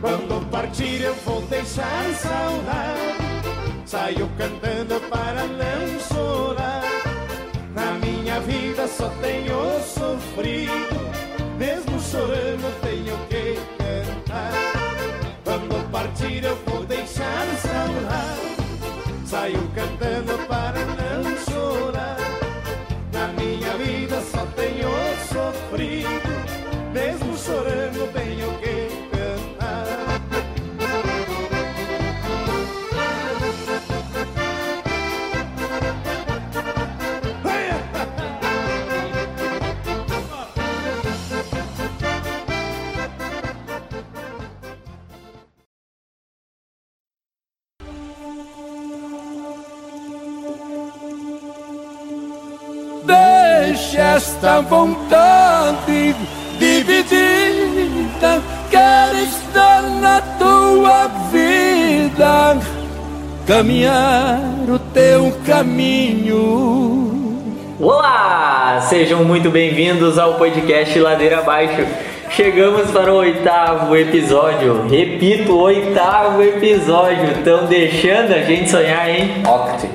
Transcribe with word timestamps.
Quando 0.00 0.50
partir 0.50 1.02
eu 1.02 1.14
vou 1.26 1.42
deixar 1.42 2.04
saudade. 2.14 3.20
Saio 3.84 4.30
cantando 4.38 4.98
para 5.10 5.44
não 5.44 6.00
chorar. 6.00 6.82
Na 7.74 7.92
minha 7.92 8.40
vida 8.40 8.88
só 8.88 9.10
tenho 9.20 9.78
sofrido. 9.82 11.00
Mesmo 11.58 12.00
chorando 12.00 12.80
tenho 12.80 13.14
que 13.28 13.60
cantar. 13.76 14.52
Quando 15.44 15.90
partir 15.90 16.44
eu 16.44 16.56
vou 16.66 16.82
deixar 16.86 17.46
saudade. 17.58 19.26
Saio 19.26 19.70
cantando 19.74 20.38
para 20.48 20.80
não 20.96 21.36
chorar. 21.44 22.16
Na 23.12 23.28
minha 23.34 23.76
vida 23.76 24.18
só 24.22 24.46
tenho 24.56 24.88
sofrido. 25.28 26.30
Mesmo 26.94 27.36
chorando 27.36 27.79
vontade 54.70 56.14
dividida. 56.56 58.40
Quero 58.70 59.18
estar 59.18 59.82
na 60.00 60.20
tua 60.38 61.08
vida, 61.32 62.56
caminhar 63.48 64.38
o 64.68 64.78
teu 64.78 65.32
caminho. 65.44 67.10
Olá! 67.80 68.80
Sejam 68.88 69.24
muito 69.24 69.50
bem-vindos 69.50 70.16
ao 70.16 70.34
podcast 70.34 70.96
Ladeira 71.00 71.40
Abaixo. 71.40 71.84
Chegamos 72.30 72.92
para 72.92 73.12
o 73.12 73.16
oitavo 73.16 73.96
episódio. 73.96 74.86
Repito, 74.88 75.58
oitavo 75.58 76.40
episódio. 76.42 77.32
Estão 77.32 77.66
deixando 77.66 78.32
a 78.32 78.38
gente 78.42 78.70
sonhar, 78.70 79.10
hein? 79.10 79.42
Octi. 79.44 79.88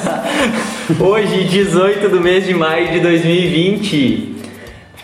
Hoje, 0.98 1.44
18 1.44 2.08
do 2.08 2.20
mês 2.20 2.46
de 2.46 2.54
maio 2.54 2.88
de 2.88 3.00
2020. 3.00 4.36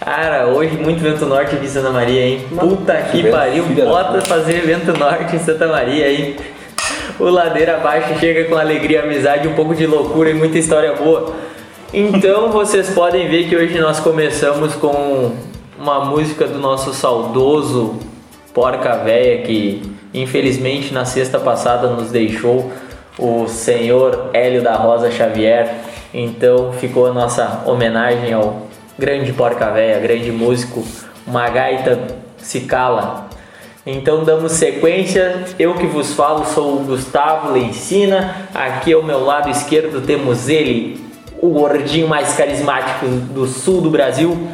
Cara, 0.01 0.49
hoje 0.49 0.77
muito 0.77 1.01
vento 1.01 1.25
norte 1.25 1.57
em 1.57 1.67
Santa 1.67 1.91
Maria, 1.91 2.27
hein? 2.27 2.47
Puta 2.59 2.95
que 3.11 3.31
pariu, 3.31 3.65
bota 3.65 4.21
fazer 4.23 4.61
vento 4.63 4.99
norte 4.99 5.37
em 5.37 5.39
Santa 5.39 5.67
Maria, 5.67 6.11
hein? 6.11 6.37
O 7.19 7.25
Ladeira 7.25 7.77
Abaixo 7.77 8.19
chega 8.19 8.45
com 8.45 8.57
alegria, 8.57 9.03
amizade, 9.03 9.49
um 9.49 9.55
pouco 9.55 9.75
de 9.75 9.87
loucura 9.87 10.31
e 10.31 10.35
muita 10.35 10.59
história 10.59 10.95
boa. 10.95 11.35
Então 11.93 12.51
vocês 12.51 12.91
podem 12.91 13.29
ver 13.29 13.49
que 13.49 13.57
hoje 13.57 13.79
nós 13.79 14.01
começamos 14.01 14.75
com 14.75 15.33
uma 15.85 16.03
música 16.07 16.47
do 16.47 16.59
nosso 16.59 16.95
saudoso 16.95 17.97
Porca 18.55 18.97
Véia 19.05 19.43
que 19.43 19.83
infelizmente 20.15 20.95
na 20.95 21.05
sexta 21.05 21.39
passada 21.39 21.89
nos 21.89 22.11
deixou 22.11 22.73
o 23.19 23.47
senhor 23.47 24.31
Hélio 24.33 24.63
da 24.63 24.77
Rosa 24.77 25.11
Xavier. 25.11 25.75
Então 26.15 26.73
ficou 26.73 27.07
a 27.07 27.13
nossa 27.13 27.65
homenagem 27.67 28.33
ao 28.33 28.63
grande 28.99 29.31
Porca 29.35 29.71
Véia, 29.73 29.99
grande 29.99 30.33
músico, 30.33 30.83
uma 31.27 31.51
gaita 31.51 32.01
se 32.39 32.61
cala. 32.61 33.29
Então 33.85 34.25
damos 34.25 34.53
sequência, 34.53 35.45
eu 35.59 35.75
que 35.75 35.87
vos 35.87 36.15
falo 36.15 36.47
sou 36.47 36.77
o 36.77 36.85
Gustavo 36.85 37.53
Leicina, 37.53 38.49
aqui 38.55 38.95
ao 38.95 39.03
meu 39.03 39.23
lado 39.23 39.51
esquerdo 39.51 40.01
temos 40.01 40.49
ele, 40.49 41.05
o 41.43 41.51
gordinho 41.51 42.09
mais 42.09 42.35
carismático 42.35 43.05
do 43.07 43.47
sul 43.47 43.83
do 43.83 43.91
Brasil, 43.91 44.49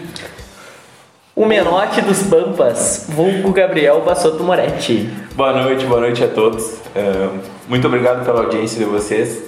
o 1.35 1.47
menote 1.47 2.01
dos 2.03 2.23
Pampas, 2.25 3.07
vulgo 3.09 3.53
Gabriel 3.53 4.03
Bassotto 4.03 4.43
Moretti. 4.43 5.09
Boa 5.35 5.53
noite, 5.53 5.87
boa 5.87 6.01
noite 6.01 6.23
a 6.25 6.29
todos. 6.29 6.79
É, 6.95 7.29
muito 7.69 7.87
obrigado 7.87 8.25
pela 8.25 8.41
audiência 8.41 8.79
de 8.79 8.85
vocês. 8.85 9.45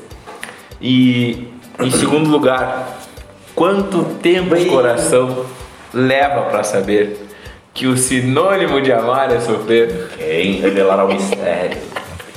E 0.81 1.49
em 1.81 1.91
segundo 1.91 2.31
lugar, 2.31 2.99
quanto 3.55 4.05
tempo 4.23 4.55
o 4.55 4.67
coração 4.67 5.45
leva 5.93 6.43
para 6.43 6.63
saber 6.63 7.27
que 7.75 7.87
o 7.87 7.97
sinônimo 7.97 8.81
de 8.81 8.93
amar 8.93 9.31
é 9.33 9.41
sofrer? 9.41 10.09
Quem 10.17 10.61
revelará 10.61 11.05
o 11.05 11.09
mistério? 11.09 11.79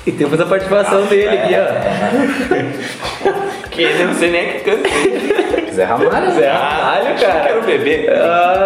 E 0.05 0.11
temos 0.11 0.39
a 0.39 0.45
participação 0.45 1.05
dele 1.05 1.37
aqui, 1.37 1.53
ó. 1.55 1.65
Que 3.75 3.81
eu 3.83 4.07
não 4.07 4.13
sei 4.13 4.31
nem 4.31 4.53
que 4.53 4.59
canta. 4.59 4.87
Zé 5.75 5.83
Ramalho. 5.83 6.31
Zé 6.33 6.49
Ramalho, 6.51 7.19
cara. 7.19 7.39
Quero 7.41 7.61
beber. 7.63 8.09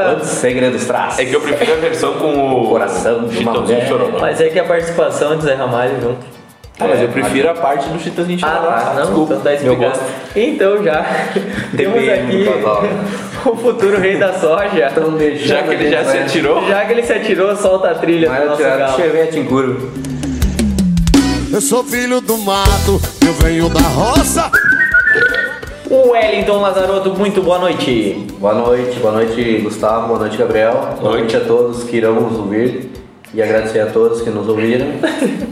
Quantos 0.05 0.27
segredos 0.29 0.85
traz? 0.85 1.19
É 1.19 1.25
que 1.25 1.33
eu 1.33 1.41
prefiro 1.41 1.73
a 1.73 1.75
versão 1.77 2.13
com 2.13 2.61
o 2.63 2.69
Coração 2.69 3.25
de 3.27 3.39
uma 3.39 3.53
mulher. 3.53 3.87
Chororó. 3.87 4.19
Mas 4.19 4.39
é 4.39 4.49
que 4.49 4.59
a 4.59 4.63
participação 4.63 5.35
de 5.37 5.43
Zé 5.43 5.55
Ramalho 5.55 5.99
junto. 6.01 6.39
Ah, 6.81 6.85
mas 6.87 7.01
eu 7.01 7.09
prefiro 7.09 7.49
a 7.49 7.53
parte 7.55 7.89
do 7.89 7.99
Chitãozinho 7.99 8.39
Chororó. 8.39 8.69
Ah, 8.69 8.93
não, 8.95 9.01
Desculpa, 9.07 9.33
então 9.33 9.43
tá 9.43 9.49
meu 9.49 9.73
explicado. 9.73 9.99
gosto. 9.99 10.03
Então 10.35 10.83
já 10.83 11.05
temos 11.75 12.09
aqui 12.09 12.45
o 13.49 13.55
futuro 13.57 13.99
rei 13.99 14.17
da 14.17 14.31
soja. 14.33 14.89
Deixando 15.17 15.45
Já 15.45 15.63
que 15.63 15.73
ele 15.73 15.89
já 15.91 16.05
se 16.05 16.17
atirou, 16.17 16.65
Já 16.67 16.85
que 16.85 16.91
ele 16.93 17.03
se 17.03 17.11
atirou, 17.13 17.55
solta 17.57 17.89
a 17.91 17.95
trilha 17.95 18.29
do 18.29 18.33
Vai 18.35 18.45
nosso 18.45 18.61
galo. 18.63 18.95
chevette 18.95 19.39
em 19.39 19.43
curva. 19.45 19.89
Eu 21.51 21.59
sou 21.61 21.83
filho 21.83 22.21
do 22.21 22.37
mato, 22.37 23.01
eu 23.25 23.33
venho 23.33 23.67
da 23.69 23.81
roça. 23.81 24.49
Wellington 26.07 26.61
Lazarotto, 26.61 27.11
muito 27.11 27.41
boa 27.41 27.59
noite. 27.59 28.25
Boa 28.39 28.53
noite, 28.53 28.99
boa 28.99 29.13
noite 29.13 29.59
Gustavo, 29.61 30.07
boa 30.07 30.19
noite 30.19 30.37
Gabriel. 30.37 30.95
Boa 31.01 31.17
noite 31.17 31.35
a 31.35 31.41
todos 31.41 31.83
que 31.83 31.97
irão 31.97 32.15
nos 32.15 32.37
ouvir. 32.37 32.89
E 33.33 33.43
agradecer 33.43 33.81
a 33.81 33.87
todos 33.87 34.21
que 34.21 34.29
nos 34.29 34.47
ouviram. 34.47 34.87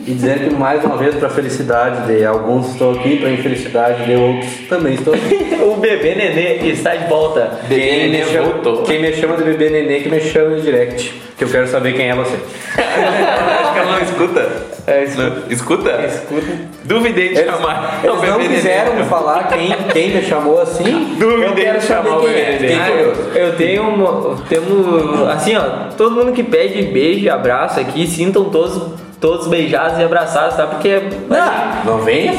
e 0.07 0.11
dizer 0.11 0.39
que 0.39 0.49
mais 0.49 0.83
uma 0.83 0.97
vez, 0.97 1.15
para 1.15 1.29
felicidade 1.29 2.07
de 2.07 2.25
alguns 2.25 2.71
estou 2.71 2.91
aqui, 2.91 3.17
para 3.17 3.29
infelicidade 3.29 4.05
de 4.05 4.15
outros 4.15 4.51
também 4.69 4.93
estou 4.93 5.13
aqui. 5.13 5.47
O 5.67 5.75
bebê 5.79 6.15
Nenê 6.15 6.69
está 6.71 6.95
de 6.95 7.07
volta. 7.07 7.59
Quem 7.67 8.09
me, 8.09 8.23
chama, 8.23 8.49
voltou. 8.49 8.83
quem 8.83 9.01
me 9.01 9.13
chama 9.13 9.37
de 9.37 9.43
bebê 9.43 9.69
nenê, 9.69 9.99
que 9.99 10.09
me 10.09 10.19
chama 10.19 10.55
no 10.55 10.61
direct. 10.61 11.13
Que 11.37 11.43
eu 11.43 11.49
quero 11.49 11.67
saber 11.67 11.93
quem 11.93 12.09
é 12.09 12.15
você. 12.15 12.35
Ela 13.77 13.91
não 13.91 14.01
escuta. 14.03 14.51
É, 14.87 15.03
escuta. 15.03 15.29
Não, 15.29 15.51
escuta? 15.51 16.05
Escuta. 16.05 16.57
Duvidei 16.83 17.29
de 17.29 17.39
Eles, 17.39 17.51
chamar. 17.51 17.99
eles 18.03 18.21
não 18.21 18.39
quiseram 18.39 18.95
me 18.95 19.03
falar 19.05 19.47
quem, 19.49 19.69
quem 19.91 20.09
me 20.11 20.21
chamou 20.21 20.61
assim. 20.61 21.15
Duvidei 21.19 21.71
de 21.73 21.81
chamar 21.81 22.19
o 22.19 22.27
é. 22.27 22.57
Ah, 22.73 22.89
curioso. 22.89 23.21
eu 23.35 23.55
tenho 23.57 23.83
uma, 23.83 24.37
temos 24.47 25.27
assim 25.29 25.55
ó, 25.55 25.89
todo 25.97 26.15
mundo 26.15 26.31
que 26.31 26.43
pede 26.43 26.81
beijo 26.83 27.25
e 27.25 27.29
abraço 27.29 27.79
aqui, 27.79 28.07
sintam 28.07 28.45
todos 28.45 28.81
todos 29.19 29.47
beijados 29.47 29.99
e 29.99 30.03
abraçados, 30.03 30.55
tá? 30.55 30.67
Porque 30.67 31.01
Não, 31.27 31.93
não 31.93 32.03
venha. 32.03 32.33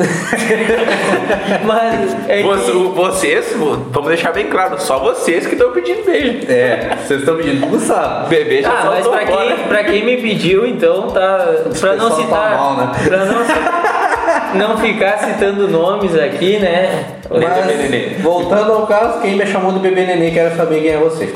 mas 1.64 2.16
é 2.28 2.36
que- 2.38 2.42
Você- 2.48 2.70
Vocês, 2.72 3.52
vamos 3.56 4.08
deixar 4.08 4.32
bem 4.32 4.46
claro, 4.46 4.80
só 4.80 4.98
vocês 4.98 5.46
que 5.46 5.54
estão 5.54 5.70
pedindo 5.72 6.04
beijo. 6.04 6.40
É, 6.50 6.96
vocês 7.04 7.20
estão 7.20 7.36
pedindo 7.36 7.60
pro 7.60 7.68
Gustavo. 7.70 8.28
Bebê 8.28 8.62
já 8.62 8.70
Ah, 8.70 8.84
mas 8.86 9.06
pra 9.06 9.26
fora. 9.26 9.46
quem, 9.56 9.56
pra 9.68 9.84
quem 9.84 10.04
me 10.04 10.16
pediu, 10.18 10.66
então 10.66 11.08
tá. 11.08 11.38
Pra 11.80 11.96
não 11.96 12.10
pessoal 12.10 12.10
tá 12.10 12.16
citar. 12.16 12.56
mal, 12.56 12.76
né? 12.76 12.90
Pra 13.04 13.24
não, 13.24 13.44
ci- 13.44 13.52
não 14.54 14.76
ficar 14.78 15.18
citando 15.18 15.68
nomes 15.68 16.14
aqui, 16.16 16.58
né? 16.58 17.04
Bebê 17.30 17.46
nenê. 17.78 18.06
Mas, 18.14 18.22
voltando 18.22 18.72
ao 18.72 18.86
caso, 18.86 19.20
quem 19.20 19.36
me 19.36 19.46
chamou 19.46 19.70
de 19.72 19.78
bebê 19.78 20.04
nenê, 20.04 20.30
quero 20.32 20.56
saber 20.56 20.80
quem 20.80 20.90
é 20.90 20.96
você. 20.98 21.26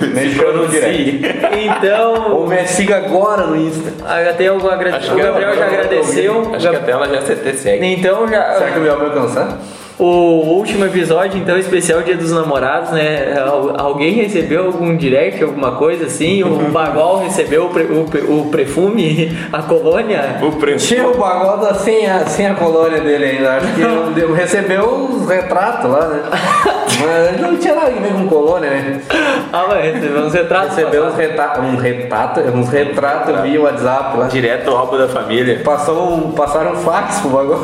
Me 0.00 0.30
chama 0.32 0.52
no 0.52 0.68
direct. 0.68 1.20
Então, 1.58 2.32
Ou 2.36 2.46
me 2.46 2.64
siga 2.66 2.98
agora 2.98 3.46
no 3.46 3.56
Insta. 3.56 3.92
até 4.30 4.50
o, 4.52 4.70
agra- 4.70 4.96
Acho 4.96 5.12
o 5.12 5.16
Gabriel 5.16 5.48
ela- 5.50 5.56
já 5.56 5.66
agradeceu. 5.66 6.50
Acho 6.54 6.70
que 6.70 6.76
até 6.76 6.92
ela 6.92 7.08
já 7.08 7.22
se 7.22 7.34
te 7.36 7.52
segue. 7.56 7.84
Então 7.86 8.28
já. 8.28 8.54
Será 8.54 8.70
que 8.70 8.76
eu 8.76 8.82
me 8.82 8.88
alcançar? 8.88 9.58
O 10.02 10.56
último 10.56 10.86
episódio, 10.86 11.38
então, 11.38 11.58
especial 11.58 12.00
Dia 12.02 12.16
dos 12.16 12.32
Namorados, 12.32 12.90
né? 12.92 13.38
Al- 13.38 13.74
Alguém 13.78 14.14
recebeu 14.14 14.64
algum 14.66 14.96
direct, 14.96 15.42
alguma 15.44 15.72
coisa 15.72 16.06
assim? 16.06 16.42
O 16.42 16.56
Bagol 16.72 17.18
recebeu 17.24 17.66
o, 17.66 17.68
pre- 17.68 17.84
o, 17.84 18.40
o 18.40 18.48
perfume, 18.50 19.36
a 19.52 19.60
colônia? 19.60 20.38
O 20.42 20.52
preço. 20.52 20.86
Tinha 20.88 21.06
o 21.06 21.18
Bagoda 21.18 21.74
sem 21.74 22.08
a, 22.10 22.20
sem 22.20 22.46
a 22.46 22.54
colônia 22.54 23.00
dele 23.00 23.24
ainda. 23.26 23.56
Acho 23.58 23.74
que 23.74 23.80
eu- 23.82 24.12
eu 24.16 24.32
recebeu 24.32 24.86
os 24.86 25.28
retratos 25.28 25.90
lá, 25.90 26.08
né? 26.08 26.22
Mas 27.02 27.40
não 27.40 27.56
tinha 27.56 27.74
nada 27.74 27.86
a 27.88 27.90
ver 27.90 28.12
com 28.12 28.26
colônia, 28.28 28.68
né? 28.70 29.00
Ah, 29.52 29.64
mas 29.68 29.94
recebeu 29.94 30.22
uns 30.22 30.34
retratos. 30.34 30.76
Recebeu 30.76 31.04
uns, 31.06 31.14
reta 31.14 31.60
um 31.60 31.76
retrato, 31.76 32.40
uns 32.40 32.68
retratos 32.68 33.40
via 33.40 33.58
WhatsApp 33.60 34.18
lá. 34.18 34.26
Direto 34.26 34.68
ao 34.70 34.76
álbum 34.76 34.98
da 34.98 35.08
família. 35.08 35.60
Passou 35.64 36.12
um, 36.14 36.32
passaram 36.32 36.72
um 36.72 36.76
fax 36.76 37.20
pro 37.20 37.30
bagulho. 37.30 37.58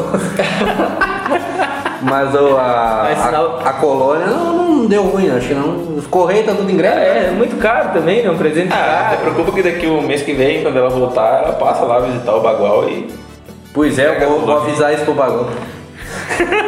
Mas 2.08 2.32
o, 2.35 2.56
a, 2.56 3.08
a, 3.11 3.69
a 3.70 3.73
colônia 3.75 4.26
não, 4.26 4.53
não, 4.55 4.87
deu 4.87 5.03
ruim, 5.03 5.29
acho 5.31 5.49
que 5.49 5.55
não. 5.55 5.97
Os 5.97 6.06
correios 6.06 6.47
tá 6.47 6.55
tudo 6.55 6.70
em 6.70 6.76
greve. 6.76 7.00
É, 7.00 7.26
é 7.26 7.31
muito 7.32 7.56
caro 7.61 7.91
também, 7.93 8.23
né? 8.23 8.31
Um 8.31 8.38
presente 8.38 8.73
Ah, 8.73 8.76
não 8.76 8.85
caro. 8.87 9.11
se 9.11 9.23
preocupa 9.23 9.53
que 9.53 9.62
daqui 9.62 9.87
o 9.87 10.00
mês 10.00 10.23
que 10.23 10.32
vem, 10.32 10.62
quando 10.62 10.79
ela 10.79 10.88
voltar, 10.88 11.43
ela 11.43 11.53
passa 11.55 11.85
lá 11.85 11.99
visitar 11.99 12.35
o 12.35 12.41
Bagual 12.41 12.88
e. 12.88 13.08
Pois 13.75 13.99
é, 13.99 14.23
eu 14.25 14.29
vou, 14.31 14.41
vou 14.41 14.56
avisar 14.58 14.94
isso 14.94 15.05
pro 15.05 15.14
bagulho. 15.14 15.49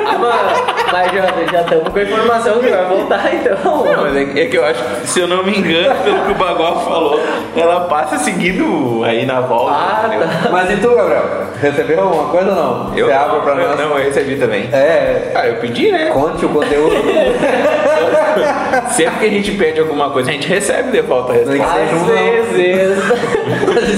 Ah, 0.06 0.18
mas, 0.18 0.77
mas 0.92 1.12
já 1.50 1.60
estamos 1.60 1.88
com 1.88 1.98
a 1.98 2.02
informação 2.02 2.58
que 2.58 2.68
vai 2.68 2.84
voltar, 2.84 3.34
então. 3.34 3.84
Não, 3.84 4.02
mas 4.02 4.16
é, 4.16 4.40
é 4.42 4.46
que 4.46 4.56
eu 4.56 4.64
acho 4.64 4.82
que, 4.82 5.06
se 5.06 5.20
eu 5.20 5.28
não 5.28 5.44
me 5.44 5.56
engano, 5.58 5.94
pelo 6.02 6.20
que 6.24 6.32
o 6.32 6.34
Bagual 6.34 6.80
falou, 6.84 7.20
ela 7.56 7.80
passa 7.82 8.18
seguindo 8.18 9.02
aí 9.04 9.26
na 9.26 9.40
volta. 9.40 9.72
Ah, 9.72 10.08
tá. 10.08 10.50
Mas 10.50 10.70
e 10.70 10.76
tu, 10.76 10.94
Gabriel? 10.94 11.24
Recebeu 11.60 12.00
alguma 12.00 12.30
coisa 12.30 12.50
ou 12.50 12.54
não? 12.56 12.96
Eu 12.96 13.06
Você 13.06 13.12
abre 13.12 13.40
pra 13.40 13.52
eu, 13.54 13.68
nós. 13.68 13.78
Não, 13.78 13.98
eu 13.98 14.04
recebi 14.04 14.36
também. 14.36 14.68
É, 14.72 15.32
Ah, 15.34 15.46
eu 15.46 15.56
pedi, 15.56 15.90
né? 15.90 16.10
conte 16.12 16.44
o 16.44 16.48
conteúdo. 16.48 16.94
Sempre 18.90 19.18
que 19.18 19.26
a 19.26 19.30
gente 19.30 19.50
pede 19.52 19.80
alguma 19.80 20.10
coisa, 20.10 20.30
a 20.30 20.32
gente 20.32 20.48
recebe 20.48 20.90
de 20.90 21.00
volta 21.02 21.32
a 21.32 21.36
resposta. 21.36 21.64
Às 21.64 21.92
não. 21.92 22.04
vezes. 22.06 22.98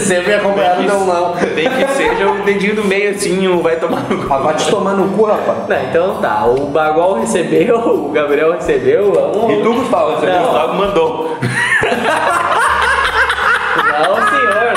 Sempre 0.07 0.33
é 0.33 0.37
acompanhado 0.37 0.83
um 0.83 1.07
não. 1.07 1.35
Nem 1.55 1.69
que 1.69 1.93
seja 1.93 2.27
o 2.29 2.43
dedinho 2.43 2.77
do 2.77 2.85
meio 2.85 3.11
assim, 3.11 3.61
vai 3.63 3.77
tomar 3.77 4.01
no 4.09 4.27
cu. 4.27 4.33
Ah, 4.33 4.39
vai 4.39 4.55
te 4.55 4.71
tomar 4.71 4.95
no 4.95 5.09
cu, 5.17 5.25
rapaz. 5.25 5.59
Não, 5.69 5.83
então 5.83 6.17
tá, 6.21 6.45
o 6.47 6.67
Bagual 6.81 7.21
recebeu, 7.21 7.77
o 7.79 8.09
Gabriel 8.11 8.53
recebeu. 8.53 9.13
E 9.51 9.63
tu, 9.63 9.75
Gustavo, 9.75 10.13
você 10.17 10.25
Não. 10.27 10.43
Gustavo 10.45 10.75
mandou. 10.77 11.37
Não, 13.93 14.17
senhor. 14.31 14.73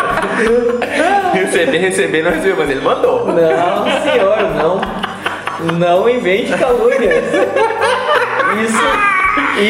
Receber, 1.34 1.78
receber, 1.78 2.24
não 2.24 2.32
recebeu, 2.32 2.56
mas 2.58 2.70
ele 2.70 2.82
mandou. 2.82 3.26
Não, 3.28 4.02
senhor, 4.04 4.38
não. 4.58 4.82
Não 5.78 6.10
invente 6.10 6.52
calúnias. 6.58 7.24
Isso, 8.66 8.84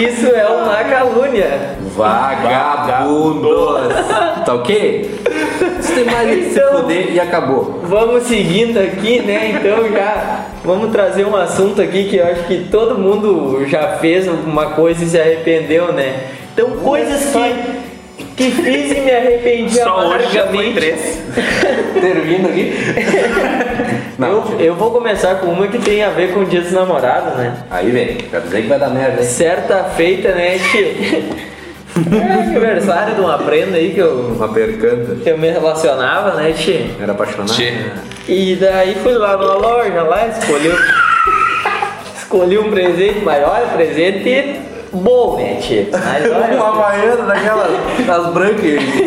isso 0.09 0.35
é 0.35 0.47
uma 0.47 0.83
calúnia. 0.85 1.77
Vagabundos. 1.95 3.93
Tá 4.43 4.55
ok? 4.55 5.21
Você 5.79 5.93
tem 5.93 6.05
mais 6.05 6.29
que 6.29 6.43
se 6.45 6.59
Então- 6.59 6.77
fuder 6.81 7.11
e 7.13 7.19
acabou. 7.19 7.79
Vamos 7.83 8.23
seguindo 8.23 8.79
aqui, 8.79 9.19
né? 9.21 9.51
Então 9.51 9.87
já 9.91 10.45
vamos 10.63 10.91
trazer 10.91 11.25
um 11.25 11.35
assunto 11.35 11.81
aqui 11.81 12.05
que 12.05 12.17
eu 12.17 12.25
acho 12.27 12.43
que 12.43 12.67
todo 12.71 12.97
mundo 12.97 13.65
já 13.67 13.97
fez 13.97 14.27
alguma 14.27 14.67
coisa 14.71 15.03
e 15.03 15.07
se 15.07 15.19
arrependeu, 15.19 15.91
né? 15.93 16.27
Então 16.53 16.71
coisas 16.71 17.31
que 17.31 17.83
que 18.35 18.49
fiz 18.49 18.91
e 18.97 19.01
me 19.01 19.11
arrependi 19.11 19.75
Só 19.77 20.07
hoje 20.07 20.33
já 20.33 20.47
foi 20.47 20.65
amargamente. 20.65 20.73
três. 20.73 21.21
Termina 22.01 22.49
aqui. 22.49 22.73
Não, 24.17 24.29
Eu, 24.29 24.59
eu 24.59 24.75
vou 24.75 24.89
começar 24.91 25.35
com 25.35 25.47
uma 25.47 25.67
que 25.67 25.77
tem 25.77 26.03
a 26.03 26.09
ver 26.09 26.33
com 26.33 26.39
o 26.41 26.45
dia 26.45 26.61
dos 26.61 26.71
namorados, 26.71 27.35
né? 27.35 27.55
Aí 27.69 27.91
vem, 27.91 28.15
quer 28.17 28.41
dizer 28.41 28.61
que 28.63 28.67
vai 28.67 28.79
dar 28.79 28.89
merda, 28.89 29.21
hein? 29.21 29.27
Certa 29.27 29.83
feita, 29.83 30.29
né, 30.29 30.57
tio? 30.59 31.53
É 31.95 32.41
aniversário 32.47 33.13
de 33.13 33.21
uma 33.21 33.37
prenda 33.37 33.77
aí 33.77 33.91
que 33.91 33.99
eu, 33.99 34.33
Uma 34.35 34.49
percanta. 34.49 35.13
que 35.23 35.29
eu 35.29 35.37
me 35.37 35.51
relacionava, 35.51 36.31
né, 36.41 36.51
tio? 36.53 36.87
Era 36.99 37.11
apaixonado? 37.11 37.53
Tchê. 37.53 37.71
E 38.27 38.55
daí 38.55 38.95
fui 38.95 39.13
lá 39.13 39.35
na 39.37 39.53
loja, 39.55 40.01
lá, 40.03 40.27
escolhi, 40.27 40.71
escolhi 42.17 42.57
um 42.57 42.71
presente, 42.71 43.19
mas 43.23 43.43
olha, 43.45 43.65
presente 43.67 44.61
bom, 44.93 45.35
né? 45.37 45.59
Mas 45.91 46.25
Uma 46.55 46.67
havaiana 46.69 47.25
daquelas, 47.25 47.71
das 48.05 48.27
brancas, 48.33 48.63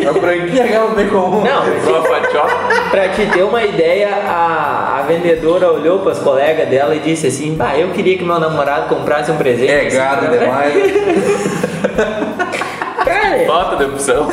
as 0.07 0.17
branquinhas 0.21 0.65
aquelas 0.65 0.93
bem 0.93 1.07
comum. 1.07 1.41
não, 1.43 1.63
Uma. 1.63 2.47
Pra 2.91 3.09
te 3.09 3.25
ter 3.25 3.43
uma 3.43 3.63
ideia, 3.63 4.09
a, 4.27 4.99
a 4.99 5.01
vendedora 5.03 5.71
olhou 5.71 5.99
pras 5.99 6.19
colegas 6.19 6.67
dela 6.69 6.93
e 6.93 6.99
disse 6.99 7.27
assim: 7.27 7.55
Bah, 7.55 7.75
eu 7.77 7.89
queria 7.89 8.17
que 8.17 8.23
meu 8.23 8.39
namorado 8.39 8.87
comprasse 8.93 9.31
um 9.31 9.37
presente. 9.37 9.71
É 9.71 9.85
gado 9.85 10.27
assim, 10.27 10.37
demais. 10.37 10.73
Cara, 13.03 13.45
Falta 13.47 13.75
de 13.77 13.85
opção. 13.85 14.27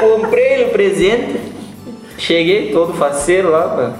comprei 0.00 0.64
o 0.64 0.68
presente, 0.70 1.38
cheguei 2.18 2.72
todo 2.72 2.92
faceiro 2.94 3.50
lá 3.50 3.92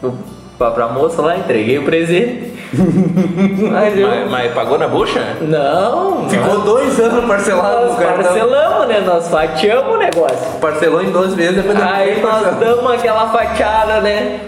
pra, 0.00 0.10
pra, 0.58 0.70
pra 0.70 0.88
moça 0.88 1.20
lá, 1.22 1.36
entreguei 1.36 1.78
o 1.78 1.84
presente. 1.84 2.52
Mas 3.70 3.96
eu. 3.96 4.08
Mas, 4.08 4.30
mas 4.30 4.52
pagou 4.52 4.76
na 4.76 4.88
bucha? 4.88 5.20
Não, 5.42 6.28
Ficou 6.28 6.58
dois 6.62 6.98
anos 6.98 7.24
parcelado 7.24 7.86
nós 7.86 7.92
no 7.92 7.98
cartão. 7.98 8.24
parcelamos, 8.24 8.88
né? 8.88 9.00
Nós 9.06 9.28
fatiamos 9.28 9.94
o 9.94 9.98
negócio. 9.98 10.58
Parcelou 10.60 11.00
em 11.00 11.10
12 11.10 11.36
vezes, 11.36 11.56
depois 11.56 11.80
Aí 11.80 12.20
nós 12.20 12.56
damos 12.56 12.90
aquela 12.90 13.28
fatiada, 13.28 14.00
né? 14.00 14.40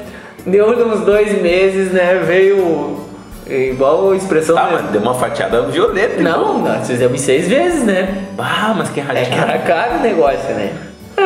Deu 0.44 0.70
uns 0.70 1.00
dois 1.02 1.40
meses, 1.40 1.92
né? 1.92 2.20
Veio 2.26 3.06
igual 3.48 4.10
a 4.10 4.16
expressão. 4.16 4.56
Né? 4.56 4.68
mas 4.72 4.90
deu 4.90 5.00
uma 5.02 5.14
fatiada 5.14 5.62
violenta. 5.62 6.20
Não, 6.20 6.58
nós 6.58 6.86
fizemos 6.86 7.20
em 7.20 7.24
seis 7.24 7.46
vezes, 7.46 7.84
né? 7.84 8.26
Ah, 8.38 8.74
mas 8.76 8.88
que 8.88 8.98
É 8.98 9.04
que 9.04 9.08
radical. 9.08 9.38
era 9.38 9.58
caro 9.58 9.94
o 9.98 10.00
negócio, 10.00 10.54
né? 10.54 10.72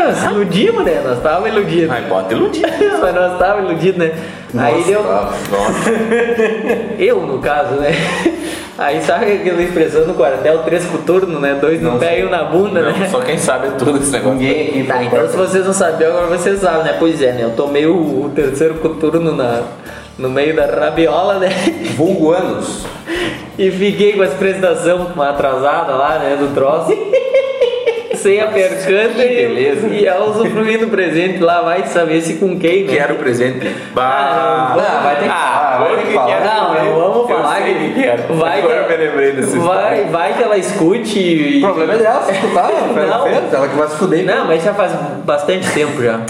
Nós 0.04 0.24
iludimos, 0.24 0.84
né? 0.84 1.00
Nós 1.04 1.22
tava 1.22 1.48
iludidos. 1.48 1.90
Ai, 1.90 2.02
bota 2.02 2.34
iludido. 2.34 2.68
Mas 3.00 3.14
nós 3.14 3.38
tava 3.38 3.60
iludidos, 3.60 3.98
né? 3.98 4.12
Aí 4.58 4.74
Nossa, 4.76 4.86
deu. 4.86 5.02
tá. 5.02 5.32
Nossa. 5.50 5.90
Eu, 6.98 7.20
no 7.20 7.38
caso, 7.38 7.74
né? 7.74 7.90
Aí 8.78 9.02
sabe 9.02 9.30
aquela 9.32 9.62
expressão 9.62 10.06
no 10.06 10.14
quartel, 10.14 10.60
três 10.64 10.86
coturnos, 10.86 11.38
né? 11.40 11.58
Dois 11.60 11.82
no 11.82 11.92
Não 11.92 11.98
pé 11.98 12.12
sei. 12.14 12.20
e 12.22 12.24
um 12.24 12.30
na 12.30 12.44
bunda, 12.44 12.80
Não, 12.80 12.92
né? 12.98 13.08
só 13.10 13.20
quem 13.20 13.36
sabe 13.36 13.66
é 13.68 13.70
tudo 13.72 13.98
esse 13.98 14.10
negócio. 14.10 14.38
Ninguém 14.38 14.68
aqui 14.68 14.84
Tá, 14.84 15.04
então 15.04 15.28
se 15.28 15.36
vocês 15.36 15.66
não 15.66 15.72
sabiam, 15.74 16.10
agora 16.12 16.26
vocês 16.38 16.60
sabem, 16.60 16.84
né? 16.84 16.96
Pois 16.98 17.20
é, 17.20 17.32
né? 17.32 17.44
Eu 17.44 17.50
tomei 17.50 17.84
o, 17.84 17.92
o 18.24 18.32
terceiro 18.34 18.76
coturno 18.76 19.36
na, 19.36 19.64
no 20.16 20.30
meio 20.30 20.56
da 20.56 20.64
rabiola, 20.64 21.38
né? 21.38 21.50
Vulgo 21.94 22.32
anos. 22.32 22.86
E 23.58 23.70
fiquei 23.70 24.14
com 24.14 24.22
as 24.22 24.32
prestações 24.32 24.98
atrasada 25.18 25.92
lá, 25.94 26.18
né? 26.18 26.36
Do 26.40 26.54
troço. 26.54 26.90
Sem 28.22 28.40
a 28.40 28.46
percanta 28.48 29.24
e, 29.24 29.28
beleza. 29.46 29.86
e 29.88 30.06
ela 30.06 30.26
usufruindo 30.30 30.86
do 30.86 30.90
presente 30.90 31.38
lá, 31.38 31.62
vai 31.62 31.84
saber 31.86 32.20
se 32.20 32.34
com 32.34 32.58
quem, 32.58 32.84
né? 32.84 32.92
Quero 32.94 33.14
o 33.14 33.18
presente. 33.18 33.66
Ah, 33.96 34.74
Bah. 34.74 34.82
não, 34.82 35.02
vai 35.02 35.16
ter 35.16 35.22
que 35.22 35.28
falar, 35.28 35.78
vai 35.78 35.96
ter 35.96 36.06
que 36.06 36.14
falar. 36.14 36.40
Não, 36.44 36.84
não 36.84 37.00
vamos 37.00 37.30
Eu 37.30 37.36
falar 37.36 37.62
sei 37.62 37.74
que 37.74 37.92
que 37.94 38.04
era. 38.04 38.22
vai 38.34 38.58
Agora 38.60 38.84
que 38.84 38.92
eu 38.92 38.98
me 38.98 39.04
lembrei 39.06 39.32
dessa 39.32 39.58
vai, 39.58 40.04
vai 40.04 40.32
que 40.34 40.42
ela 40.42 40.58
escute 40.58 41.18
e... 41.18 41.58
O 41.58 41.66
problema 41.66 41.94
é 41.94 41.98
dela 41.98 42.22
se 42.24 42.32
escutar, 42.32 42.70
ela 42.96 43.18
Não. 43.18 43.24
fez, 43.24 43.52
ela 43.54 43.68
que 43.68 43.76
vai 43.76 43.88
se 43.88 43.96
fuder. 43.96 44.24
Não, 44.26 44.46
mas 44.46 44.62
já 44.62 44.74
faz 44.74 44.92
bastante 45.24 45.70
tempo 45.72 46.02
já. 46.02 46.20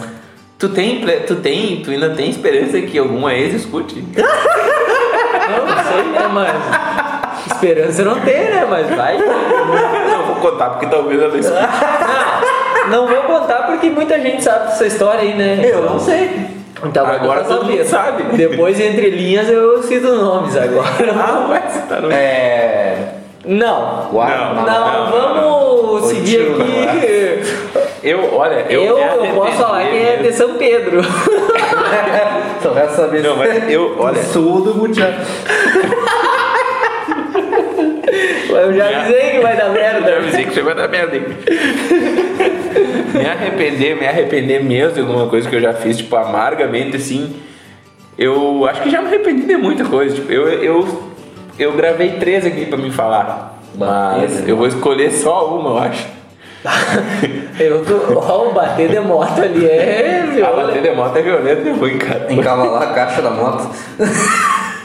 Tu 0.58 0.69
tem, 0.69 1.04
tu 1.26 1.37
tem, 1.37 1.82
tu 1.82 1.90
ainda 1.90 2.10
tem 2.10 2.28
esperança 2.31 2.81
que 2.82 2.98
alguma 2.98 3.34
ex 3.34 3.54
escute? 3.54 4.04
Não, 5.50 5.66
não 5.66 5.84
sei, 5.84 6.02
né, 6.12 6.28
mas... 6.32 7.50
Esperança 7.52 8.04
não 8.04 8.20
tem, 8.20 8.34
né, 8.50 8.64
mas 8.70 8.88
vai. 8.94 9.16
Não 10.40 10.42
vou 10.42 10.52
contar 10.52 10.70
porque 10.70 10.87
talvez 10.87 11.34
escute. 11.34 11.60
Não, 12.88 13.06
não 13.06 13.06
vou 13.06 13.22
contar 13.22 13.66
porque 13.66 13.90
muita 13.90 14.19
gente 14.20 14.42
sabe 14.42 14.69
dessa 14.69 14.87
história 14.87 15.20
aí, 15.20 15.34
né? 15.34 15.61
Eu 15.62 15.82
não 15.82 15.99
sei. 15.99 16.49
Então 16.82 17.06
Agora 17.06 17.44
todo 17.44 17.66
mundo 17.66 17.85
sabe. 17.85 18.23
Depois, 18.37 18.80
entre 18.80 19.11
linhas, 19.11 19.49
eu 19.49 19.82
cito 19.82 20.09
nomes 20.14 20.56
agora. 20.56 20.88
Ah, 21.14 21.47
vai 21.49 21.70
citar 21.70 22.02
É. 22.11 23.14
Não. 23.44 24.09
Guarda, 24.11 24.54
Não, 24.54 24.64
não, 24.64 25.11
vamos 25.11 26.02
Ô, 26.04 26.06
seguir 26.09 26.25
tio, 26.25 26.56
aqui. 26.61 27.90
Eu, 28.02 28.35
olha, 28.35 28.66
eu. 28.68 28.82
Eu, 28.82 28.99
eu 28.99 29.35
posso 29.35 29.52
falar 29.52 29.85
que 29.87 29.97
é 29.97 30.16
de 30.23 30.32
São 30.32 30.54
Pedro. 30.54 31.02
Só 32.62 32.73
resta 32.73 32.97
saber 32.97 33.23
Não, 33.23 33.37
mas 33.37 33.70
eu, 33.70 33.97
olha. 33.99 34.23
Sul 34.23 34.62
do 34.62 34.75
Mutiá. 34.75 35.06
Eu 38.50 38.73
já 38.75 38.88
avisei 39.00 39.30
que 39.30 39.40
vai 39.40 39.57
dar 39.57 39.69
merda. 39.71 40.11
Eu 40.11 40.19
avisei 40.19 40.45
que 40.45 40.54
você 40.54 40.62
vai 40.62 40.75
dar 40.75 40.88
merda, 40.88 41.16
hein? 41.16 41.25
me 43.14 43.26
arrepender, 43.26 43.97
me 43.97 44.07
arrepender 44.07 44.62
mesmo 44.62 44.92
de 44.95 45.00
alguma 45.00 45.26
coisa 45.26 45.49
que 45.49 45.57
eu 45.57 45.61
já 45.61 45.73
fiz, 45.73 45.97
tipo, 45.99 46.14
amargamente, 46.16 46.97
assim. 46.97 47.37
Eu 48.19 48.66
acho 48.69 48.83
que 48.83 48.90
já 48.90 49.00
me 49.00 49.09
arrependi 49.09 49.47
de 49.47 49.57
muita 49.57 49.85
coisa. 49.85 50.14
Tipo, 50.14 50.30
eu, 50.33 50.49
eu, 50.49 51.02
eu 51.59 51.73
gravei 51.73 52.12
três 52.12 52.45
aqui 52.45 52.66
pra 52.66 52.76
me 52.76 52.90
falar. 52.90 53.59
Mas 53.75 54.47
eu 54.49 54.57
vou 54.57 54.66
escolher 54.66 55.11
só 55.12 55.57
uma, 55.59 55.71
eu 55.71 55.78
acho. 55.78 56.07
Eu 57.59 57.85
tô. 57.85 58.19
Ó, 58.19 58.49
o 58.50 58.52
bater 58.52 58.88
de 58.90 59.00
moto 59.00 59.40
ali 59.40 59.66
é 59.66 60.23
A 60.42 60.50
bater 60.50 60.80
violento. 60.80 60.83
de 60.83 60.90
moto 60.90 61.16
é 61.16 61.23
violento 61.23 61.69
e 61.69 61.73
ruim, 61.73 61.99
cara. 61.99 62.26
Encavalar 62.30 62.83
a 62.83 62.87
caixa 62.95 63.23
da 63.23 63.30
moto. 63.30 63.71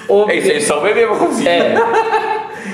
Ô, 0.07 0.29
É 0.29 0.35
isso 0.35 0.51
aí, 0.51 0.61
só 0.61 0.79
beber 0.79 1.07
pra 1.07 1.17
conseguir. 1.17 1.49
É. 1.49 1.75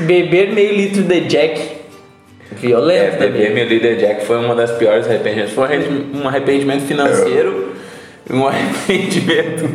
Beber 0.01 0.53
meio 0.53 0.73
litro 0.75 1.03
de 1.03 1.21
Jack. 1.21 1.59
É, 1.61 2.55
Violento 2.55 3.17
beber 3.17 3.31
também. 3.47 3.53
meu 3.53 3.65
líder 3.65 3.95
Jack 3.97 4.25
foi 4.25 4.37
uma 4.37 4.53
das 4.53 4.71
piores 4.71 5.07
arrependimentos. 5.07 5.53
Foi 5.53 5.63
um 5.63 5.67
arrependi- 5.67 6.27
arrependimento 6.27 6.81
financeiro 6.81 7.71
e 8.29 8.33
um 8.33 8.45
arrependimento. 8.47 9.67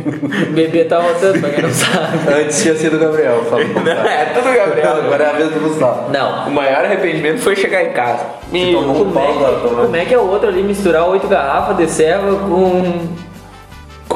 Beber 0.52 0.86
tá 0.86 0.98
voltando, 1.00 1.40
pra 1.40 1.50
quem 1.50 1.62
não 1.64 1.70
sabe. 1.70 2.18
Antes 2.42 2.62
tinha 2.62 2.74
sido 2.76 2.96
o 2.96 3.00
Gabriel. 3.00 3.44
Pra 3.48 3.58
Não, 3.64 4.04
é 4.06 4.24
tudo 4.26 4.54
Gabriel. 4.54 4.92
Agora 5.04 5.24
é 5.24 5.26
a 5.30 5.32
vez 5.32 5.50
do 5.52 5.60
Gustavo. 5.60 6.10
Não. 6.12 6.48
O 6.48 6.50
maior 6.50 6.84
arrependimento 6.84 7.38
foi 7.38 7.56
chegar 7.56 7.82
em 7.82 7.92
casa. 7.92 8.24
E 8.52 8.72
tomou 8.72 8.90
um 8.94 8.98
como, 8.98 9.10
é 9.18 9.22
pau 9.22 9.38
da 9.38 9.48
que, 9.48 9.60
tomada. 9.68 9.82
como 9.86 9.96
é 9.96 10.04
que 10.04 10.14
é 10.14 10.18
o 10.18 10.28
outro 10.30 10.48
ali 10.48 10.62
misturar 10.62 11.08
oito 11.08 11.26
garrafas 11.28 11.76
de 11.78 11.88
serva 11.90 12.36
com. 12.36 13.08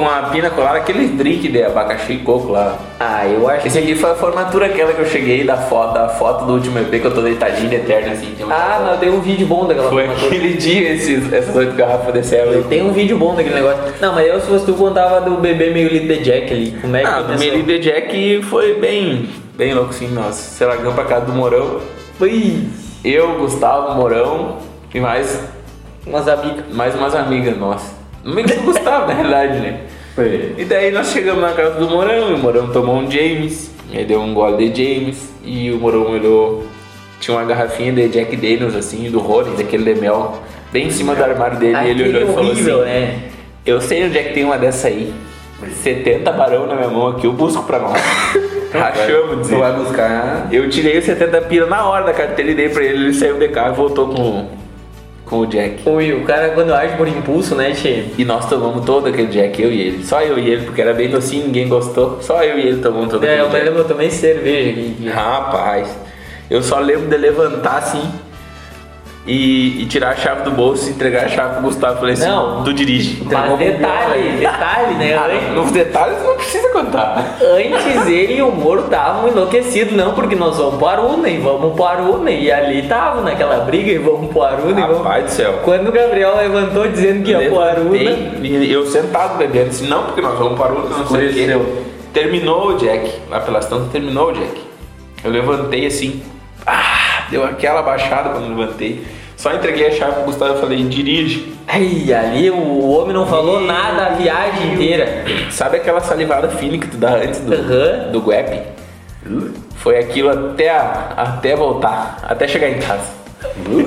Com 0.01 0.09
a 0.09 0.23
pina 0.29 0.49
colada, 0.49 0.77
aquele 0.79 1.07
drink 1.09 1.47
de 1.47 1.63
abacaxi 1.63 2.13
e 2.13 2.17
coco 2.19 2.51
lá. 2.51 2.77
Ah, 2.99 3.27
eu 3.27 3.47
acho 3.47 3.67
Esse 3.67 3.77
aqui 3.79 3.93
foi 3.95 4.11
a 4.11 4.15
formatura 4.15 4.65
aquela 4.65 4.93
que 4.93 4.99
eu 5.01 5.05
cheguei 5.05 5.43
da 5.43 5.57
foto, 5.57 5.93
da 5.93 6.09
foto 6.09 6.45
do 6.45 6.53
último 6.53 6.79
EP 6.79 6.89
que 6.99 7.05
eu 7.05 7.13
tô 7.13 7.21
deitadinho 7.21 7.71
eterno 7.73 8.11
assim. 8.13 8.33
Tem 8.35 8.45
uma- 8.45 8.55
Ah, 8.55 8.79
não, 8.91 8.97
tem 8.97 9.09
um 9.09 9.21
vídeo 9.21 9.45
bom 9.45 9.65
daquela 9.67 9.89
Foi 9.89 10.05
formatura. 10.05 10.27
aquele 10.27 10.53
dia 10.55 10.93
esses, 10.93 11.31
essas 11.31 11.55
oito 11.55 11.73
garrafas 11.75 12.13
desse 12.13 12.35
aí. 12.35 12.63
Tem 12.69 12.81
um 12.81 12.91
vídeo 12.91 13.17
bom 13.17 13.35
daquele 13.35 13.55
negócio. 13.55 13.79
Não, 14.01 14.13
mas 14.15 14.27
eu, 14.27 14.39
se 14.41 14.47
fosse 14.47 14.65
tu, 14.65 14.73
contava 14.73 15.21
do 15.21 15.37
bebê 15.37 15.69
meio 15.69 15.87
litro 15.89 16.07
de 16.15 16.23
Jack 16.23 16.51
ali. 16.51 16.75
Como 16.81 16.95
é 16.95 17.01
que 17.01 17.05
Ah, 17.07 17.19
do 17.19 17.23
começou? 17.25 17.45
Meli 17.47 17.63
The 17.63 17.77
Jack 17.77 18.41
foi 18.43 18.73
bem, 18.79 19.29
bem 19.55 19.73
louco 19.73 19.91
assim, 19.91 20.07
nós 20.07 20.33
se 20.35 20.65
largamos 20.65 20.95
pra 20.95 21.03
casa 21.05 21.25
do 21.27 21.33
Morão. 21.33 21.79
Ui, 22.19 22.63
Eu, 23.03 23.37
Gustavo, 23.39 23.95
Morão 23.95 24.57
e 24.93 24.99
mais, 24.99 25.43
umas 26.05 26.27
amigas. 26.27 26.65
mais 26.71 26.95
umas 26.95 27.13
amigas 27.15 27.57
nossas. 27.57 27.91
Amigas 28.23 28.55
do 28.55 28.61
Gustavo, 28.63 29.07
na 29.07 29.13
realidade, 29.15 29.59
né? 29.59 29.79
E 30.57 30.65
daí 30.65 30.91
nós 30.91 31.11
chegamos 31.11 31.41
na 31.41 31.53
casa 31.53 31.79
do 31.79 31.89
Morão, 31.89 32.31
e 32.31 32.33
o 32.33 32.37
Morão 32.37 32.67
tomou 32.71 32.95
um 32.97 33.09
James, 33.09 33.71
ele 33.91 34.05
deu 34.05 34.19
um 34.21 34.33
gole 34.33 34.69
de 34.69 34.83
James, 34.83 35.29
e 35.43 35.71
o 35.71 35.79
Morão 35.79 36.11
olhou, 36.11 36.65
tinha 37.19 37.37
uma 37.37 37.45
garrafinha 37.45 37.91
de 37.93 38.07
Jack 38.09 38.35
Daniels, 38.35 38.75
assim, 38.75 39.09
do 39.09 39.19
Rony, 39.19 39.55
daquele 39.55 39.93
de 39.93 39.99
mel, 40.01 40.41
bem 40.71 40.87
em 40.87 40.91
cima 40.91 41.15
do 41.15 41.23
armário 41.23 41.57
dele, 41.57 41.77
e 41.77 41.89
ele 41.89 42.03
Aquele 42.03 42.17
olhou 42.17 42.29
e 42.29 42.33
falou 42.33 42.51
horrível, 42.51 42.81
assim, 42.81 42.89
né? 42.89 43.19
eu 43.65 43.79
sei 43.81 44.05
onde 44.05 44.17
é 44.17 44.23
que 44.23 44.33
tem 44.33 44.43
uma 44.43 44.57
dessa 44.57 44.87
aí, 44.87 45.13
70 45.83 46.31
barão 46.31 46.65
na 46.67 46.75
minha 46.75 46.89
mão 46.89 47.07
aqui, 47.07 47.25
eu 47.25 47.33
busco 47.33 47.63
pra 47.63 47.79
nós. 47.79 48.01
Rachamos, 48.73 49.49
Tu 49.49 49.57
vai 49.57 49.73
buscar. 49.73 50.47
Eu 50.49 50.69
tirei 50.69 50.97
os 50.97 51.03
70 51.03 51.41
pila 51.41 51.67
na 51.67 51.85
hora 51.85 52.05
da 52.05 52.13
carteira 52.13 52.51
e 52.51 52.55
dei 52.55 52.69
pra 52.69 52.83
ele, 52.83 53.03
ele 53.03 53.13
saiu 53.13 53.37
de 53.37 53.49
carro 53.49 53.73
e 53.73 53.75
voltou 53.75 54.07
com, 54.07 54.47
com 55.31 55.39
o 55.39 55.45
Jack. 55.47 55.87
Ui, 55.89 56.11
o 56.11 56.25
cara 56.25 56.49
quando 56.49 56.73
age 56.73 56.97
por 56.97 57.07
impulso, 57.07 57.55
né, 57.55 57.71
Tchê? 57.71 58.03
E 58.17 58.25
nós 58.25 58.47
tomamos 58.49 58.85
todo 58.85 59.07
aquele 59.07 59.27
Jack, 59.29 59.61
eu 59.61 59.71
e 59.71 59.81
ele. 59.81 60.03
Só 60.03 60.21
eu 60.21 60.37
e 60.37 60.47
ele, 60.49 60.65
porque 60.65 60.81
era 60.81 60.93
bem 60.93 61.09
docinho, 61.09 61.45
ninguém 61.45 61.69
gostou. 61.69 62.21
Só 62.21 62.43
eu 62.43 62.59
e 62.59 62.67
ele 62.67 62.81
tomamos 62.81 63.09
todo 63.09 63.23
É, 63.25 63.39
eu 63.39 63.45
aquele 63.45 63.47
me 63.47 63.53
Jack. 63.53 63.65
lembro, 63.65 63.79
eu 63.81 63.87
tomei 63.87 64.09
cerveja 64.11 64.69
aqui. 64.71 65.07
Rapaz, 65.09 65.97
eu 66.49 66.61
só 66.61 66.79
lembro 66.79 67.07
de 67.07 67.15
levantar 67.17 67.77
assim 67.77 68.03
e, 69.25 69.83
e 69.83 69.85
tirar 69.85 70.09
a 70.11 70.15
chave 70.15 70.43
do 70.43 70.51
bolso 70.51 70.87
e 70.89 70.91
entregar 70.91 71.25
a 71.25 71.27
chave 71.27 71.53
pro 71.55 71.63
Gustavo. 71.63 71.99
Falei 71.99 72.13
assim, 72.13 72.27
Não. 72.27 72.63
tu 72.63 72.73
dirige. 72.73 73.21
Mas 73.23 73.57
detalhe, 73.57 74.37
detalhe, 74.39 74.95
né? 74.95 75.13
Ah, 75.13 75.53
nos 75.53 75.71
detalhes 75.71 76.23
não 76.23 76.35
precisa 76.35 76.69
contar. 76.69 77.37
Antes 77.39 78.07
ele 78.07 78.37
e 78.37 78.41
o 78.41 78.51
Moro 78.51 78.85
estavam 78.85 79.27
enlouquecidos, 79.29 79.93
não, 79.93 80.13
porque 80.13 80.35
nós 80.35 80.57
vamos 80.57 80.75
pro 80.75 80.87
Aruna 80.87 81.29
e 81.29 81.37
vamos 81.37 81.73
pro 81.75 81.85
Aruna. 81.85 82.31
E 82.31 82.51
ali 82.51 82.81
estavam 82.81 83.23
naquela 83.23 83.63
briga 83.63 83.91
e 83.91 83.97
vamos 83.99 84.31
pro 84.31 84.41
Aruna 84.41 84.79
e 84.79 84.83
vamos. 84.83 84.97
Rapaz 84.97 85.25
do 85.25 85.31
céu. 85.31 85.59
Quando 85.63 85.89
o 85.89 85.91
Gabriel 85.91 86.35
levantou 86.37 86.87
dizendo 86.87 87.23
que 87.23 87.31
ia 87.31 87.49
pro 87.49 87.59
Aruna. 87.59 87.97
E 87.97 88.71
eu 88.71 88.85
sentado 88.87 89.37
bebendo, 89.37 89.69
assim, 89.69 89.87
não, 89.87 90.03
porque 90.05 90.21
nós 90.21 90.37
vamos 90.37 90.57
para 90.57 90.73
o 90.73 90.89
não 90.89 91.07
sei 91.07 91.27
o. 91.27 91.29
Escureceu. 91.29 91.83
Terminou 92.13 92.69
o 92.69 92.77
Jack, 92.77 93.09
lá 93.29 93.39
pela 93.39 93.59
estação 93.59 93.87
terminou 93.87 94.29
o 94.29 94.33
Jack. 94.33 94.61
Eu 95.23 95.31
levantei 95.31 95.85
assim, 95.85 96.21
deu 97.31 97.43
aquela 97.43 97.81
baixada 97.81 98.29
quando 98.29 98.51
eu 98.51 98.55
levantei. 98.57 99.03
Só 99.37 99.51
entreguei 99.53 99.87
a 99.87 99.91
chave 99.91 100.13
pro 100.15 100.23
Gustavo 100.25 100.57
e 100.57 100.61
falei, 100.61 100.83
dirige. 100.83 101.51
Ai, 101.67 102.13
ali 102.13 102.51
o 102.51 102.89
homem 102.89 103.13
não 103.13 103.25
falou 103.25 103.59
nada 103.61 104.07
a 104.07 104.09
viagem 104.09 104.73
inteira. 104.73 105.23
Sabe 105.49 105.77
aquela 105.77 105.99
salivada 105.99 106.49
fina 106.49 106.77
que 106.77 106.87
tu 106.87 106.97
dá 106.97 107.15
antes 107.15 107.39
do, 107.39 107.51
Aham. 107.53 108.11
do 108.11 108.21
guep? 108.21 108.61
Foi 109.77 109.97
aquilo 109.97 110.29
até, 110.29 110.69
a- 110.69 111.13
até 111.17 111.55
voltar, 111.55 112.19
até 112.21 112.47
chegar 112.47 112.69
em 112.69 112.77
casa. 112.79 113.19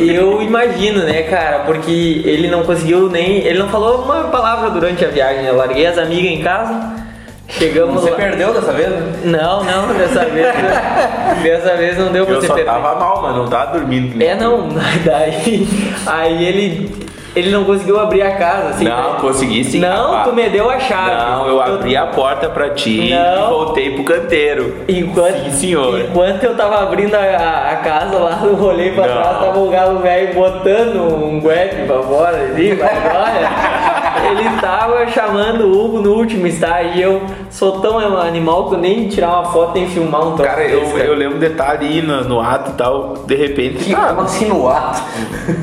Eu 0.01 0.43
imagino, 0.43 1.05
né, 1.05 1.23
cara, 1.23 1.61
porque 1.61 2.23
ele 2.25 2.49
não 2.49 2.65
conseguiu 2.65 3.09
nem. 3.09 3.39
Ele 3.39 3.59
não 3.59 3.69
falou 3.69 4.03
uma 4.03 4.25
palavra 4.25 4.71
durante 4.71 5.05
a 5.05 5.09
viagem. 5.09 5.45
Eu 5.45 5.57
larguei 5.57 5.87
as 5.87 5.97
amigas 5.97 6.33
em 6.33 6.43
casa, 6.43 6.93
chegamos 7.49 8.01
Você 8.03 8.11
lá. 8.11 8.17
perdeu 8.17 8.53
dessa 8.55 8.73
vez, 8.73 8.89
né? 8.91 9.13
Não, 9.25 9.65
não, 9.65 9.95
dessa 9.95 10.25
vez. 10.25 10.47
dessa 11.43 11.77
vez 11.77 11.99
não 11.99 12.13
deu 12.13 12.25
pra 12.27 12.35
Eu 12.37 12.41
você 12.41 12.47
perder. 12.49 12.65
tava 12.65 12.95
mal, 12.97 13.23
mas 13.23 13.37
não 13.37 13.47
tava 13.49 13.79
dormindo. 13.79 14.23
É, 14.23 14.35
não, 14.35 14.69
daí. 15.05 15.69
Aí 16.07 16.45
ele. 16.45 17.05
Ele 17.37 17.51
não 17.51 17.65
conseguiu 17.65 17.99
abrir 17.99 18.23
a 18.23 18.37
casa, 18.37 18.69
assim. 18.69 18.85
Não, 18.85 19.15
né? 19.15 19.19
consegui 19.21 19.65
sim. 19.65 19.81
Não, 19.81 20.13
rapaz. 20.13 20.29
tu 20.29 20.35
me 20.37 20.49
deu 20.51 20.71
a 20.71 20.79
chave. 20.79 21.11
Não, 21.17 21.49
eu 21.49 21.61
abri 21.61 21.97
a 21.97 22.07
porta 22.07 22.49
pra 22.49 22.71
ti 22.71 23.11
Não. 23.11 23.47
e 23.47 23.49
voltei 23.49 23.91
pro 23.91 24.05
canteiro. 24.05 24.77
Enquanto, 24.89 25.43
Sim, 25.47 25.51
senhor. 25.51 25.99
enquanto 25.99 26.45
eu 26.45 26.55
tava 26.57 26.85
abrindo 26.85 27.13
a, 27.17 27.19
a- 27.19 27.71
a 27.73 27.77
casa 27.79 28.19
lá, 28.21 28.41
eu 28.45 28.57
olhei 28.63 28.93
pra 28.93 29.09
Não. 29.09 29.15
trás, 29.15 29.39
tava 29.41 29.59
o 29.59 29.69
galo 29.69 29.99
velho 29.99 30.33
botando 30.33 30.97
um 31.25 31.41
guepe 31.41 31.87
pra 31.89 32.03
fora 32.05 32.37
ali, 32.37 32.79
mas 32.81 32.93
olha, 33.05 33.51
ele 34.39 34.61
tava 34.61 35.07
chamando 35.09 35.65
o 35.65 35.85
Hugo 35.85 36.01
no 36.01 36.13
último 36.15 36.47
estágio 36.47 36.93
e 36.97 37.03
eu 37.03 37.23
sou 37.51 37.81
tão 37.81 37.99
animal 37.99 38.69
que 38.69 38.75
eu 38.75 38.79
nem 38.79 39.09
tirar 39.09 39.41
uma 39.41 39.45
foto 39.53 39.75
nem 39.75 39.89
filmar 39.89 40.27
um 40.27 40.37
troço 40.37 40.51
Cara, 40.51 40.65
eu, 40.65 40.81
desse, 40.81 40.93
cara. 40.93 41.05
eu 41.05 41.15
lembro 41.15 41.37
um 41.37 41.41
detalhe 41.41 41.87
aí 41.87 42.03
no, 42.03 42.25
no 42.25 42.41
ato 42.41 42.71
e 42.71 42.75
tal, 42.75 43.15
de 43.27 43.35
repente, 43.35 43.95
Como 43.95 44.21
ah, 44.21 44.25
assim 44.25 44.47
no 44.49 44.69
ato? 44.69 45.03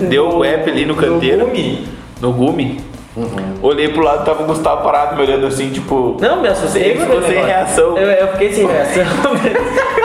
deu 0.10 0.38
o 0.38 0.44
app 0.44 0.70
ali 0.70 0.86
no 0.86 0.96
canteiro. 0.96 1.46
gume. 1.48 1.88
No 2.22 2.32
gume. 2.32 2.80
Olhei 3.62 3.90
pro 3.90 4.02
lado, 4.04 4.24
tava 4.24 4.44
o 4.44 4.46
Gustavo 4.46 4.84
parado 4.84 5.18
me 5.18 5.22
olhando 5.24 5.46
assim, 5.46 5.70
tipo. 5.70 6.16
Não, 6.22 6.42
me 6.42 6.48
assustei. 6.48 6.84
Ele 6.92 7.00
ficou 7.00 7.22
sem 7.22 7.30
negócio. 7.32 7.46
reação. 7.48 7.98
Eu, 7.98 8.08
eu 8.10 8.28
fiquei 8.30 8.54
sem 8.54 8.66
reação. 8.66 9.04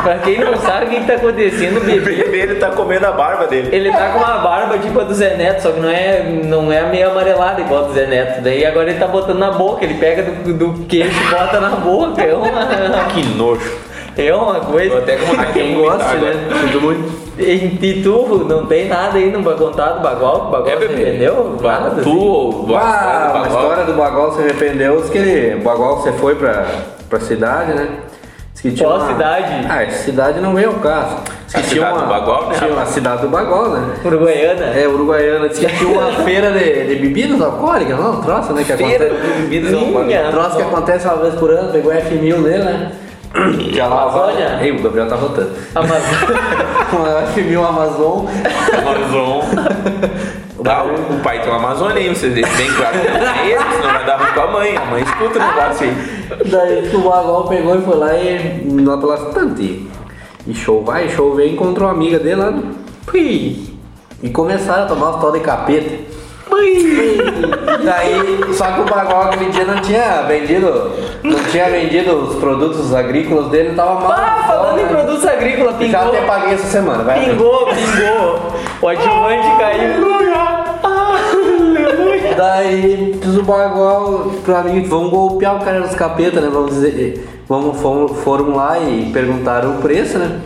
pra 0.00 0.18
quem 0.18 0.38
não 0.38 0.56
sabe 0.56 0.86
o 0.86 0.88
que, 0.90 1.00
que 1.00 1.06
tá 1.06 1.14
acontecendo, 1.14 1.78
O 1.78 1.84
bebê. 1.84 2.14
bebê 2.14 2.38
ele 2.40 2.54
tá 2.56 2.70
comendo 2.70 3.06
a 3.06 3.12
barba 3.12 3.46
dele. 3.46 3.68
Ele 3.74 3.90
tá 3.90 4.08
com 4.10 4.18
uma 4.18 4.38
barba 4.38 4.78
tipo 4.78 5.00
a 5.00 5.04
do 5.04 5.14
Zé 5.14 5.36
Neto, 5.36 5.62
só 5.62 5.70
que 5.72 5.80
não 5.80 5.88
é, 5.90 6.22
não 6.44 6.72
é 6.72 6.82
meio 6.90 7.10
amarelada 7.10 7.60
igual 7.60 7.84
a 7.84 7.88
do 7.88 7.94
Zé 7.94 8.06
Neto. 8.06 8.42
Daí 8.42 8.64
agora 8.64 8.90
ele 8.90 8.98
tá 8.98 9.06
botando 9.06 9.38
na 9.38 9.50
boca, 9.50 9.84
ele 9.84 9.94
pega 9.94 10.22
do, 10.22 10.52
do 10.54 10.72
queixo 10.86 11.10
e 11.20 11.30
bota 11.30 11.60
na 11.60 11.70
boca. 11.70 12.22
É 12.22 12.34
uma, 12.34 12.50
Que 13.12 13.24
nojo. 13.36 13.72
é 14.16 14.34
uma 14.34 14.60
coisa. 14.60 14.90
Tô 14.90 14.98
até 14.98 15.16
com 15.16 15.26
vontade 15.26 15.46
de 15.48 15.58
Quem 15.58 15.74
gosta, 15.74 16.14
né? 16.14 16.32
Sinto 16.60 16.80
muito. 16.80 17.22
E, 17.38 17.78
e 17.82 18.02
tu, 18.02 18.44
não 18.46 18.66
tem 18.66 18.88
nada 18.88 19.16
aí 19.16 19.30
no 19.32 19.42
pra 19.42 19.54
contar 19.54 19.92
do 19.92 20.00
Bagual? 20.00 20.48
O 20.48 20.50
Bagual 20.50 20.68
É, 20.68 20.76
bebê. 20.76 20.94
vendeu? 21.04 21.56
Nada, 21.62 21.90
Tu, 22.02 22.10
assim? 22.10 22.10
ou 22.18 22.76
Ah, 22.76 23.42
a 23.44 23.48
história 23.48 23.84
do 23.84 23.94
Bagual 23.94 24.32
se 24.34 24.42
arrependeu, 24.42 25.00
diz 25.00 25.08
que 25.08 25.16
ele, 25.16 25.54
o 25.54 25.64
Bagual 25.64 25.96
você 25.96 26.12
foi 26.12 26.34
pra, 26.34 26.66
pra 27.08 27.20
cidade, 27.20 27.72
né? 27.72 27.88
Que 28.62 28.70
tinha 28.70 28.88
Qual 28.88 28.98
uma- 29.00 29.08
cidade? 29.12 29.66
Ah, 29.68 29.82
essa 29.82 30.04
cidade 30.04 30.40
não 30.40 30.54
veio 30.54 30.68
ao 30.68 30.74
caso. 30.76 31.16
Que 31.50 31.56
A 31.58 31.62
cidade 31.64 31.92
uma, 31.94 32.02
do 32.02 32.08
Bagual, 32.08 32.48
né, 32.48 32.54
Tinha 32.58 32.70
uma 32.72 32.86
cidade 32.86 33.22
do 33.22 33.28
Bagual, 33.28 33.70
né? 33.70 33.94
Uruguaiana? 34.04 34.64
É, 34.66 34.86
Uruguaiana. 34.88 35.48
Diz 35.48 35.58
que 35.58 35.66
tinha 35.66 35.88
uma 35.90 36.12
feira 36.24 36.52
de, 36.52 36.86
de 36.86 36.94
bebidas 36.94 37.40
alcoólicas, 37.42 37.98
não? 37.98 38.12
Um 38.12 38.20
troço, 38.22 38.52
né? 38.52 38.62
Que 38.64 38.72
Feira 38.74 39.06
acontece. 39.06 39.32
de 39.32 39.42
bebidas 39.42 39.74
alcoólicas. 39.74 40.28
Um 40.28 40.30
troço 40.30 40.56
que 40.56 40.62
acontece 40.62 41.06
uma 41.08 41.16
vez 41.16 41.34
por 41.34 41.50
ano, 41.50 41.72
pegou 41.72 41.92
F1000 41.92 42.42
dele, 42.42 42.62
né? 42.64 42.92
Já 43.72 43.86
lá, 43.88 44.02
Amazônia? 44.02 44.58
Ei, 44.62 44.70
o 44.70 44.82
Gabriel 44.82 45.08
tá 45.08 45.16
votando. 45.16 45.50
Amazônia. 45.74 46.06
Uma 46.92 47.22
F1000 47.34 47.68
Amazon. 47.68 48.26
Amazon. 48.78 49.40
Tá, 50.64 50.84
o, 50.84 51.14
o 51.16 51.20
pai 51.22 51.40
tem 51.40 51.48
uma 51.50 51.58
Amazônia 51.58 51.96
aí, 51.96 52.08
vocês 52.08 52.32
deixam 52.34 52.56
bem 52.56 52.70
claro 52.72 52.98
que 53.00 53.08
não 53.08 53.16
é 53.34 53.46
ele, 53.50 53.64
senão 53.76 53.92
vai 53.92 54.04
dar 54.06 54.16
ruim 54.16 54.32
com 54.32 54.40
a 54.40 54.46
mãe. 54.46 54.76
A 54.76 54.84
mãe 54.86 55.02
escuta 55.02 55.38
o 55.38 55.42
negócio 55.42 55.86
aí. 55.86 56.48
Daí 56.50 56.90
o 56.94 56.98
Bagual 57.00 57.48
pegou 57.48 57.76
e 57.76 57.82
foi 57.82 57.96
lá 57.96 58.14
e 58.16 58.64
lá 58.84 58.96
pela 58.98 59.14
estante. 59.16 59.90
E 60.46 60.54
show 60.54 60.82
vai, 60.84 61.08
show 61.08 61.34
vem, 61.34 61.52
encontrou 61.54 61.88
uma 61.88 61.94
amiga 61.94 62.18
dele 62.18 62.36
lá. 62.36 62.50
no- 62.50 62.74
Pui. 63.06 63.70
E 64.22 64.30
começaram 64.30 64.84
a 64.84 64.86
tomar 64.86 65.10
os 65.10 65.20
tal 65.20 65.32
de 65.32 65.40
capeta. 65.40 66.12
Daí, 67.84 68.40
só 68.54 68.66
que 68.72 68.80
o 68.80 68.84
Bagual 68.84 69.22
aquele 69.22 69.50
dia 69.50 69.64
não 69.64 69.80
tinha 69.80 70.22
vendido, 70.22 70.92
não 71.22 71.42
tinha 71.44 71.68
vendido 71.70 72.14
os 72.16 72.36
produtos 72.36 72.94
agrícolas 72.94 73.48
dele, 73.48 73.74
tava 73.74 73.94
mal. 74.00 74.12
Ah, 74.12 74.44
falando 74.46 74.80
em 74.80 74.86
produtos 74.86 75.26
agrícolas, 75.26 75.72
Já 75.72 75.78
pingou. 75.78 76.00
até 76.08 76.20
paguei 76.26 76.54
essa 76.54 76.66
semana, 76.66 77.02
vai. 77.02 77.24
Pingou, 77.24 77.66
pingou. 77.66 78.52
O 78.80 78.88
adjuvante 78.88 79.48
caiu. 79.58 80.02
Daí 82.36 83.20
o 83.24 83.42
Bagual 83.42 84.30
pra 84.44 84.62
mim, 84.62 84.82
vamos 84.82 85.10
golpear 85.10 85.56
o 85.56 85.64
cara 85.64 85.80
dos 85.80 85.94
capeta, 85.94 86.40
né? 86.40 86.48
Vamos 86.52 86.70
dizer, 86.74 87.42
vamos, 87.48 87.80
fomos, 87.80 88.18
foram 88.22 88.54
lá 88.54 88.78
e 88.78 89.10
perguntaram 89.12 89.76
o 89.76 89.82
preço, 89.82 90.18
né? 90.18 90.40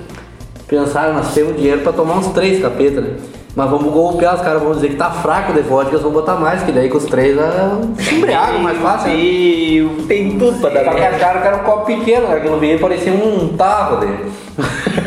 Pensaram, 0.66 1.14
nós 1.14 1.32
temos 1.32 1.56
dinheiro 1.56 1.80
pra 1.82 1.92
tomar 1.92 2.14
uns 2.18 2.28
três 2.28 2.60
capeta, 2.60 3.00
né? 3.00 3.10
Mas 3.54 3.70
vamos 3.70 3.90
golpear 3.90 4.34
os 4.34 4.42
caras, 4.42 4.60
vamos 4.60 4.76
dizer 4.76 4.90
que 4.90 4.96
tá 4.96 5.10
fraco 5.10 5.54
de 5.54 5.62
vodka, 5.62 5.92
eles 5.92 6.02
vão 6.02 6.12
botar 6.12 6.34
mais, 6.34 6.62
que 6.62 6.70
daí 6.72 6.90
com 6.90 6.98
os 6.98 7.06
três 7.06 7.38
é 7.38 7.70
se 8.02 8.14
embriaga 8.16 8.58
mais 8.58 8.76
fácil. 8.78 9.08
né? 9.08 9.16
E 9.16 10.04
tem 10.06 10.38
tudo 10.38 10.60
pra 10.60 10.68
dar 10.68 10.84
Só 10.84 10.90
que 10.90 11.00
merda. 11.00 11.16
a 11.16 11.18
cara 11.18 11.40
que 11.40 11.46
era 11.46 11.56
um 11.56 11.60
copo 11.60 11.86
pequeno, 11.86 12.28
né? 12.28 12.36
aquilo 12.36 12.58
vinha 12.58 12.78
parecia 12.78 13.14
um 13.14 13.56
tarro 13.56 14.00
de. 14.00 14.06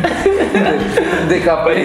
de 1.28 1.40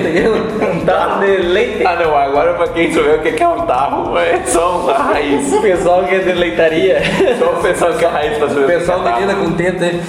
aquilo. 0.06 0.84
Tá 0.84 1.18
de 1.20 1.36
leite. 1.38 1.86
Ah 1.86 1.96
não, 1.96 2.16
agora 2.16 2.54
pra 2.54 2.68
quem 2.68 2.92
souber 2.92 3.18
o 3.18 3.22
que 3.22 3.42
é 3.42 3.48
um 3.48 3.62
tarro, 3.66 4.16
é 4.18 4.42
só 4.46 4.78
uma 4.80 4.92
raiz. 4.94 5.52
O 5.52 5.60
pessoal 5.60 6.04
que 6.04 6.14
é 6.14 6.18
de 6.18 6.32
leitaria. 6.32 7.02
Só 7.38 7.50
o 7.52 7.62
pessoal 7.62 7.92
que 7.94 8.04
é 8.04 8.08
raiz 8.08 8.38
pra 8.38 8.48
saber 8.48 8.64
O 8.64 8.66
pessoal 8.66 9.02
que 9.02 9.20
lida 9.20 9.34
tarro. 9.34 9.44
com 9.44 9.50
né? 9.50 10.00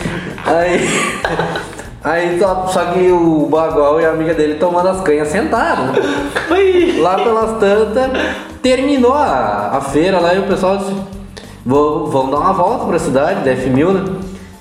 Aí. 0.45 0.89
Aí 2.03 2.39
só, 2.39 2.67
só 2.67 2.85
que 2.85 3.11
o 3.11 3.47
Bagual 3.49 3.99
e 3.99 4.05
a 4.05 4.11
amiga 4.11 4.33
dele 4.35 4.55
tomando 4.55 4.89
as 4.89 5.01
canhas 5.01 5.27
sentaram. 5.27 5.87
Lá 6.99 7.15
pelas 7.15 7.59
tantas, 7.59 8.11
terminou 8.61 9.13
a, 9.13 9.71
a 9.73 9.81
feira 9.81 10.19
lá 10.19 10.35
e 10.35 10.39
o 10.39 10.43
pessoal 10.43 10.77
disse, 10.77 10.95
vamos 11.65 12.29
dar 12.31 12.37
uma 12.37 12.53
volta 12.53 12.85
pra 12.85 12.99
cidade, 12.99 13.43
da 13.43 13.51
F1000, 13.55 13.91
né? 13.91 14.03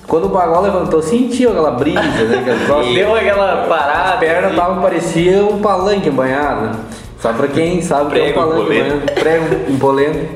Quando 0.07 0.25
o 0.25 0.29
Bagual 0.29 0.61
levantou, 0.61 1.01
sentiu 1.01 1.49
aquela 1.51 1.71
brisa, 1.71 1.99
né? 2.01 2.59
Troço. 2.67 2.89
Deu 2.93 3.15
aquela 3.15 3.65
parada. 3.67 4.13
A 4.13 4.17
perna 4.17 4.47
assim. 4.47 4.55
tava, 4.55 4.81
parecia 4.81 5.43
um 5.43 5.59
palanque 5.59 6.09
banhado, 6.09 6.61
né? 6.61 6.71
Só 7.19 7.33
pra 7.33 7.47
quem 7.47 7.81
sabe 7.81 8.11
que 8.11 8.19
é 8.19 8.21
um 8.21 8.25
Prego 8.33 8.39
palanque 8.39 8.67
banhado. 8.69 9.01
Prego 9.19 9.71
empolento. 9.71 10.29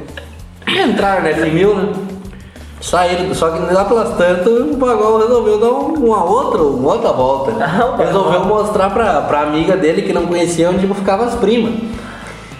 Entraram 0.68 1.24
na 1.24 1.30
F1000, 1.30 1.74
né? 1.76 1.94
Saíram, 2.82 3.34
só 3.36 3.50
que 3.50 3.74
lá 3.74 3.84
pelas 3.86 4.16
tantas 4.16 4.48
o 4.48 4.78
Bagual 4.78 5.18
resolveu 5.20 5.60
dar 5.60 5.68
um- 5.68 5.94
uma 6.06 6.24
outra, 6.24 6.62
uma 6.64 6.94
outra 6.94 7.12
volta. 7.12 7.52
Ah, 7.60 7.96
resolveu 7.98 8.46
mostrar 8.46 8.90
pra, 8.92 9.22
pra 9.22 9.42
amiga 9.42 9.76
dele 9.76 10.02
que 10.04 10.14
não 10.14 10.26
conhecia 10.26 10.70
onde 10.70 10.88
ficavam 10.88 11.28
as 11.28 11.36
primas. 11.36 11.74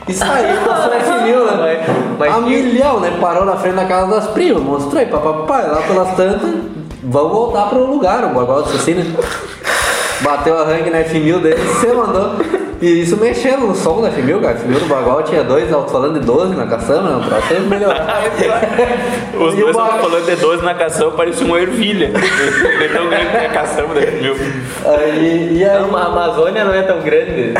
E 0.08 0.14
saiu, 0.14 0.60
mostrou 0.60 0.94
a 0.94 1.00
F1000, 1.00 1.46
né? 1.46 1.86
Mas- 2.18 2.30
mas 2.32 2.36
a 2.36 2.42
milhão, 2.42 3.00
né? 3.00 3.18
Parou 3.22 3.46
na 3.46 3.56
frente 3.56 3.76
da 3.76 3.86
casa 3.86 4.08
das 4.14 4.28
primas, 4.28 4.62
mostrou 4.62 5.00
aí, 5.00 5.06
papai, 5.06 5.68
lá 5.70 5.82
pelas 5.88 6.16
tantas, 6.16 6.50
vamos 7.04 7.32
voltar 7.32 7.70
pro 7.70 7.86
lugar, 7.86 8.24
o 8.26 8.34
disse 8.64 8.78
assim, 8.78 8.94
né? 8.94 9.16
Bateu 10.22 10.58
a 10.58 10.66
rank 10.66 10.88
na 10.88 11.00
F1000 11.00 11.42
dele, 11.42 11.64
você 11.64 11.94
mandou. 11.94 12.69
E 12.82 13.02
isso 13.02 13.18
mexendo 13.18 13.68
no 13.68 13.76
som 13.76 14.02
da 14.02 14.10
F1000, 14.10 14.42
cara. 14.42 14.58
A 14.58 14.62
F1000 14.62 14.80
do 14.80 14.86
Bagual 14.86 15.22
tinha 15.24 15.44
dois 15.44 15.72
alto-falando 15.74 16.18
de 16.20 16.26
12 16.26 16.56
na 16.56 16.66
caçamba, 16.66 17.10
não, 17.10 17.22
pra 17.22 17.42
sempre 17.42 17.66
melhorar. 17.66 18.22
Os 19.38 19.54
E 19.54 19.58
o 19.58 19.60
dois 19.66 19.76
Bagual- 19.76 19.88
estavam 19.88 20.10
falando 20.10 20.26
de 20.26 20.36
12 20.38 20.64
na 20.64 20.74
caçamba, 20.74 21.12
parecia 21.12 21.46
uma 21.46 21.60
ervilha. 21.60 22.10
Tão 22.94 23.10
grande 23.10 23.30
que 23.32 23.36
é 23.38 23.46
a 23.46 23.50
caçamba 23.50 23.94
da 23.96 24.00
mil. 24.12 24.34
Aí, 24.86 25.58
e 25.58 25.66
aí, 25.66 25.82
Não, 25.82 25.98
a 25.98 26.06
Amazônia 26.06 26.64
não 26.64 26.74
é 26.74 26.82
tão 26.84 27.02
grande. 27.02 27.54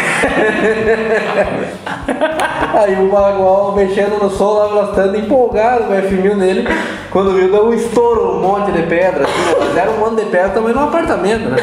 aí 2.74 2.94
o 3.04 3.10
Bagual 3.10 3.74
mexendo 3.76 4.22
no 4.22 4.30
som 4.30 4.54
lá 4.74 4.88
tantas, 4.96 5.20
empolgado 5.20 5.86
com 5.86 5.94
a 5.94 5.98
F1000 5.98 6.36
nele. 6.36 6.68
Quando 7.12 7.32
viu, 7.34 7.52
deu 7.52 7.68
um 7.68 7.74
estouro, 7.74 8.38
um 8.38 8.42
monte 8.42 8.72
de 8.72 8.84
pedra. 8.84 9.24
Assim, 9.26 9.56
mas 9.60 9.78
era 9.78 9.92
um 9.92 9.98
monte 9.98 10.24
de 10.24 10.30
pedra 10.30 10.50
também 10.50 10.74
num 10.74 10.84
apartamento, 10.84 11.50
né? 11.50 11.58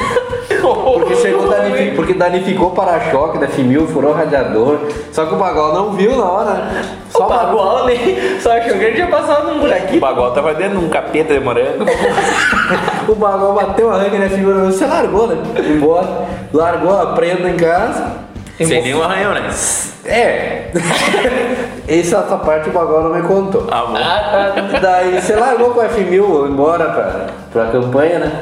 Porque 0.74 1.16
chegou, 1.16 1.48
danifi- 1.48 1.90
porque 1.94 2.14
danificou 2.14 2.68
o 2.68 2.70
para-choque 2.72 3.38
da 3.38 3.46
F1000, 3.46 3.86
furou 3.88 4.10
o 4.12 4.14
radiador. 4.14 4.78
Só 5.12 5.26
que 5.26 5.34
o 5.34 5.36
Bagual 5.36 5.74
não 5.74 5.92
viu 5.92 6.16
na 6.16 6.24
hora, 6.24 6.50
né? 6.54 6.82
O 7.14 7.18
Só 7.18 7.26
bateu. 7.28 7.46
Bagual 7.56 7.86
nem. 7.86 8.40
Só 8.40 8.52
achou 8.56 8.72
que 8.78 8.84
ele 8.84 8.94
tinha 8.94 9.06
passado 9.08 9.48
num 9.48 9.56
O 9.56 9.60
buraquinho. 9.60 10.00
Bagual 10.00 10.32
tava 10.32 10.54
dentro 10.54 10.78
de 10.78 10.84
um 10.84 10.88
capeta 10.88 11.34
de 11.34 11.40
morango. 11.40 11.84
O 13.08 13.14
Bagual 13.14 13.52
bateu 13.54 13.88
a 13.90 13.98
ranca 13.98 14.18
na 14.18 14.28
figura, 14.28 14.64
você 14.64 14.84
largou, 14.84 15.28
né? 15.28 15.36
Embora. 15.58 16.08
Largou 16.52 17.00
a 17.00 17.06
prenda 17.14 17.48
em 17.48 17.56
casa. 17.56 18.04
Sem 18.58 18.82
nenhum 18.82 19.02
arranhão, 19.02 19.32
né? 19.34 19.48
É. 20.04 20.70
Essa, 21.88 22.16
essa 22.18 22.36
parte 22.38 22.68
o 22.68 22.72
Bagual 22.72 23.04
não 23.04 23.10
me 23.14 23.22
contou. 23.22 23.64
Ah, 23.70 23.84
bom. 23.86 23.94
Ah, 23.96 24.52
tá. 24.72 24.78
Daí 24.80 25.20
você 25.22 25.36
largou 25.36 25.70
com 25.70 25.80
a 25.80 25.84
F1000 25.88 26.48
embora 26.48 26.84
pra, 26.86 27.26
pra 27.52 27.70
campanha, 27.70 28.18
né? 28.18 28.32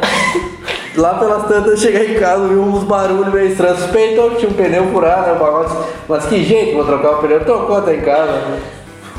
Lá 0.97 1.15
pelas 1.15 1.49
tantas 1.49 1.73
eu 1.73 1.77
cheguei 1.77 2.15
em 2.15 2.21
casa, 2.21 2.47
vi 2.47 2.55
uns 2.55 2.85
barulhos 2.85 3.33
meio 3.33 3.49
estranhos. 3.49 3.81
Suspeitou 3.81 4.31
que 4.31 4.37
tinha 4.37 4.51
um 4.51 4.55
pneu 4.55 4.87
furado, 4.93 5.33
né? 5.33 5.65
Disse, 5.65 5.77
mas 6.09 6.27
que 6.27 6.45
jeito, 6.45 6.77
vou 6.77 6.85
trocar 6.85 7.13
o 7.13 7.19
pneu. 7.19 7.45
Trocou 7.45 7.79
até 7.79 7.97
em 7.97 8.01
casa. 8.01 8.43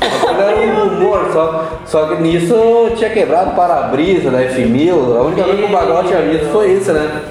Aquilo 0.00 0.40
Era 0.40 0.56
um 0.56 0.88
rumor 0.88 1.30
só. 1.32 1.64
Só 1.84 2.06
que 2.06 2.22
nisso 2.22 2.54
tinha 2.96 3.10
quebrado 3.10 3.54
para-brisa 3.54 4.30
da 4.30 4.38
F1000. 4.42 5.16
A 5.16 5.22
única 5.22 5.44
coisa 5.44 5.58
que 5.58 5.64
o 5.64 5.72
Bagual 5.72 6.04
tinha 6.04 6.22
visto 6.22 6.50
foi 6.52 6.72
isso, 6.72 6.92
né? 6.92 7.22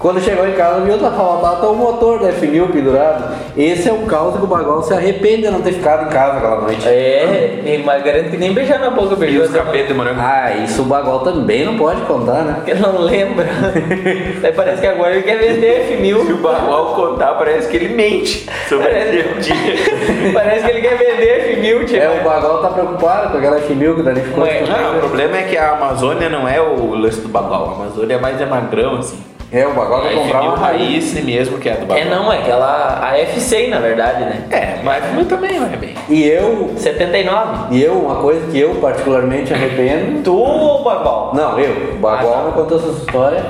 Quando 0.00 0.18
chegou 0.18 0.48
em 0.48 0.52
casa, 0.52 0.80
viu 0.80 0.96
tá 0.98 1.10
faltava 1.10 1.68
o 1.68 1.76
motor 1.76 2.20
da 2.20 2.32
F1000 2.32 2.72
pendurado. 2.72 3.34
Esse 3.54 3.86
é 3.86 3.92
um 3.92 4.06
caos 4.06 4.34
que 4.34 4.42
o 4.42 4.46
Bagual 4.46 4.82
se 4.82 4.94
arrepende 4.94 5.42
de 5.42 5.50
não 5.50 5.60
ter 5.60 5.72
ficado 5.74 6.06
em 6.06 6.08
casa 6.08 6.38
aquela 6.38 6.62
noite. 6.62 6.88
É, 6.88 7.60
nem- 7.62 7.82
mas 7.84 8.02
garanto 8.02 8.30
que 8.30 8.38
nem 8.38 8.54
beijar 8.54 8.78
na 8.80 8.88
boca 8.88 9.12
E 9.12 9.16
beijou 9.18 9.44
os 9.44 9.50
de 9.52 9.92
morango. 9.92 10.18
Ah, 10.22 10.52
isso 10.64 10.80
o 10.80 10.84
Bagual 10.86 11.20
também 11.20 11.66
não 11.66 11.76
pode 11.76 12.00
contar, 12.06 12.42
né? 12.44 12.62
que 12.64 12.72
não 12.72 12.98
lembra. 12.98 13.46
Daí 14.40 14.52
parece 14.54 14.80
que 14.80 14.86
agora 14.86 15.12
ele 15.12 15.22
quer 15.22 15.36
vender 15.38 15.84
Se 15.90 15.94
o 15.94 15.98
F1000. 16.38 16.40
Bagual 16.40 16.94
contar, 16.94 17.34
parece 17.34 17.68
que 17.68 17.76
ele 17.76 17.94
mente 17.94 18.48
sobre 18.70 18.86
Parece- 18.88 19.18
aquele 19.20 19.40
dia. 19.40 20.32
Parece 20.32 20.64
que 20.64 20.70
ele 20.70 20.80
quer 20.80 20.96
vender 20.96 21.60
F1000, 21.60 21.84
tipo. 21.84 22.02
É, 22.02 22.20
o 22.20 22.24
Bagual 22.24 22.62
tá 22.62 22.68
preocupado 22.70 23.32
com 23.32 23.36
aquela 23.36 23.60
F1000 23.60 23.96
que 23.96 24.02
danificou. 24.02 24.46
Tudo. 24.46 24.70
Não, 24.70 24.96
o 24.96 24.98
problema 25.00 25.36
é 25.36 25.42
que 25.42 25.58
a 25.58 25.72
Amazônia 25.72 26.30
não 26.30 26.48
é 26.48 26.58
o 26.58 26.94
lance 26.94 27.20
do 27.20 27.28
Bagual. 27.28 27.68
A 27.68 27.82
Amazônia 27.82 28.14
é 28.14 28.18
mais 28.18 28.40
é 28.40 28.46
magrão, 28.46 28.96
assim. 28.96 29.18
É, 29.52 29.66
o 29.66 29.72
quer 29.74 29.80
A 29.80 30.14
comprar 30.14 30.42
uma 30.42 30.54
F1000 30.54 30.58
raiz. 30.60 31.12
raiz 31.14 31.24
mesmo 31.24 31.58
que 31.58 31.68
é 31.68 31.72
a 31.72 31.76
do 31.76 31.86
Bagual. 31.86 31.98
É 31.98 32.04
não, 32.08 32.32
é 32.32 32.38
aquela. 32.38 33.00
A 33.02 33.18
F100 33.18 33.68
na 33.68 33.78
verdade, 33.80 34.20
né? 34.24 34.44
É, 34.50 34.78
mas 34.84 35.02
F1000 35.04 35.26
também 35.26 35.58
vai 35.58 35.76
bem. 35.76 35.94
E 36.08 36.22
eu, 36.24 36.72
79. 36.76 37.74
e 37.74 37.82
eu, 37.82 37.94
uma 37.94 38.16
coisa 38.16 38.46
que 38.50 38.58
eu 38.60 38.76
particularmente 38.76 39.52
arrependo. 39.52 40.22
Tu 40.22 40.32
ou 40.32 40.84
Bagual? 40.84 41.32
Não, 41.34 41.58
eu. 41.58 41.94
O 41.94 41.98
Bagual 41.98 42.32
Ah, 42.32 42.36
tá. 42.42 42.46
me 42.46 42.52
contou 42.52 42.78
essa 42.78 42.88
história. 42.88 43.44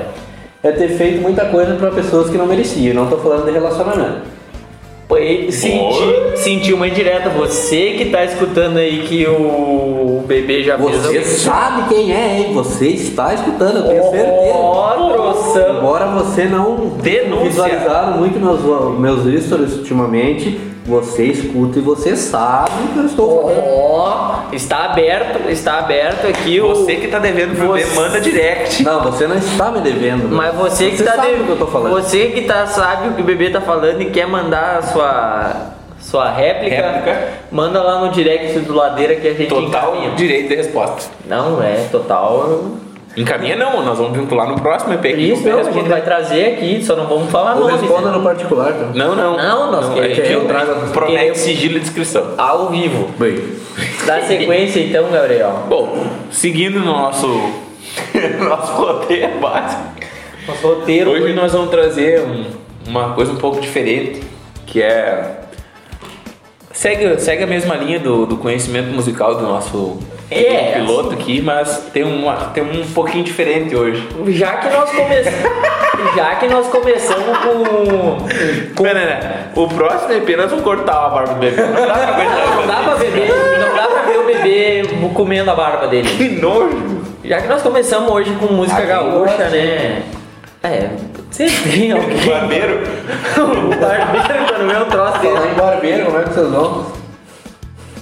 É 0.62 0.70
ter 0.72 0.88
feito 0.88 1.22
muita 1.22 1.46
coisa 1.46 1.74
pra 1.74 1.90
pessoas 1.90 2.30
que 2.30 2.36
não 2.36 2.46
mereciam. 2.46 2.94
Não 2.94 3.06
tô 3.08 3.16
falando 3.18 3.44
de 3.46 3.50
relacionamento. 3.50 4.20
Senti, 5.50 6.36
senti 6.36 6.72
uma 6.72 6.86
indireta. 6.86 7.28
Você 7.30 7.94
que 7.98 8.06
tá 8.06 8.24
escutando 8.24 8.76
aí 8.76 9.02
que 9.02 9.26
o 9.26 10.22
bebê 10.26 10.62
já 10.62 10.78
fez. 10.78 10.96
Você 11.02 11.24
sabe 11.24 11.88
quem 11.92 12.12
é, 12.12 12.38
hein? 12.38 12.54
Você 12.54 12.88
está 12.88 13.34
escutando, 13.34 13.78
eu 13.78 13.88
tenho 13.88 14.02
certeza. 14.10 14.54
Ó, 14.54 15.12
troção. 15.12 15.78
Embora 15.78 16.06
você 16.06 16.44
não 16.44 16.90
Denúncia. 17.02 17.44
visualizaram 17.44 18.18
muito 18.18 18.38
meus, 18.38 18.98
meus 18.98 19.44
stories 19.44 19.76
ultimamente, 19.76 20.58
você 20.90 21.24
escuta 21.24 21.78
e 21.78 21.82
você 21.82 22.16
sabe 22.16 22.70
o 22.84 22.92
que 22.92 22.98
eu 22.98 23.06
estou 23.06 23.42
falando. 23.42 23.62
Ó, 23.66 24.42
está 24.52 24.84
aberto, 24.86 25.48
está 25.48 25.78
aberto 25.78 26.26
aqui 26.26 26.60
o. 26.60 26.68
Você 26.68 26.96
que 26.96 27.08
tá 27.08 27.18
devendo 27.18 27.56
pro 27.56 27.68
bebê, 27.72 27.84
Você- 27.84 27.94
manda 28.00 28.20
direct. 28.20 28.82
Não, 28.82 29.00
você 29.02 29.26
não 29.26 29.36
está 29.36 29.70
me 29.70 29.80
devendo. 29.80 30.28
Mas 30.28 30.54
você 30.54 30.90
que 30.90 30.98
você 30.98 31.04
tá 31.04 31.12
sabe 31.16 31.34
de- 31.36 31.42
o 31.42 31.44
que 31.44 31.50
eu 31.50 31.58
tô 31.58 31.66
falando. 31.68 31.92
Você 31.94 32.26
que 32.26 32.42
tá 32.42 32.66
sabe 32.66 33.08
o 33.08 33.12
que 33.14 33.22
o 33.22 33.24
bebê 33.24 33.50
tá 33.50 33.60
falando 33.60 34.02
e 34.02 34.06
quer 34.10 34.26
mandar 34.26 34.78
a 34.78 34.82
sua 34.82 35.66
sua 36.00 36.30
réplica, 36.30 36.76
Réplica. 36.76 37.28
manda 37.52 37.80
lá 37.82 38.00
no 38.00 38.10
direct 38.10 38.58
do 38.60 38.72
Ladeira 38.74 39.14
que 39.16 39.28
a 39.28 39.34
gente 39.34 39.48
Total 39.50 39.90
encaminha. 39.94 40.14
direito 40.16 40.48
de 40.48 40.56
resposta. 40.56 41.10
Não 41.28 41.62
é 41.62 41.86
total. 41.92 42.62
Encaminha 43.16 43.56
não, 43.56 43.84
nós 43.84 43.98
vamos 43.98 44.16
vincular 44.16 44.48
no 44.48 44.60
próximo 44.60 44.94
EP. 44.94 45.02
que 45.02 45.08
Isso 45.32 45.48
não, 45.48 45.58
a 45.58 45.70
gente 45.72 45.88
vai 45.88 46.00
trazer 46.00 46.54
aqui, 46.54 46.82
só 46.84 46.94
não 46.94 47.06
vamos 47.06 47.30
falar 47.30 47.54
Ou 47.56 47.62
nomes. 47.62 47.80
responda 47.80 48.10
né? 48.12 48.16
no 48.18 48.22
particular, 48.22 48.72
tá? 48.72 48.86
Não, 48.94 49.16
não. 49.16 49.36
Não, 49.36 49.72
nós 49.72 49.90
é 49.90 49.94
queremos- 49.94 50.28
que 50.28 50.32
eu 50.32 50.44
trago- 50.46 50.74
promete 50.92 51.16
queremos- 51.18 51.38
sigilo 51.38 51.76
e 51.76 51.80
descrição. 51.80 52.34
Ao 52.38 52.68
vivo. 52.68 53.08
Bem, 53.18 53.42
Dá 54.06 54.20
sequência 54.22 54.80
então, 54.80 55.10
Gabriel. 55.10 55.64
Bom, 55.68 56.06
seguindo 56.30 56.78
no 56.78 56.86
nosso, 56.86 57.26
nosso 58.48 58.72
roteiro 58.74 59.40
básico, 59.40 59.82
Nosso 60.46 60.66
roteiro. 60.68 61.10
hoje 61.10 61.32
nós 61.32 61.52
vamos 61.52 61.70
trazer 61.70 62.20
um- 62.22 62.46
uma 62.86 63.12
coisa 63.14 63.32
um 63.32 63.36
pouco 63.36 63.60
diferente, 63.60 64.22
que 64.66 64.80
é... 64.80 65.40
Segue, 66.72 67.18
segue 67.20 67.42
a 67.42 67.46
mesma 67.46 67.74
linha 67.74 67.98
do, 67.98 68.24
do 68.24 68.36
conhecimento 68.36 68.88
musical 68.92 69.34
do 69.34 69.42
nosso 69.42 69.98
É, 70.30 70.72
piloto 70.74 71.12
aqui, 71.14 71.40
mas 71.42 71.88
tem, 71.92 72.04
uma, 72.04 72.36
tem 72.54 72.62
um 72.62 72.86
pouquinho 72.92 73.24
diferente 73.24 73.74
hoje. 73.74 74.06
Já 74.28 74.58
que 74.58 74.68
nós 74.68 74.90
começamos. 74.90 75.50
Já 76.16 76.34
que 76.36 76.48
nós 76.48 76.66
começamos 76.68 77.38
com. 77.38 78.82
Pera, 78.82 79.00
né? 79.00 79.46
O 79.54 79.68
próximo 79.68 80.12
EP 80.12 80.36
nós 80.36 80.48
vamos 80.50 80.64
cortar 80.64 81.06
a 81.06 81.08
barba 81.10 81.34
do 81.34 81.40
bebê. 81.40 81.60
Não 81.62 81.72
dá 81.86 81.94
pra 81.94 82.08
aguentar. 82.08 82.56
Não 82.56 82.66
dá 82.66 82.76
pra 82.76 82.94
beber, 82.96 83.28
não 83.58 83.76
dá 83.76 83.86
pra 83.88 84.02
ver 84.02 84.18
o 84.18 84.26
bebê 84.26 84.82
comendo 85.14 85.50
a 85.50 85.54
barba 85.54 85.88
dele. 85.88 86.08
Que 86.16 86.28
nojo! 86.40 87.00
Já 87.24 87.40
que 87.42 87.48
nós 87.48 87.60
começamos 87.62 88.10
hoje 88.10 88.32
com 88.40 88.46
música 88.54 88.80
gaúcha, 88.82 89.18
gosta. 89.36 89.48
né? 89.50 90.02
É, 90.62 90.88
sempre 91.30 91.70
tem 91.70 91.92
alguém. 91.92 92.16
Barbeiro? 92.26 92.80
o 93.36 93.76
barbeiro 93.76 94.44
quando 94.48 94.70
vê 94.70 94.78
um 94.78 94.84
troço 94.88 95.18
dele. 95.18 95.38
em 95.52 95.54
barbeiro, 95.54 96.04
como 96.06 96.18
é 96.18 96.22
que 96.22 96.30
vocês 96.30 96.48
vão? 96.50 96.99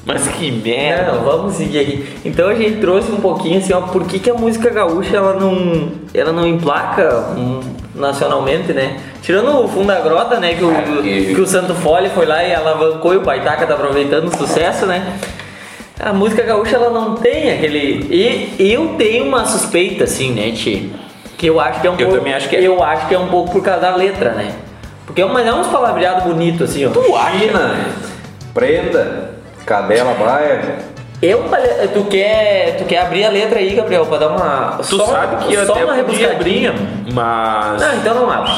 Mas 0.06 0.26
que 0.28 0.50
merda! 0.50 1.12
Não, 1.12 1.22
vamos 1.24 1.54
seguir 1.54 1.80
aqui. 1.80 2.06
Então 2.24 2.48
a 2.48 2.54
gente 2.54 2.78
trouxe 2.80 3.10
um 3.12 3.16
pouquinho 3.16 3.58
assim, 3.58 3.72
ó, 3.74 3.82
por 3.82 4.04
que, 4.04 4.18
que 4.18 4.30
a 4.30 4.34
música 4.34 4.70
gaúcha 4.70 5.16
ela 5.16 5.34
não, 5.34 5.90
ela 6.14 6.32
não 6.32 6.46
emplaca 6.46 7.34
hum, 7.36 7.60
nacionalmente, 7.94 8.72
né? 8.72 8.96
Tirando 9.22 9.64
o 9.64 9.68
fundo 9.68 9.88
da 9.88 10.00
grota, 10.00 10.40
né? 10.40 10.54
Que 10.54 10.64
o, 10.64 10.70
É, 10.70 10.82
que- 11.02 11.34
que 11.34 11.40
o 11.40 11.46
Santo 11.46 11.74
Fole 11.74 12.08
foi 12.10 12.24
lá 12.24 12.42
e 12.42 12.54
alavancou 12.54 13.12
e 13.12 13.18
o 13.18 13.20
Baitaca 13.20 13.66
tá 13.66 13.74
aproveitando 13.74 14.28
o 14.28 14.36
sucesso, 14.36 14.86
né? 14.86 15.18
A 16.00 16.12
música 16.12 16.42
gaúcha 16.42 16.76
ela 16.76 16.90
não 16.90 17.16
tem 17.16 17.50
aquele. 17.50 18.06
E 18.08 18.72
eu 18.72 18.94
tenho 18.96 19.26
uma 19.26 19.44
suspeita, 19.44 20.04
assim, 20.04 20.32
né, 20.32 20.52
Ti? 20.52 20.92
Que 21.36 21.48
eu 21.48 21.60
acho 21.60 21.80
que 21.80 21.86
é 21.86 21.90
um 21.90 21.94
Eu 21.94 22.06
pouco. 22.06 22.16
também 22.18 22.32
acho 22.34 22.48
que 22.48 22.56
é. 22.56 22.62
Eu 22.62 22.82
acho 22.82 23.08
que 23.08 23.14
é 23.14 23.18
um 23.18 23.26
pouco 23.28 23.50
por 23.50 23.62
causa 23.62 23.80
da 23.80 23.94
letra, 23.96 24.30
né? 24.30 24.52
Porque 25.04 25.20
é, 25.20 25.26
um- 25.26 25.32
mas 25.32 25.46
é 25.46 25.52
uns 25.52 25.66
palavreados 25.66 26.22
bonitos, 26.24 26.70
assim, 26.70 26.86
ó. 26.86 26.90
Tu 26.90 27.16
acha? 27.16 27.38
China, 27.38 27.76
prenda, 28.54 29.27
cadela 29.68 30.14
baia. 30.14 30.60
Eu, 31.20 31.44
tu 31.92 32.04
quer, 32.04 32.76
tu 32.78 32.84
quer 32.84 32.98
abrir 32.98 33.24
a 33.24 33.28
letra 33.30 33.58
aí, 33.58 33.74
Gabriel, 33.74 34.06
pra 34.06 34.18
dar 34.18 34.28
uma. 34.28 34.76
Tu 34.78 34.96
só, 34.96 35.06
sabe 35.06 35.44
que 35.46 35.54
eu 35.54 35.66
só 35.66 35.72
até 35.72 35.84
uma 35.84 35.94
podia 36.04 36.30
abrir, 36.30 36.72
mas... 37.12 37.80
Não, 37.82 37.96
então 37.96 38.14
não 38.14 38.30
abre. 38.30 38.52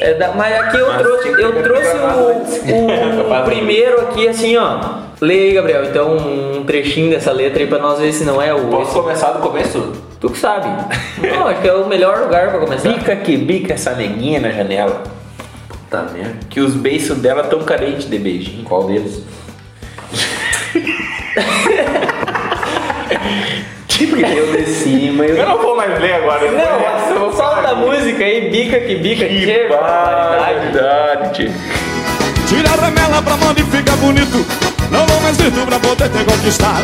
É 0.00 0.14
da- 0.14 0.32
mas 0.32 0.54
aqui 0.58 0.78
eu 0.78 0.86
Mas 0.88 1.02
trouxe, 1.02 1.28
eu 1.28 1.62
trouxe 1.62 1.96
o, 1.96 3.30
o 3.30 3.34
de- 3.38 3.44
primeiro 3.44 4.00
aqui 4.02 4.26
assim, 4.26 4.56
ó. 4.56 4.78
Lê 5.20 5.34
aí, 5.34 5.52
Gabriel, 5.52 5.84
então 5.84 6.16
um 6.16 6.64
trechinho 6.64 7.10
dessa 7.10 7.30
letra 7.32 7.60
aí 7.60 7.66
pra 7.66 7.78
nós 7.78 7.98
ver 7.98 8.10
se 8.12 8.24
não 8.24 8.40
é 8.40 8.54
o. 8.54 8.68
Posso 8.68 8.92
começar 9.02 9.32
do 9.32 9.40
começo? 9.40 9.92
Tu 10.18 10.30
que 10.30 10.38
sabe. 10.38 10.68
Não, 11.20 11.46
acho 11.48 11.60
que 11.60 11.68
é 11.68 11.74
o 11.74 11.86
melhor 11.86 12.20
lugar 12.20 12.50
pra 12.50 12.60
começar. 12.60 12.88
Bica 12.88 13.16
que 13.16 13.36
bica 13.36 13.74
essa 13.74 13.92
neguinha 13.92 14.40
na 14.40 14.50
janela. 14.50 15.02
Tá 15.90 16.02
merda. 16.12 16.36
Que 16.48 16.60
os 16.60 16.74
beiços 16.74 17.18
dela 17.18 17.42
tão 17.44 17.60
carentes 17.60 18.08
de 18.08 18.18
beijinho. 18.18 18.64
Qual 18.64 18.84
deles? 18.84 19.22
Tipo, 23.88 24.16
Eu 24.16 24.52
de 24.52 24.66
cima 24.66 25.26
e 25.26 25.30
eu 25.30 25.46
não 25.48 25.58
vou 25.60 25.76
mais 25.76 25.98
ler 26.00 26.14
agora. 26.14 26.44
eu 26.44 26.52
vou 26.52 26.60
eu 26.60 27.18
vou 27.18 27.28
Não, 27.28 27.36
solta 27.36 27.36
falar 27.36 27.70
a 27.70 27.74
música 27.74 28.22
aí, 28.24 28.48
bica 28.50 28.78
que 28.80 28.94
bica, 28.96 29.24
Que 29.26 29.44
que 29.46 29.68
barbaridade. 29.68 30.72
barbaridade. 30.72 31.52
Tira 32.46 32.70
a 32.70 32.76
remela 32.86 33.20
pra 33.22 33.34
onde 33.48 33.62
fica 33.64 33.92
bonito 33.96 34.46
Não 34.90 35.04
dou 35.04 35.20
mais 35.20 35.36
grito 35.36 35.66
pra 35.66 35.78
poder 35.80 36.08
te 36.08 36.24
conquistar 36.24 36.80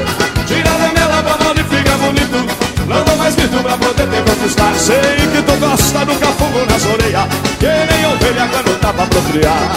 Tira 0.46 0.68
a 0.70 0.76
remela 0.86 1.22
pra 1.22 1.50
onde 1.50 1.62
fica 1.64 1.96
bonito 1.98 2.44
Não 2.86 3.02
dou 3.04 3.16
mais 3.16 3.34
grito 3.36 3.56
pra 3.62 3.76
poder 3.78 4.06
te 4.06 4.22
conquistar 4.30 4.74
Sei 4.74 4.96
que 5.32 5.42
tu 5.42 5.56
gosta 5.58 6.04
do 6.04 6.14
cafugo 6.16 6.66
nas 6.68 6.84
orelhas 6.84 7.24
Que 7.58 7.66
nem 7.66 8.04
ovelha 8.12 8.46
quando 8.52 8.78
tá 8.80 8.92
pra 8.92 9.06
procriar 9.06 9.70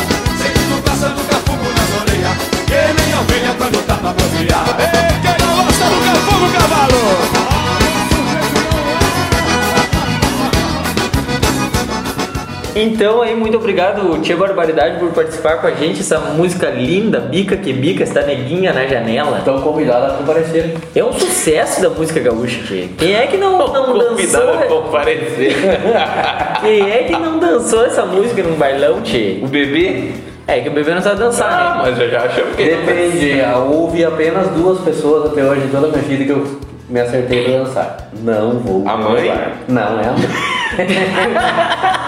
Ovelha 3.20 3.56
quando 3.58 3.86
tá 3.86 3.96
pra 3.96 4.10
Ei, 4.10 5.22
quem 5.22 5.48
não 5.48 5.66
gosta 5.66 5.86
do 5.86 6.54
cavalo? 6.54 6.98
Então 12.76 13.24
aí, 13.24 13.36
muito 13.36 13.58
obrigado, 13.58 14.22
Tia 14.22 14.38
Barbaridade, 14.38 15.00
por 15.00 15.12
participar 15.12 15.58
com 15.58 15.66
a 15.66 15.72
gente. 15.72 16.02
Essa 16.02 16.20
música 16.20 16.70
linda, 16.70 17.20
bica 17.20 17.58
que 17.58 17.74
bica, 17.74 18.04
essa 18.04 18.22
neguinha 18.22 18.72
na 18.72 18.86
janela. 18.86 19.40
Estão 19.40 19.60
convidados 19.62 20.14
a 20.14 20.18
comparecer. 20.18 20.76
É 20.96 21.04
um 21.04 21.12
sucesso 21.12 21.82
da 21.82 21.90
música 21.90 22.20
gaúcha, 22.20 22.62
Tia. 22.68 22.88
Quem 22.96 23.16
é 23.16 23.26
que 23.26 23.38
não, 23.38 23.58
não 23.58 23.86
Convidado 24.10 24.50
a 24.52 24.56
dançou? 24.58 24.82
comparecer. 24.84 25.56
Quem 26.62 26.92
é 26.92 27.04
que 27.04 27.14
não 27.14 27.40
dançou 27.40 27.84
essa 27.84 28.06
música 28.06 28.44
num 28.44 28.56
bailão, 28.56 29.02
Tia? 29.02 29.44
o 29.44 29.48
bebê? 29.48 30.12
É 30.48 30.62
que 30.62 30.70
o 30.70 30.72
bebê 30.72 30.94
não 30.94 31.02
sabe 31.02 31.20
dançar, 31.20 31.52
Ah, 31.52 31.76
né? 31.84 31.90
mas 31.92 32.00
eu 32.00 32.10
já 32.10 32.22
achamos 32.24 32.56
que 32.56 32.64
Depende, 32.64 33.42
houve 33.70 34.06
apenas 34.06 34.48
duas 34.52 34.80
pessoas 34.80 35.30
até 35.32 35.44
hoje 35.44 35.66
em 35.66 35.68
toda 35.68 35.88
a 35.88 35.90
minha 35.90 36.02
vida 36.04 36.24
que 36.24 36.30
eu 36.32 36.60
me 36.90 37.02
acertei 37.02 37.44
pra 37.44 37.58
dançar. 37.60 38.10
Não 38.24 38.52
vou. 38.60 38.88
A 38.88 38.96
mãe? 38.96 39.30
Não, 39.68 40.00
é 40.00 40.08
a 40.08 40.12
mãe. 40.14 40.28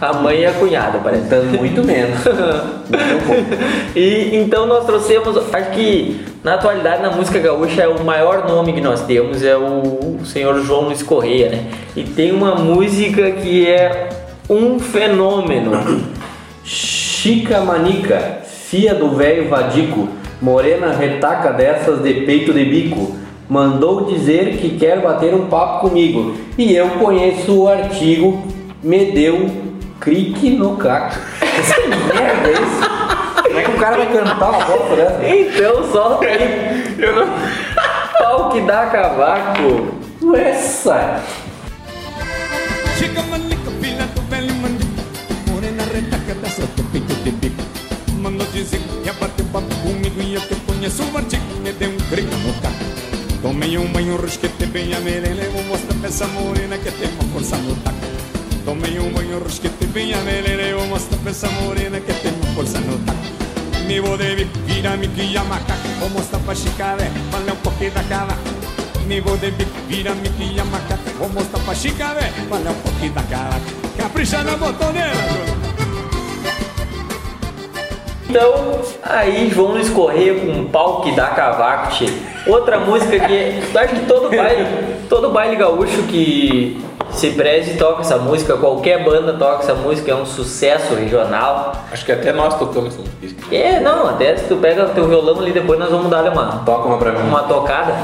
A 0.00 0.14
mãe 0.14 0.40
e 0.40 0.46
a 0.46 0.52
cunhada, 0.52 0.98
parece. 1.04 1.24
Então, 1.26 1.42
muito 1.58 1.84
menos. 1.84 2.20
E 3.94 4.34
então 4.36 4.64
nós 4.66 4.86
trouxemos, 4.86 5.36
acho 5.52 5.70
que 5.72 6.24
na 6.42 6.54
atualidade 6.54 7.02
na 7.02 7.10
música 7.10 7.38
gaúcha 7.38 7.82
é 7.82 7.88
o 7.88 8.02
maior 8.02 8.48
nome 8.48 8.72
que 8.72 8.80
nós 8.80 9.02
temos 9.02 9.42
é 9.44 9.56
o 9.56 10.20
senhor 10.24 10.58
João 10.62 10.82
Luiz 10.82 11.02
Correia, 11.02 11.50
né? 11.50 11.64
E 11.94 12.02
tem 12.04 12.32
uma 12.32 12.54
música 12.54 13.30
que 13.32 13.68
é 13.68 14.08
um 14.48 14.78
fenômeno. 14.78 15.72
Chica 17.22 17.60
Manica, 17.60 18.38
fia 18.46 18.94
do 18.94 19.10
velho 19.10 19.46
Vadico, 19.46 20.08
morena 20.40 20.90
retaca 20.90 21.52
dessas 21.52 22.02
de 22.02 22.14
peito 22.22 22.50
de 22.50 22.64
bico, 22.64 23.14
mandou 23.46 24.06
dizer 24.06 24.56
que 24.56 24.78
quer 24.78 25.02
bater 25.02 25.34
um 25.34 25.44
papo 25.44 25.86
comigo. 25.86 26.34
E 26.56 26.74
eu 26.74 26.88
conheço 26.92 27.64
o 27.64 27.68
artigo, 27.68 28.42
me 28.82 29.12
deu 29.12 29.50
clique 30.00 30.48
no 30.48 30.78
caco. 30.78 31.14
Que 31.40 31.88
merda 32.16 32.48
é 32.48 32.52
isso? 32.52 33.42
Como 33.42 33.58
é 33.58 33.62
que 33.64 33.70
o 33.70 33.78
cara 33.78 33.96
vai 33.98 34.06
cantar 34.06 34.50
uma 34.50 34.64
bosta 34.64 34.96
dessa? 34.96 35.28
Então 35.28 35.92
solta 35.92 36.24
aí. 36.24 36.96
Eu 36.98 37.16
não... 37.16 37.26
Pau 38.18 38.48
que 38.48 38.62
dá 38.62 38.86
cavaco. 38.86 39.88
Essa! 40.34 41.20
Chica 42.96 43.20
Mandou 48.20 48.46
dizer 48.48 48.82
ia 49.02 49.14
bater 49.14 49.46
papo 49.46 49.74
comigo 49.76 50.20
E 50.20 50.34
eu 50.34 50.42
que 50.42 50.54
conheço 50.66 51.02
o 51.02 51.16
artigo 51.16 51.42
Me 51.62 51.72
deu 51.72 51.88
um 51.88 51.96
grito 52.10 52.36
no 52.36 52.52
caco 52.60 52.84
Tomei 53.40 53.78
um 53.78 53.86
banho, 53.86 54.20
risquete 54.20 54.66
bem 54.66 54.92
a 54.92 55.00
merena 55.00 55.42
Eu 55.42 55.52
vou 55.52 55.64
mostrar 55.64 55.94
pra 55.94 56.08
essa 56.08 56.26
morena 56.26 56.76
que 56.76 56.90
tem 56.90 57.08
uma 57.08 57.22
força 57.32 57.56
no 57.56 57.74
taco. 57.76 57.96
Tomei 58.66 59.00
um 59.00 59.10
banho, 59.10 59.42
risquete 59.42 59.86
bem 59.86 60.12
a 60.12 60.18
merena 60.18 60.62
Eu 60.62 60.80
vou 60.80 60.88
mostrar 60.88 61.16
pra 61.16 61.30
essa 61.30 61.48
morena 61.48 61.98
que 61.98 62.12
tem 62.12 62.30
uma 62.32 62.54
força 62.54 62.78
no 62.80 62.98
taco. 62.98 63.18
Me 63.86 63.98
vou 64.00 64.18
de 64.18 64.44
vira 64.66 64.96
me 64.98 65.06
guia 65.06 65.42
macaco 65.44 65.88
Vou 65.98 66.10
mostrar 66.10 66.40
pra 66.40 66.54
chicaré, 66.54 67.10
valeu 67.32 67.54
um 67.54 67.56
pouquinho 67.56 67.92
da 67.92 68.02
cava. 68.02 68.36
Me 69.06 69.20
vou 69.22 69.38
de 69.38 69.50
vira 69.88 70.14
me 70.14 70.28
guia 70.28 70.64
macaco 70.66 71.10
Vou 71.18 71.30
mostrar 71.30 71.60
pra 71.60 71.74
chicaré, 71.74 72.30
valeu 72.50 72.72
um 72.72 72.80
pouquinho 72.82 73.12
da 73.14 73.22
caraca 73.22 73.60
Capricha 73.96 74.44
na 74.44 74.56
botoneira. 74.56 75.59
Então, 78.30 78.78
aí 79.02 79.52
Luiz 79.56 79.90
Correia 79.90 80.38
com 80.38 80.52
um 80.52 80.64
pau 80.66 81.00
que 81.00 81.10
dá 81.16 81.26
cavaco, 81.26 81.90
tchê. 81.90 82.06
Outra 82.46 82.78
música 82.78 83.18
que 83.18 83.60
acho 83.76 83.94
que 83.96 84.06
todo 84.06 84.30
baile, 84.30 84.66
todo 85.08 85.30
baile 85.30 85.56
gaúcho 85.56 86.04
que 86.04 86.80
se 87.10 87.30
preze 87.30 87.76
toca 87.76 88.02
essa 88.02 88.18
música, 88.18 88.56
qualquer 88.56 89.02
banda 89.02 89.32
toca 89.32 89.64
essa 89.64 89.74
música, 89.74 90.12
é 90.12 90.14
um 90.14 90.24
sucesso 90.24 90.94
regional. 90.94 91.72
Acho 91.90 92.04
que 92.04 92.12
até 92.12 92.32
nós 92.32 92.56
tocamos 92.56 92.94
essa 92.94 93.02
música. 93.20 93.54
É, 93.54 93.80
não, 93.80 94.08
até 94.08 94.36
se 94.36 94.44
tu 94.44 94.56
pega 94.58 94.86
o 94.86 94.90
teu 94.90 95.08
violão 95.08 95.40
ali, 95.40 95.50
depois 95.50 95.76
nós 95.80 95.90
vamos 95.90 96.08
dar 96.08 96.22
uma, 96.30 96.62
Toca 96.64 96.86
uma 96.86 96.98
pra 96.98 97.10
mim. 97.10 97.28
uma 97.28 97.42
tocada. 97.42 97.96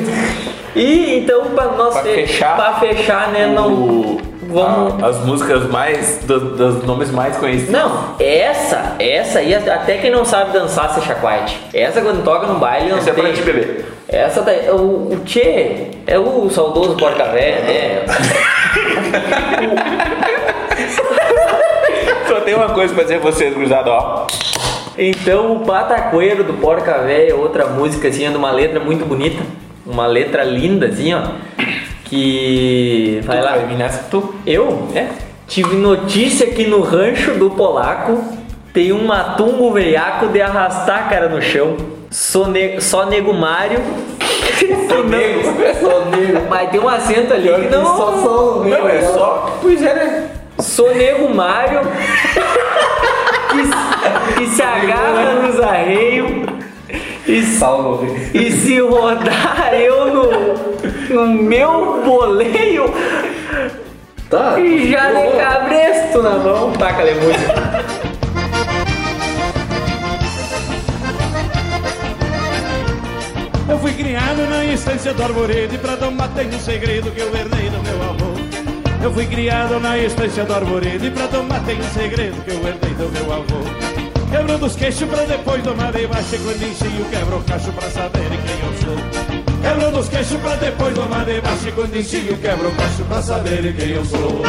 e 0.74 1.18
então, 1.18 1.50
pra 1.54 1.66
nós 1.66 1.92
Pra 1.92 2.02
fechar, 2.02 2.56
pra 2.56 2.72
fechar, 2.80 3.28
né, 3.28 3.46
não... 3.46 4.16
Vamos... 4.50 5.02
a- 5.02 5.06
as 5.08 5.24
músicas 5.24 5.68
mais. 5.70 6.18
do- 6.24 6.56
dos 6.56 6.84
nomes 6.84 7.10
mais 7.10 7.36
conhecidos. 7.36 7.70
Não, 7.72 8.14
essa, 8.18 8.96
essa 8.98 9.38
aí, 9.40 9.54
até 9.54 9.98
quem 9.98 10.10
não 10.10 10.24
sabe 10.24 10.52
dançar 10.52 10.92
se 10.94 11.00
chacoate. 11.02 11.58
Essa 11.72 12.00
quando 12.00 12.24
toca 12.24 12.46
no 12.46 12.58
baile 12.58 12.90
Essa 12.92 13.10
é 13.10 13.12
tem. 13.12 13.22
pra 13.24 13.32
te 13.32 13.42
beber. 13.42 13.86
Essa 14.08 14.42
daí, 14.42 14.68
o, 14.70 15.12
o 15.12 15.20
Tchê 15.24 15.88
é 16.06 16.18
o 16.18 16.48
saudoso 16.50 16.96
porca 16.96 17.24
velha, 17.26 17.60
né? 17.60 18.02
Só 22.28 22.40
tem 22.40 22.54
uma 22.54 22.70
coisa 22.70 22.94
pra 22.94 23.02
dizer 23.02 23.20
pra 23.20 23.30
vocês, 23.30 23.52
gurizada, 23.54 23.90
ó. 23.90 24.26
Então 24.98 25.56
o 25.56 25.60
Patacoeiro 25.60 26.44
do 26.44 26.54
Porca 26.54 26.98
Véia, 26.98 27.34
outra 27.36 27.66
música 27.66 28.08
assim, 28.08 28.26
é 28.26 28.30
de 28.30 28.36
uma 28.36 28.50
letra 28.50 28.80
muito 28.80 29.04
bonita, 29.06 29.42
uma 29.86 30.06
letra 30.06 30.42
linda 30.44 30.86
assim, 30.86 31.14
ó, 31.14 31.22
que 32.10 33.20
vai 33.24 33.40
lá. 33.40 33.52
Vai 33.52 33.76
nessa 33.76 34.02
tu. 34.10 34.34
Eu? 34.44 34.88
É. 34.94 35.06
Tive 35.46 35.76
notícia 35.76 36.48
que 36.48 36.66
no 36.66 36.82
rancho 36.82 37.34
do 37.34 37.50
polaco 37.50 38.22
tem 38.74 38.92
um 38.92 39.06
matumbo 39.06 39.72
veiaco 39.72 40.26
de 40.26 40.42
arrastar 40.42 41.06
a 41.06 41.08
cara 41.08 41.28
no 41.28 41.40
chão. 41.40 41.76
Sou 42.10 42.48
ne- 42.48 42.80
só 42.80 43.06
nego 43.06 43.32
Mário. 43.32 43.80
Mas 46.50 46.70
tem 46.70 46.80
um 46.80 46.88
acento 46.88 47.32
ali 47.32 47.48
que 47.48 47.68
não. 47.68 47.84
Só 47.84 48.12
sou 48.22 48.64
Não, 48.64 48.88
é 48.88 49.00
só. 49.02 49.56
Pois 49.62 49.80
é, 49.80 49.94
né? 49.94 50.28
Sou 50.58 50.92
nego 50.94 51.32
Mário 51.32 51.80
que, 53.50 54.34
que 54.36 54.46
se 54.50 54.62
agarra 54.62 55.34
nos 55.34 55.60
arreios 55.60 56.30
e, 57.26 57.42
e 58.34 58.52
se 58.52 58.80
rodar 58.80 59.70
eu 59.74 60.06
no, 60.12 60.69
no 61.12 61.26
meu 61.26 62.02
boleio 62.04 62.92
Tá. 64.28 64.60
e 64.60 64.92
já 64.92 65.10
de 65.10 65.36
cabresto 65.36 66.22
na 66.22 66.30
mão. 66.38 66.72
Taca 66.72 67.02
a 67.02 67.14
música. 67.14 68.00
Eu 73.68 73.78
fui 73.78 73.92
criado 73.92 74.48
na 74.48 74.64
estância 74.64 75.14
do 75.14 75.22
Arvoredo 75.22 75.74
E 75.74 75.78
pra 75.78 75.96
tomar 75.96 76.28
tem 76.28 76.48
um 76.48 76.58
segredo 76.58 77.10
que 77.12 77.20
eu 77.20 77.28
herdei 77.28 77.70
do 77.70 77.82
meu 77.82 78.02
avô 78.02 78.32
Eu 79.02 79.12
fui 79.12 79.26
criado 79.26 79.78
na 79.80 79.96
estância 79.98 80.44
do 80.44 80.54
Arvoredo 80.54 81.06
E 81.06 81.10
pra 81.10 81.26
tomar 81.28 81.60
tem 81.64 81.78
um 81.78 81.90
segredo 81.90 82.42
que 82.44 82.50
eu 82.50 82.66
herdei 82.66 82.90
do 82.94 83.08
meu 83.12 83.32
avô 83.32 83.60
Quebrando 84.30 84.66
os 84.66 84.76
queixos 84.76 85.08
pra 85.08 85.24
depois 85.24 85.62
tomar 85.62 85.92
debaixo 85.92 86.34
E 86.34 86.38
quando 86.38 86.62
ensino 86.62 87.04
quebro 87.10 87.36
o 87.38 87.42
cacho 87.44 87.72
pra 87.72 87.88
saber 87.90 88.28
quem 88.28 88.58
eu 88.66 88.74
sou 88.80 89.39
Pra 90.40 90.54
depois 90.56 90.94
tomar 90.94 91.24
debaixo 91.24 91.68
E 91.68 91.72
quando 91.72 92.40
quebro 92.40 92.68
o 92.68 92.74
cacho 92.74 93.04
pra 93.08 93.20
saber 93.20 93.74
quem 93.76 93.90
eu 93.90 94.04
sou 94.04 94.42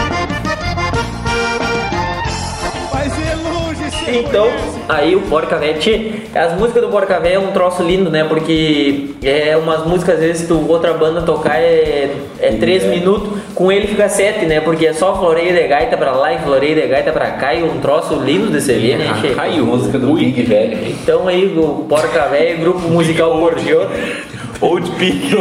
é 4.08 4.16
Então, 4.20 4.48
aí 4.90 5.16
o 5.16 5.22
Porca 5.22 5.58
Véia, 5.58 5.76
tchê, 5.76 6.12
as 6.34 6.58
músicas 6.58 6.82
do 6.82 6.90
Porca 6.90 7.20
Véia 7.20 7.36
é 7.36 7.40
um 7.40 7.52
troço 7.52 7.82
lindo, 7.84 8.10
né? 8.10 8.24
Porque 8.24 9.12
é 9.24 9.56
umas 9.56 9.86
músicas, 9.86 10.16
às 10.16 10.22
vezes, 10.22 10.48
tu 10.48 10.66
outra 10.68 10.94
banda 10.94 11.22
tocar 11.22 11.58
é, 11.58 12.14
é 12.40 12.52
três 12.54 12.84
minutos, 12.84 13.40
com 13.56 13.72
ele 13.72 13.88
fica 13.88 14.10
sete, 14.10 14.46
né? 14.46 14.60
Porque 14.60 14.88
é 14.88 14.94
só 14.94 15.18
floreio 15.18 15.54
de 15.54 15.68
gaita 15.68 15.96
pra 15.96 16.12
lá 16.12 16.34
e 16.34 16.40
floreio 16.40 16.76
de 16.76 16.88
gaita 16.88 17.12
pra 17.12 17.32
cá 17.32 17.54
e 17.54 17.64
um 17.64 17.80
troço 17.80 18.16
lindo 18.16 18.48
de 18.50 18.60
ver, 18.60 18.98
né, 18.98 19.14
tchê? 19.22 19.30
Caiu. 19.30 19.66
Música 19.66 19.98
do 19.98 20.14
Big 20.14 20.42
Velho. 20.44 20.78
Então 20.88 21.28
aí 21.28 21.58
o 21.58 21.86
Porca 21.88 22.28
Véia, 22.28 22.58
grupo 22.58 22.80
musical 22.90 23.38
Cordiona. 23.40 23.90
Old 24.64 24.92
Pig. 24.92 25.36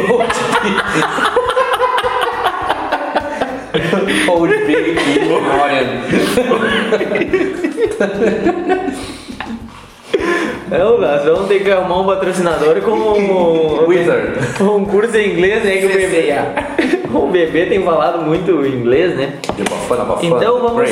Old 4.27 4.55
Big 4.67 4.97
Memorial. 5.21 5.85
Não, 10.71 11.01
nós 11.01 11.25
vamos 11.25 11.49
ter 11.49 11.63
que 11.63 11.71
arrumar 11.71 12.01
um 12.01 12.07
patrocinador 12.07 12.81
com 12.81 12.93
um, 12.93 13.85
Wizard. 13.91 14.39
um 14.63 14.87
curso 14.87 15.17
em 15.17 15.33
inglês, 15.33 15.65
né? 15.65 15.77
Que 15.77 15.87
o 15.87 15.93
bebê, 15.93 16.35
o 17.13 17.27
bebê 17.27 17.67
tem 17.67 17.83
falado 17.83 18.23
muito 18.25 18.65
inglês, 18.65 19.15
né? 19.17 19.35
Então 20.23 20.63
vamos. 20.63 20.89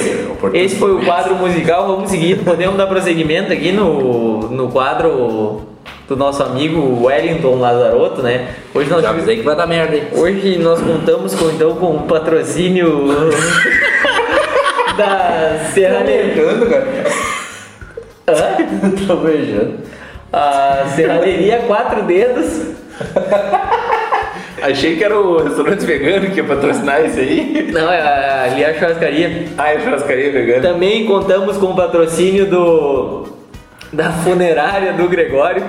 Esse 0.52 0.76
foi 0.76 0.92
o 0.92 1.02
quadro 1.02 1.34
musical, 1.36 1.86
vamos 1.86 2.10
seguir. 2.10 2.44
Podemos 2.44 2.76
dar 2.76 2.88
prosseguimento 2.88 3.52
aqui 3.52 3.72
no, 3.72 4.50
no 4.50 4.68
quadro 4.68 5.77
do 6.08 6.16
nosso 6.16 6.42
amigo 6.42 7.04
Wellington 7.04 7.56
Lazarotto, 7.60 8.22
né? 8.22 8.48
Hoje 8.74 8.88
nós 8.88 9.02
Já 9.02 9.10
avisei 9.10 9.36
que 9.36 9.42
vai 9.42 9.54
dar 9.54 9.66
merda, 9.66 9.94
hein? 9.94 10.04
Hoje 10.12 10.58
nós 10.58 10.80
contamos 10.80 11.34
com, 11.34 11.50
então 11.50 11.74
com 11.74 11.96
o 11.96 12.02
patrocínio 12.04 13.06
da 14.96 15.58
beijando, 15.74 16.66
cara. 16.66 16.86
Tô 19.06 19.16
beijando. 19.16 19.74
A 20.32 20.84
Serralheria 20.94 21.58
Quatro 21.66 22.02
Dedos. 22.02 22.62
Achei 24.60 24.96
que 24.96 25.04
era 25.04 25.16
o 25.18 25.42
restaurante 25.42 25.86
vegano 25.86 26.30
que 26.30 26.38
ia 26.38 26.44
patrocinar 26.44 27.04
isso 27.04 27.20
aí. 27.20 27.70
Não, 27.72 27.92
é 27.92 28.00
a- 28.00 28.42
ali 28.50 28.64
é 28.64 28.70
a 28.70 28.74
churrascaria. 28.74 29.44
Ah, 29.56 29.72
é 29.72 29.80
churrascaria 29.80 30.32
vegana. 30.32 30.62
Também 30.62 31.06
contamos 31.06 31.56
com 31.58 31.66
o 31.66 31.76
patrocínio 31.76 32.44
do 32.46 33.37
da 33.92 34.12
funerária 34.12 34.92
do 34.92 35.08
Gregório. 35.08 35.64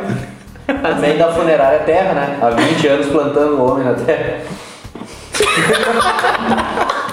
Também 0.66 1.18
da 1.18 1.32
funerária 1.32 1.80
terra, 1.80 2.14
né? 2.14 2.38
Há 2.42 2.50
20 2.52 2.88
anos 2.88 3.08
plantando 3.08 3.64
homem 3.64 3.86
na 3.86 3.94
terra. 3.94 4.42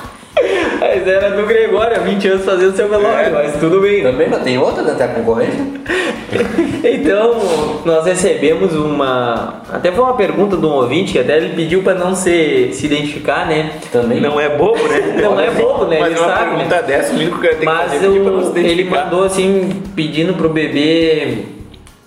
Mas 0.86 1.06
era 1.06 1.30
do 1.30 1.46
Gregório, 1.46 1.96
há 1.96 2.00
20 2.00 2.28
anos 2.28 2.44
fazendo 2.44 2.76
seu 2.76 2.88
velório, 2.88 3.32
mas 3.32 3.56
tudo 3.58 3.80
bem. 3.80 4.02
Também, 4.02 4.28
mas 4.28 4.42
tem 4.42 4.58
outra 4.58 4.82
da 4.82 5.08
concorrência. 5.08 5.60
Então, 6.84 7.80
nós 7.84 8.06
recebemos 8.06 8.72
uma. 8.74 9.62
Até 9.72 9.90
foi 9.90 10.04
uma 10.04 10.14
pergunta 10.14 10.56
de 10.56 10.64
um 10.64 10.70
ouvinte 10.70 11.12
que 11.12 11.18
até 11.18 11.36
ele 11.36 11.54
pediu 11.54 11.82
para 11.82 11.94
não 11.94 12.14
se, 12.14 12.70
se 12.72 12.86
identificar, 12.86 13.46
né? 13.46 13.72
Também. 13.90 14.20
Não 14.20 14.38
é 14.38 14.48
bobo, 14.48 14.86
né? 14.86 15.18
Não 15.20 15.40
é 15.40 15.50
bobo, 15.50 15.86
né? 15.86 15.98
Mas 16.00 16.12
Ele 16.12 16.20
uma 16.20 16.28
sabe, 16.28 16.50
pergunta 16.50 16.76
né? 16.76 16.82
dessa, 16.82 17.12
o 17.12 17.16
único 17.16 17.40
que 17.40 17.46
eu 17.46 17.50
tenho 17.50 17.60
que 17.60 17.66
Mas 17.66 17.92
fazer 17.92 17.96
é 17.96 18.08
pedir 18.08 18.22
pra 18.22 18.30
não 18.32 18.52
se 18.52 18.58
ele 18.60 18.84
mandou 18.84 19.24
assim, 19.24 19.82
pedindo 19.96 20.34
pro 20.34 20.48
bebê 20.48 21.38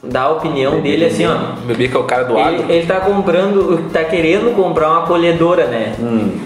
dar 0.04 0.24
a 0.24 0.32
opinião 0.32 0.80
dele 0.80 1.06
assim, 1.06 1.26
ó. 1.26 1.36
O 1.62 1.68
bebê 1.68 1.88
que 1.88 1.96
é 1.96 2.00
o 2.00 2.04
cara 2.04 2.24
do 2.24 2.38
agro. 2.38 2.64
Ele, 2.64 2.74
ele 2.74 2.88
tá 2.88 3.00
comprando, 3.02 3.90
tá 3.92 4.04
querendo 4.04 4.56
comprar 4.56 4.92
uma 4.92 5.02
colhedora, 5.06 5.66
né? 5.66 5.94
Hum. 6.00 6.38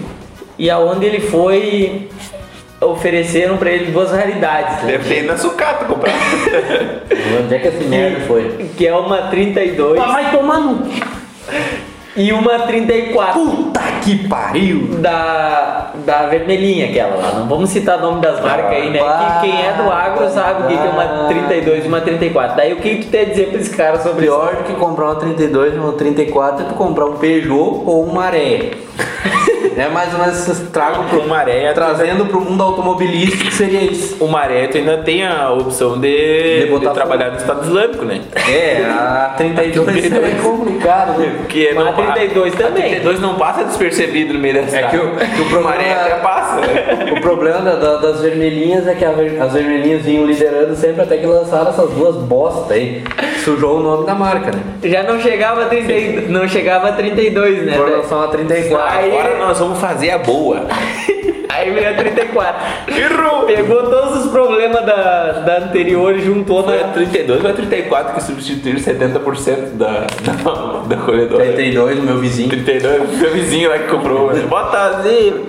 E 0.58 0.70
aonde 0.70 1.04
ele 1.06 1.20
foi, 1.20 2.08
ofereceram 2.80 3.56
pra 3.56 3.70
ele 3.70 3.90
duas 3.90 4.10
raridades, 4.10 4.82
né? 4.82 4.92
Deve 4.92 5.08
ter 5.08 5.18
ido 5.20 5.28
na 5.28 5.38
sucata 5.38 5.84
comprar. 5.84 6.12
Onde 7.42 7.54
é 7.54 7.58
que 7.58 7.68
esse 7.68 7.84
merda 7.84 8.20
foi? 8.26 8.68
Que 8.76 8.86
é 8.86 8.94
uma 8.94 9.22
32 9.28 9.98
vai 9.98 10.30
tomar 10.30 10.60
no. 10.60 10.86
e 12.16 12.32
uma 12.32 12.60
34 12.60 13.40
Puta 13.40 13.80
que 14.04 14.28
pariu! 14.28 14.88
da, 14.98 15.92
da 16.04 16.26
vermelhinha 16.26 16.86
aquela 16.86 17.16
lá. 17.16 17.32
Não 17.38 17.48
vamos 17.48 17.70
citar 17.70 17.98
o 17.98 18.02
nome 18.02 18.20
das 18.20 18.40
marcas 18.40 18.72
aí, 18.72 18.90
né? 18.90 18.98
Que 18.98 19.48
quem 19.48 19.66
é 19.66 19.72
do 19.72 19.90
agro 19.90 20.28
sabe 20.30 20.64
o 20.64 20.66
que 20.68 20.74
é 20.74 20.90
uma 20.90 21.26
32 21.28 21.84
e 21.84 21.88
uma 21.88 22.00
34. 22.00 22.56
Daí 22.56 22.72
o 22.72 22.76
que 22.76 22.96
tu 22.96 23.08
tem 23.08 23.22
a 23.22 23.24
dizer 23.24 23.48
pra 23.48 23.60
esse 23.60 23.74
cara 23.74 23.98
sobre 24.00 24.26
isso? 24.26 24.34
Pior 24.34 24.56
do 24.56 24.64
que 24.64 24.74
comprar 24.74 25.06
uma 25.06 25.16
32 25.16 25.74
ou 25.76 25.84
uma 25.84 25.92
34 25.94 26.64
é 26.64 26.68
tu 26.68 26.74
comprar 26.74 27.06
um 27.06 27.16
Peugeot 27.16 27.82
ou 27.86 28.04
uma 28.04 28.24
Maré. 28.24 28.70
é 29.76 29.88
mais 29.88 30.12
ou 30.14 30.20
menos 30.20 30.48
esse 30.48 30.66
trago 30.66 31.04
pro, 31.04 31.26
maré, 31.26 31.72
trazendo 31.72 32.26
pro 32.26 32.40
mundo 32.40 32.62
automobilístico 32.62 33.50
seria 33.52 33.80
isso. 33.82 34.16
O 34.22 34.28
maré 34.28 34.68
ainda 34.72 34.98
tem 34.98 35.26
a 35.26 35.50
opção 35.52 35.98
de, 35.98 36.60
De 36.60 36.66
botar 36.70 36.90
de 36.90 36.94
trabalhar 36.94 37.30
no 37.30 37.36
Estado 37.36 37.64
Islâmico, 37.64 38.04
né? 38.04 38.20
É, 38.48 38.84
a 38.84 39.34
32 39.36 40.12
é 40.12 40.30
complicado, 40.42 41.18
né? 41.18 41.34
Porque 41.38 41.72
Mas 41.74 41.86
a 41.88 41.92
32 41.92 42.54
a 42.54 42.56
também. 42.56 42.82
32 42.82 43.20
não 43.20 43.34
passa 43.34 43.64
despercebido 43.64 44.34
no 44.34 44.38
meio 44.40 44.54
da 44.54 44.60
estrada. 44.62 44.88
que 44.88 44.96
o- 44.96 45.10
que 45.16 45.40
o 45.40 45.44
problema 45.46 45.70
maré 45.70 45.88
é- 45.88 45.92
até 45.94 46.14
passa. 46.16 46.60
né? 46.60 47.12
O 47.16 47.20
problema 47.20 47.60
da- 47.60 47.76
da- 47.76 47.96
das 47.96 48.20
vermelhinhas 48.20 48.86
é 48.86 48.94
que 48.94 49.04
a 49.04 49.14
as 49.44 49.52
vermelhinhas 49.52 50.02
vinham 50.02 50.26
liderando 50.26 50.74
sempre 50.76 51.02
até 51.02 51.16
que 51.16 51.26
lançaram 51.26 51.70
essas 51.70 51.90
duas 51.90 52.16
bosta 52.16 52.74
aí. 52.74 53.02
Sujou 53.44 53.78
o 53.78 53.82
nome 53.82 54.06
da 54.06 54.14
marca, 54.14 54.50
né? 54.52 54.62
Já 54.82 55.02
não 55.02 55.20
chegava 55.20 55.62
a 55.62 55.66
30, 55.66 56.28
não 56.32 56.48
chegava 56.48 56.88
a 56.88 56.92
32, 56.92 57.66
né? 57.66 57.76
Por 57.76 57.88
lançar 57.90 58.16
uma 58.16 58.28
34. 58.28 58.98
Aí- 58.98 59.10
Agora 59.18 59.38
nós 59.38 59.58
vamos 59.58 59.78
fazer 59.78 60.10
a 60.10 60.18
boa. 60.18 60.62
Aí 61.50 61.70
veio 61.70 61.88
a 61.88 61.94
34. 61.94 62.62
Errou! 62.98 63.42
Pegou 63.46 63.82
todos 63.88 64.24
os 64.24 64.30
problemas 64.32 64.84
da, 64.84 65.32
da 65.46 65.58
anterior 65.58 66.16
e 66.16 66.20
juntou 66.20 66.64
Foi 66.64 66.80
a 66.82 66.86
na. 66.88 66.92
32 66.94 67.44
ou 67.44 67.50
a 67.50 67.52
34 67.52 68.14
que 68.14 68.22
substituíram 68.24 68.80
70% 68.80 69.74
da, 69.74 70.06
da, 70.24 70.80
da 70.88 70.96
colhedora. 70.96 71.44
32, 71.44 71.98
o 72.00 72.02
meu 72.02 72.18
vizinho. 72.18 72.48
32, 72.48 73.18
meu 73.20 73.30
vizinho 73.30 73.70
lá 73.70 73.78
que 73.78 73.86
comprou. 73.88 74.32
né? 74.32 74.42
Bota 74.48 74.78
assim. 74.98 75.44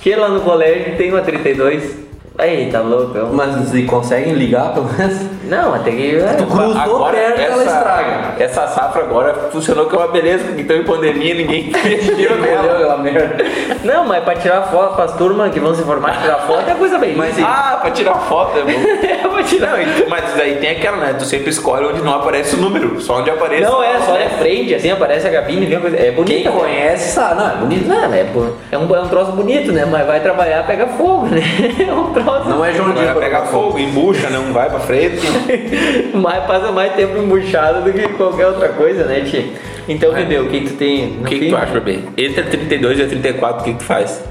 Que 0.00 0.16
lá 0.16 0.28
no 0.28 0.40
colégio 0.40 0.96
tem 0.96 1.10
uma 1.10 1.20
32. 1.20 1.98
Aí, 2.36 2.68
tá 2.72 2.80
louco. 2.80 3.16
é 3.16 3.22
Mas 3.32 3.72
e 3.74 3.82
conseguem 3.84 4.32
ligar 4.34 4.72
pelo 4.74 4.86
menos? 4.92 5.20
Não, 5.48 5.70
mas 5.72 5.82
tem 5.82 5.96
que. 5.96 6.16
é, 6.16 6.34
Cruzou 6.36 7.10
perto, 7.10 7.40
ela 7.40 7.64
estraga. 7.64 8.34
Essa 8.38 8.66
safra 8.68 9.02
agora 9.02 9.34
funcionou 9.50 9.86
que 9.86 9.94
é 9.94 9.98
uma 9.98 10.08
beleza, 10.08 10.44
porque 10.44 10.62
então 10.62 10.76
em 10.76 10.84
pandemia 10.84 11.34
ninguém 11.34 11.70
mexeu 11.84 12.14
Entendeu 12.14 12.36
nela. 12.38 12.98
merda? 12.98 13.44
Não, 13.84 14.04
mas 14.06 14.22
pra 14.24 14.34
tirar 14.36 14.62
foto, 14.62 14.96
pras 14.96 15.12
turmas 15.12 15.52
que 15.52 15.60
vão 15.60 15.74
se 15.74 15.82
formar, 15.82 16.20
tirar 16.20 16.38
foto 16.38 16.68
é 16.70 16.74
coisa 16.74 16.98
bem. 16.98 17.14
Mas 17.14 17.36
Ah, 17.42 17.78
pra 17.80 17.90
tirar 17.90 18.14
foto 18.14 18.58
é 18.58 18.62
bom. 18.62 18.70
é 19.06 19.28
pra 19.28 19.42
tirar. 19.42 19.78
Não, 19.78 20.08
mas 20.08 20.40
aí 20.40 20.56
tem 20.56 20.70
aquela, 20.70 20.96
né? 20.98 21.14
Tu 21.18 21.24
sempre 21.24 21.50
escolhe 21.50 21.86
onde 21.86 22.00
não 22.02 22.14
aparece 22.14 22.56
o 22.56 22.58
número, 22.58 23.00
só 23.00 23.18
onde 23.18 23.30
aparece. 23.30 23.62
Não, 23.62 23.82
é 23.82 23.98
só 24.00 24.18
na 24.18 24.30
frente, 24.30 24.74
assim, 24.74 24.90
aparece 24.90 25.26
a 25.28 25.32
cabine, 25.32 25.66
vem 25.66 25.80
coisa. 25.80 25.96
É 25.96 26.10
bonito. 26.10 26.42
Quem 26.42 26.52
conhece 26.52 27.12
sabe. 27.12 27.34
Não, 27.40 27.50
é 27.50 27.54
bonito. 27.56 27.86
Não, 27.88 28.12
é, 28.14 28.26
é, 28.72 28.78
um, 28.78 28.94
é 28.94 29.00
um 29.00 29.08
troço 29.08 29.32
bonito, 29.32 29.72
né? 29.72 29.84
Mas 29.84 30.06
vai 30.06 30.20
trabalhar, 30.20 30.66
pega 30.66 30.86
fogo, 30.88 31.26
né? 31.26 31.42
É 31.86 31.92
um 31.92 32.12
troço. 32.12 32.48
Não 32.48 32.64
é 32.64 32.72
João 32.72 32.92
pegar 33.18 33.42
fogo, 33.42 33.78
embucha, 33.78 34.30
não 34.30 34.52
vai 34.52 34.68
pra 34.70 34.78
frente. 34.80 35.26
Mas 36.14 36.44
passa 36.44 36.72
mais 36.72 36.94
tempo 36.94 37.18
embuchado 37.18 37.82
do 37.82 37.92
que 37.92 38.08
qualquer 38.14 38.46
outra 38.46 38.68
coisa, 38.70 39.04
né, 39.04 39.20
Tio? 39.20 39.52
Então, 39.88 40.12
bebê, 40.12 40.38
o 40.38 40.48
que, 40.48 40.60
que 40.60 40.68
tu 40.68 40.76
tem? 40.76 41.18
O 41.20 41.24
que, 41.24 41.38
que 41.38 41.48
tu 41.50 41.56
acha, 41.56 41.72
bebê? 41.72 42.00
Entre 42.16 42.40
a 42.40 42.44
32 42.44 42.98
e 42.98 43.02
a 43.02 43.06
34, 43.06 43.60
o 43.60 43.64
que, 43.64 43.72
que 43.72 43.78
tu 43.78 43.84
faz? 43.84 44.22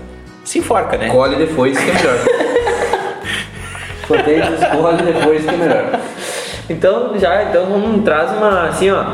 Se 0.43 0.59
enforca, 0.59 0.97
né? 0.97 1.07
Escolhe 1.07 1.35
depois 1.35 1.77
que 1.77 1.89
é 1.89 1.93
melhor. 1.93 2.17
Sorteio, 4.07 4.43
escolhe 4.55 5.03
depois 5.03 5.43
que 5.43 5.49
é 5.49 5.57
melhor. 5.57 5.99
Então, 6.69 7.19
já, 7.19 7.43
então 7.43 7.65
vamos 7.67 8.03
traz 8.03 8.31
uma 8.31 8.67
assim, 8.67 8.89
ó. 8.89 9.05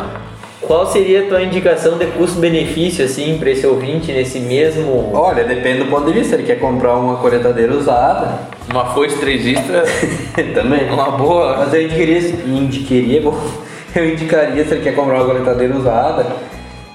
Qual 0.62 0.86
seria 0.86 1.26
a 1.26 1.28
tua 1.28 1.42
indicação 1.42 1.98
de 1.98 2.06
custo-benefício, 2.08 3.04
assim, 3.04 3.38
pra 3.40 3.50
esse 3.50 3.66
ouvinte 3.66 4.12
nesse 4.12 4.40
mesmo. 4.40 5.12
Olha, 5.14 5.44
depende 5.44 5.84
do 5.84 5.90
ponto 5.90 6.06
de 6.06 6.20
vista. 6.20 6.36
Ele 6.36 6.44
quer 6.44 6.60
comprar 6.60 6.96
uma 6.96 7.18
coletadeira 7.18 7.74
usada, 7.74 8.40
Uma 8.72 8.86
foice 8.86 9.18
trêsista, 9.18 9.84
também. 10.54 10.90
uma 10.92 11.12
boa. 11.12 11.58
Mas 11.58 11.74
eu 11.74 11.82
indicaria, 11.84 12.20
indicaria, 12.46 13.22
bom, 13.22 13.36
eu 13.96 14.10
indicaria 14.10 14.64
se 14.66 14.74
ele 14.76 14.84
quer 14.84 14.94
comprar 14.96 15.16
uma 15.16 15.26
coletadeira 15.26 15.76
usada, 15.76 16.26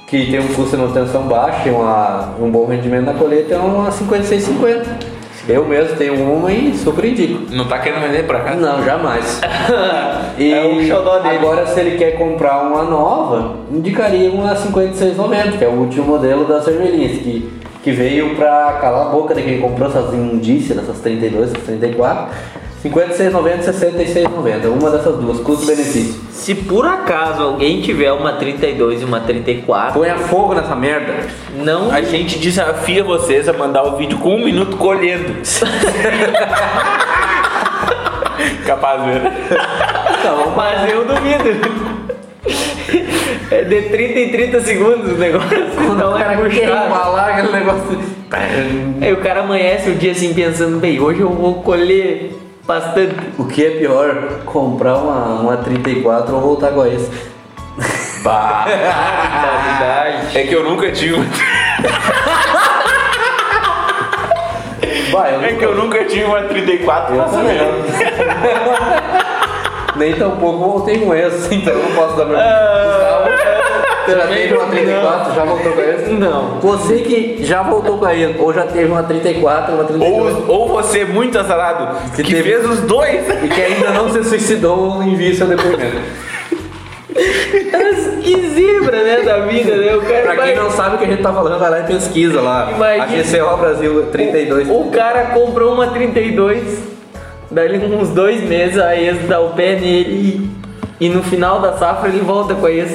que 0.06 0.30
tem 0.30 0.38
um 0.40 0.48
custo 0.48 0.76
de 0.76 0.82
manutenção 0.82 1.22
baixo 1.22 1.68
e 1.68 1.70
uma, 1.70 2.34
um 2.40 2.48
bom 2.50 2.66
rendimento 2.66 3.06
na 3.06 3.14
colheita, 3.14 3.54
é 3.54 3.58
uma 3.58 3.90
5650. 3.90 5.14
Eu 5.46 5.66
mesmo 5.66 5.94
tenho 5.96 6.14
uma 6.14 6.50
e 6.50 6.74
super 6.74 7.04
indico. 7.04 7.42
Não 7.54 7.66
tá 7.66 7.78
querendo 7.78 8.00
vender 8.00 8.22
pra 8.26 8.40
cá? 8.40 8.54
Não, 8.54 8.82
jamais. 8.84 9.40
E 10.38 10.52
É 10.52 10.86
xodó 10.88 11.18
dele. 11.20 11.36
agora, 11.36 11.64
se 11.66 11.78
ele 11.78 11.96
quer 11.96 12.12
comprar 12.18 12.62
uma 12.62 12.82
nova, 12.82 13.56
indicaria 13.70 14.30
uma 14.32 14.56
5690, 14.56 15.58
que 15.58 15.64
é 15.64 15.68
o 15.68 15.72
último 15.72 16.06
modelo 16.06 16.44
das 16.44 16.64
vermelhinhas, 16.64 17.18
que, 17.18 17.52
que 17.84 17.92
veio 17.92 18.34
pra 18.34 18.78
calar 18.80 19.08
a 19.08 19.10
boca 19.10 19.34
de 19.34 19.42
quem 19.42 19.60
comprou 19.60 19.90
essas 19.90 20.14
imundícias, 20.14 20.78
dessas 20.78 21.00
32, 21.00 21.50
essas 21.52 21.62
34. 21.64 22.34
56,90 22.82 23.60
66,90, 23.62 24.66
uma 24.68 24.90
dessas 24.90 25.16
duas, 25.18 25.40
custo-benefício. 25.40 26.20
Se 26.30 26.54
por 26.54 26.86
acaso 26.86 27.42
alguém 27.42 27.80
tiver 27.82 28.12
uma 28.12 28.32
32 28.34 29.02
e 29.02 29.04
uma 29.04 29.20
34, 29.20 29.98
Ponha 29.98 30.16
fogo 30.16 30.54
nessa 30.54 30.74
merda. 30.74 31.26
não. 31.56 31.90
A 31.90 32.00
gente 32.02 32.38
desafia 32.38 33.04
vocês 33.04 33.48
a 33.48 33.52
mandar 33.52 33.84
o 33.84 33.96
vídeo 33.96 34.18
com 34.18 34.34
um 34.34 34.44
minuto 34.44 34.76
colhendo. 34.78 35.34
Capaz, 38.66 39.02
né? 39.02 39.32
Mas 40.56 40.90
eu 40.90 41.04
duvido. 41.04 41.93
É 43.50 43.62
de 43.62 43.82
30 43.82 44.18
em 44.18 44.28
30 44.30 44.60
segundos 44.60 45.12
o 45.12 45.16
negócio. 45.16 45.48
Quando 45.76 45.98
Não 45.98 46.14
o 46.14 46.18
cara 46.18 46.34
é 46.34 46.48
quer 46.48 46.64
embalar 46.64 47.28
aquele 47.30 47.52
negócio. 47.52 47.98
Aí 49.00 49.12
o 49.12 49.18
cara 49.18 49.40
amanhece 49.40 49.90
o 49.90 49.94
dia 49.94 50.12
assim 50.12 50.32
pensando, 50.34 50.78
bem, 50.80 51.00
hoje 51.00 51.20
eu 51.20 51.28
vou 51.30 51.62
colher 51.62 52.32
bastante. 52.66 53.14
O 53.38 53.44
que 53.44 53.64
é 53.64 53.70
pior, 53.70 54.40
comprar 54.44 54.96
uma, 54.96 55.40
uma 55.40 55.56
34 55.58 56.34
ou 56.34 56.40
voltar 56.40 56.72
com 56.72 56.86
esse? 56.86 57.10
Bah. 58.22 58.64
É 60.34 60.42
que 60.42 60.54
eu 60.54 60.64
nunca 60.64 60.90
tive. 60.90 61.14
eu 61.16 61.22
É 65.42 65.52
que 65.52 65.64
eu 65.64 65.74
nunca 65.76 66.04
tive 66.04 66.24
uma 66.24 66.42
34 66.42 67.14
Eu 67.14 67.28
saber. 67.28 67.60
Nem 69.96 70.14
tão 70.14 70.32
pouco 70.32 70.58
voltei 70.58 70.98
com 70.98 71.14
esse, 71.14 71.52
então 71.54 71.72
eu 71.72 71.82
não 71.82 71.92
posso 71.94 72.16
dar 72.16 72.24
meu. 72.26 72.36
Ah, 72.38 73.28
Você 74.04 74.12
já 74.16 74.26
teve 74.26 74.54
uma 74.54 74.66
34, 74.66 75.34
já 75.34 75.44
voltou 75.44 75.72
com 75.72 75.80
esse? 75.80 76.10
Não. 76.12 76.60
Você 76.60 76.94
que 76.98 77.36
já 77.44 77.62
voltou 77.62 77.98
com 77.98 78.08
ele, 78.08 78.36
ou 78.38 78.52
já 78.52 78.66
teve 78.66 78.84
uma 78.90 79.02
34, 79.02 79.74
uma 79.74 79.84
34. 79.84 80.44
Ou, 80.46 80.60
ou 80.60 80.68
você 80.68 81.04
muito 81.04 81.38
azarado, 81.38 81.96
que, 82.14 82.22
Que 82.22 82.34
teve- 82.34 82.50
fez 82.52 82.68
os 82.68 82.80
dois. 82.80 83.22
E 83.42 83.48
que 83.48 83.62
ainda 83.62 83.90
não 83.90 84.10
se 84.12 84.22
suicidou, 84.24 85.02
envie 85.02 85.34
seu 85.34 85.46
depoimento. 85.46 85.96
Que 88.22 88.48
zebra, 88.50 89.02
né, 89.02 89.20
da 89.24 89.38
vida, 89.40 89.76
né? 89.76 89.94
O 89.94 90.00
cara 90.02 90.22
Pra 90.22 90.34
vai- 90.34 90.52
quem 90.52 90.56
não 90.62 90.70
sabe 90.70 90.96
o 90.96 90.98
que 90.98 91.04
a 91.04 91.08
gente 91.08 91.22
tá 91.22 91.32
falando, 91.32 91.58
vai 91.58 91.70
lá 91.70 91.80
e 91.80 91.84
pesquisa 91.84 92.40
lá. 92.40 92.70
Imagina. 92.74 93.04
AGCO 93.44 93.56
Brasil 93.58 94.06
32. 94.10 94.68
O, 94.68 94.72
o 94.80 94.90
cara 94.90 95.26
comprou 95.26 95.72
uma 95.74 95.88
32, 95.88 96.62
daí 97.54 97.78
uns 97.94 98.10
dois 98.10 98.42
meses 98.42 98.78
a 98.78 98.96
ex 98.96 99.28
dá 99.28 99.40
o 99.40 99.50
pé 99.50 99.76
nele 99.76 100.50
e, 101.00 101.06
e 101.06 101.08
no 101.08 101.22
final 101.22 101.60
da 101.60 101.74
safra 101.74 102.08
ele 102.08 102.20
volta 102.20 102.54
com 102.54 102.66
a 102.66 102.70
ex. 102.70 102.94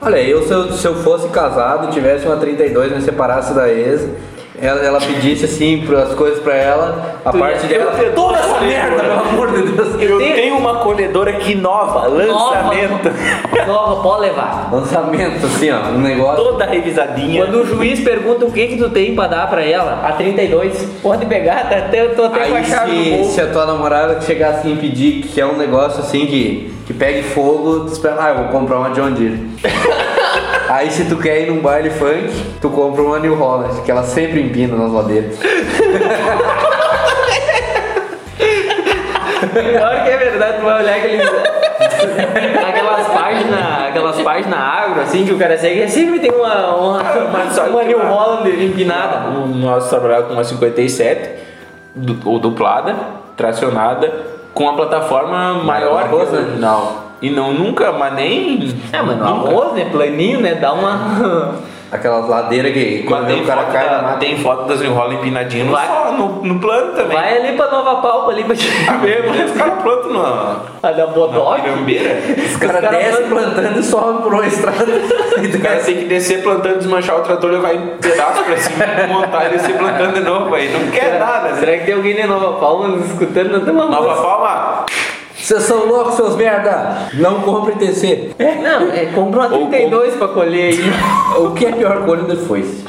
Olha, 0.00 0.22
eu 0.22 0.42
se, 0.42 0.50
eu 0.50 0.72
se 0.72 0.86
eu 0.86 0.94
fosse 0.96 1.28
casado 1.28 1.92
tivesse 1.92 2.26
uma 2.26 2.36
32, 2.36 2.92
me 2.92 3.00
separasse 3.02 3.52
da 3.52 3.68
ex, 3.68 4.08
ela, 4.62 4.80
ela 4.80 5.00
pedisse 5.00 5.44
assim 5.44 5.84
as 6.00 6.14
coisas 6.14 6.38
pra 6.38 6.54
ela, 6.54 7.16
a 7.24 7.30
Tu 7.32 7.38
parte 7.38 7.66
dela. 7.66 7.94
eu- 7.98 8.04
eu- 8.04 8.12
Toda 8.14 8.38
essa 8.38 8.60
merda, 8.60 9.02
pelo 9.02 9.12
amor 9.20 9.50
de 9.52 9.62
Deus. 9.72 9.88
Eu 10.00 10.18
tenho- 10.18 10.34
tenho 10.36 10.56
uma 10.56 10.76
colhedora 10.76 11.30
aqui 11.32 11.54
nova, 11.54 12.06
lançamento. 12.06 13.10
Nova, 13.66 13.66
nova, 13.66 14.02
pode 14.02 14.20
levar. 14.22 14.68
Lançamento, 14.72 15.44
assim, 15.46 15.70
ó, 15.70 15.88
um 15.90 15.98
negócio. 15.98 16.44
Toda 16.44 16.64
revisadinha. 16.64 17.44
Quando 17.44 17.56
o 17.62 17.66
juiz 17.66 18.00
pergunta 18.00 18.44
o 18.44 18.52
que 18.52 18.68
que 18.68 18.76
tu 18.76 18.88
tem 18.90 19.14
pra 19.16 19.26
dar 19.26 19.50
pra 19.50 19.62
ela, 19.64 20.00
a 20.06 20.12
32, 20.12 20.86
pode 21.02 21.26
pegar, 21.26 21.68
tá 21.68 21.76
até, 21.78 22.02
eu 22.06 22.14
tô 22.14 22.24
até 22.24 22.46
com 22.46 22.54
a 22.54 22.58
Aí 22.58 22.64
chave 22.64 22.92
no 22.92 23.04
se, 23.04 23.10
bolso. 23.10 23.30
se 23.34 23.40
a 23.40 23.46
tua 23.48 23.66
namorada 23.66 24.20
chegar 24.20 24.50
assim 24.50 24.74
e 24.74 24.76
pedir 24.76 25.22
que 25.22 25.40
é 25.40 25.46
um 25.46 25.56
negócio 25.56 26.00
assim 26.00 26.24
que, 26.26 26.72
que 26.86 26.92
pegue 26.94 27.22
fogo, 27.24 27.80
tu 27.80 27.92
espera, 27.92 28.16
ah, 28.20 28.28
eu 28.30 28.34
vou 28.36 28.44
comprar 28.48 28.78
uma 28.78 28.90
John 28.90 29.10
Deere. 29.10 29.40
Aí 30.72 30.90
se 30.90 31.04
tu 31.04 31.16
quer 31.18 31.42
ir 31.42 31.50
num 31.50 31.60
baile 31.60 31.90
funk, 31.90 32.32
tu 32.58 32.70
compra 32.70 33.02
uma 33.02 33.18
New 33.18 33.34
Holland, 33.34 33.82
que 33.82 33.90
ela 33.90 34.02
sempre 34.04 34.40
empina 34.40 34.74
nas 34.74 34.90
ladeiras. 34.90 35.38
Pior 39.52 40.04
que 40.04 40.10
é 40.10 40.16
verdade, 40.16 40.56
tu 40.58 40.64
vai 40.64 40.82
olhar 40.82 40.96
aqueles, 40.96 41.28
aquelas 42.66 43.06
páginas, 43.08 43.88
aquelas 43.88 44.22
páginas 44.22 44.58
agro, 44.58 45.00
assim, 45.02 45.26
que 45.26 45.32
o 45.34 45.38
cara 45.38 45.58
segue, 45.58 45.86
sempre 45.90 46.20
tem 46.20 46.30
uma, 46.30 46.74
uma, 46.74 47.02
uma, 47.02 47.66
uma 47.68 47.82
New 47.82 48.06
Holland 48.06 48.64
empinada. 48.64 49.28
O 49.28 49.46
nosso 49.48 49.90
trabalhava 49.90 50.22
com 50.28 50.32
uma 50.32 50.44
57, 50.44 51.30
du- 51.94 52.18
ou 52.24 52.38
duplada, 52.38 52.96
tracionada, 53.36 54.10
com 54.54 54.70
a 54.70 54.72
plataforma 54.72 55.54
maior 55.64 56.08
que 56.08 56.14
a 56.14 56.18
né? 56.18 56.38
original. 56.48 57.11
E 57.22 57.30
não 57.30 57.52
nunca, 57.54 57.92
mas 57.92 58.12
nem. 58.14 58.74
É, 58.92 59.00
mas 59.00 59.16
no 59.16 59.24
nunca. 59.24 59.48
arroz, 59.48 59.72
né, 59.74 59.88
planinho, 59.90 60.40
né, 60.40 60.56
dá 60.56 60.72
uma... 60.72 61.54
Aquelas 61.92 62.26
ladeiras 62.26 62.72
que 62.72 63.02
quando 63.02 63.30
o 63.34 63.44
cara 63.44 63.64
cai 63.64 63.86
da, 63.86 64.00
na 64.00 64.12
tem 64.14 64.38
foto 64.38 64.64
das 64.66 64.80
Holland 64.80 65.16
empinadinhas 65.16 65.68
no, 65.68 66.12
no, 66.12 66.42
no 66.42 66.58
plano 66.58 66.94
também. 66.94 67.14
Vai 67.18 67.36
ali 67.36 67.54
pra 67.54 67.70
Nova 67.70 67.96
Palpa, 68.00 68.30
ali 68.30 68.44
pra 68.44 68.56
te 68.56 68.66
ver, 69.02 69.26
Os 69.28 69.36
mas... 69.36 69.52
caras 69.52 69.82
plantam 69.82 70.10
na, 70.14 70.56
A 70.82 70.90
da 70.90 71.06
na 71.06 71.12
Bodoc. 71.12 71.58
Os 71.58 72.56
caras 72.56 72.80
cara 72.80 72.96
descem 72.96 73.28
plantando 73.28 73.78
e 73.78 73.82
sobem 73.82 74.22
por 74.22 74.32
uma 74.32 74.46
estrada. 74.46 74.86
O 75.42 75.60
cara 75.60 75.80
tem 75.80 75.96
que 75.96 76.04
descer 76.04 76.42
plantando, 76.42 76.78
desmanchar 76.78 77.16
o 77.16 77.20
trator, 77.20 77.50
levar 77.50 77.74
em 77.74 77.96
pedaço 77.98 78.42
pra 78.44 78.56
cima, 78.56 78.84
montar 79.08 79.46
e 79.46 79.50
descer 79.50 79.76
plantando 79.76 80.14
de 80.14 80.20
novo. 80.20 80.54
Aí 80.54 80.72
não 80.72 80.90
quer 80.90 81.18
nada. 81.18 81.50
né? 81.50 81.56
Será 81.58 81.78
que 81.78 81.84
tem 81.84 81.94
alguém 81.94 82.14
de 82.14 82.26
Nova 82.26 82.58
Palma 82.60 82.88
nos 82.88 83.06
escutando? 83.10 83.50
Não 83.50 83.60
tem 83.60 83.74
uma 83.74 83.86
Nova 83.86 84.08
música. 84.08 84.22
Palma, 84.22 84.86
Vocês 85.42 85.64
são 85.64 85.86
loucos, 85.86 86.14
seus 86.14 86.36
merda! 86.36 87.08
Não 87.14 87.40
compre 87.40 87.74
TC. 87.74 88.30
Não, 88.62 88.92
é, 88.92 89.06
compra 89.06 89.40
uma 89.48 89.56
Ou 89.58 89.66
32 89.66 90.14
pra 90.14 90.28
colher 90.28 90.72
aí. 90.72 90.80
O 91.44 91.50
que 91.50 91.66
é 91.66 91.72
pior 91.72 92.04
colho 92.04 92.24
de 92.24 92.36
foice? 92.44 92.84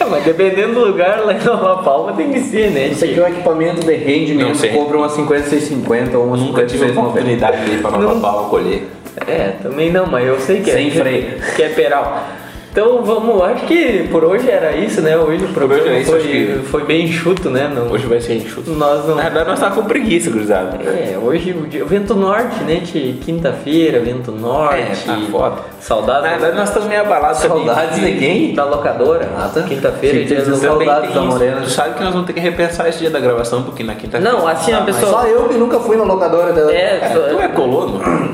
É, 0.00 0.04
mas 0.04 0.24
dependendo 0.24 0.74
do 0.74 0.86
lugar, 0.86 1.20
lá 1.24 1.32
em 1.34 1.38
Nova 1.44 1.80
Palma 1.84 2.14
tem 2.14 2.32
que 2.32 2.40
ser, 2.40 2.72
né? 2.72 2.88
Isso 2.88 3.04
aqui 3.04 3.18
é 3.18 3.22
um 3.22 3.28
equipamento 3.28 3.80
de 3.80 3.86
Não 3.96 4.04
rendimento. 4.04 4.56
sei. 4.56 4.70
Compra 4.70 4.98
uma 4.98 5.08
5650 5.08 6.18
ou 6.18 6.24
uma 6.26 6.36
nunca 6.36 6.66
tive 6.66 6.84
a 6.84 6.88
5690. 6.88 7.00
oportunidade 7.00 7.64
de 7.64 7.76
ir 7.76 7.80
pra 7.80 7.90
Nova 7.92 8.20
Palma 8.20 8.48
colher. 8.48 8.88
É, 9.28 9.52
também 9.62 9.92
não, 9.92 10.06
mas 10.06 10.26
eu 10.26 10.40
sei 10.40 10.62
que 10.62 10.70
Sem 10.72 10.88
é. 10.88 10.90
freio. 10.90 11.26
Que 11.54 11.62
é 11.62 11.68
peral. 11.68 12.24
Então 12.72 13.02
vamos, 13.04 13.42
acho 13.42 13.66
que 13.66 14.08
por 14.10 14.24
hoje 14.24 14.50
era 14.50 14.72
isso, 14.74 15.02
né? 15.02 15.14
Hoje 15.14 15.44
o 15.44 15.48
programa 15.48 15.82
hoje 15.84 15.92
é 15.94 16.00
isso, 16.00 16.10
foi, 16.10 16.20
que- 16.22 16.58
foi 16.70 16.84
bem 16.86 17.04
enxuto, 17.04 17.50
né? 17.50 17.70
Não, 17.74 17.92
Hoje 17.92 18.06
vai 18.06 18.18
ser 18.18 18.36
enxuto. 18.36 18.70
nós 18.70 19.06
não. 19.06 19.16
Na 19.16 19.24
verdade, 19.24 19.50
nós 19.50 19.60
tava 19.60 19.74
com 19.74 19.84
preguiça, 19.84 20.30
cruzado. 20.30 20.78
É, 20.88 21.18
hoje 21.18 21.50
o 21.52 21.66
dia, 21.66 21.84
vento 21.84 22.14
norte, 22.14 22.64
né? 22.64 22.80
Tchê? 22.82 23.12
Quinta-feira, 23.22 24.00
vento 24.00 24.32
norte. 24.32 24.80
É, 24.80 24.94
tá 25.04 25.18
foda. 25.30 25.56
Saudades 25.80 26.22
Na 26.22 26.28
verdade, 26.30 26.56
nós 26.56 26.68
estamos 26.70 26.88
meio 26.88 27.02
abalados 27.02 27.42
também. 27.42 27.66
Saudades 27.66 28.00
de 28.00 28.12
quem? 28.18 28.54
da 28.54 28.64
locadora. 28.64 29.28
Ah, 29.36 29.50
tá. 29.52 29.60
Quinta-feira, 29.64 30.18
Sim, 30.20 30.24
dia 30.24 30.36
tem 30.40 30.50
do 30.50 30.56
saudades 30.56 31.12
da. 31.14 31.20
Morena. 31.20 31.60
Tu 31.60 31.68
sabe 31.70 31.94
que 31.96 32.02
nós 32.02 32.12
vamos 32.14 32.26
ter 32.26 32.32
que 32.32 32.40
repensar 32.40 32.88
esse 32.88 33.00
dia 33.00 33.10
da 33.10 33.20
gravação, 33.20 33.64
porque 33.64 33.82
na 33.84 33.94
quinta-feira. 33.96 34.32
Não, 34.32 34.48
assim, 34.48 34.72
a 34.72 34.80
pessoa- 34.80 35.12
Só 35.12 35.26
eu 35.26 35.46
que 35.46 35.56
nunca 35.58 35.78
fui 35.78 35.94
na 35.98 36.04
locadora 36.04 36.54
dela. 36.54 36.72
É, 36.72 37.00
Tu 37.30 37.38
é 37.38 37.48
colono? 37.48 38.00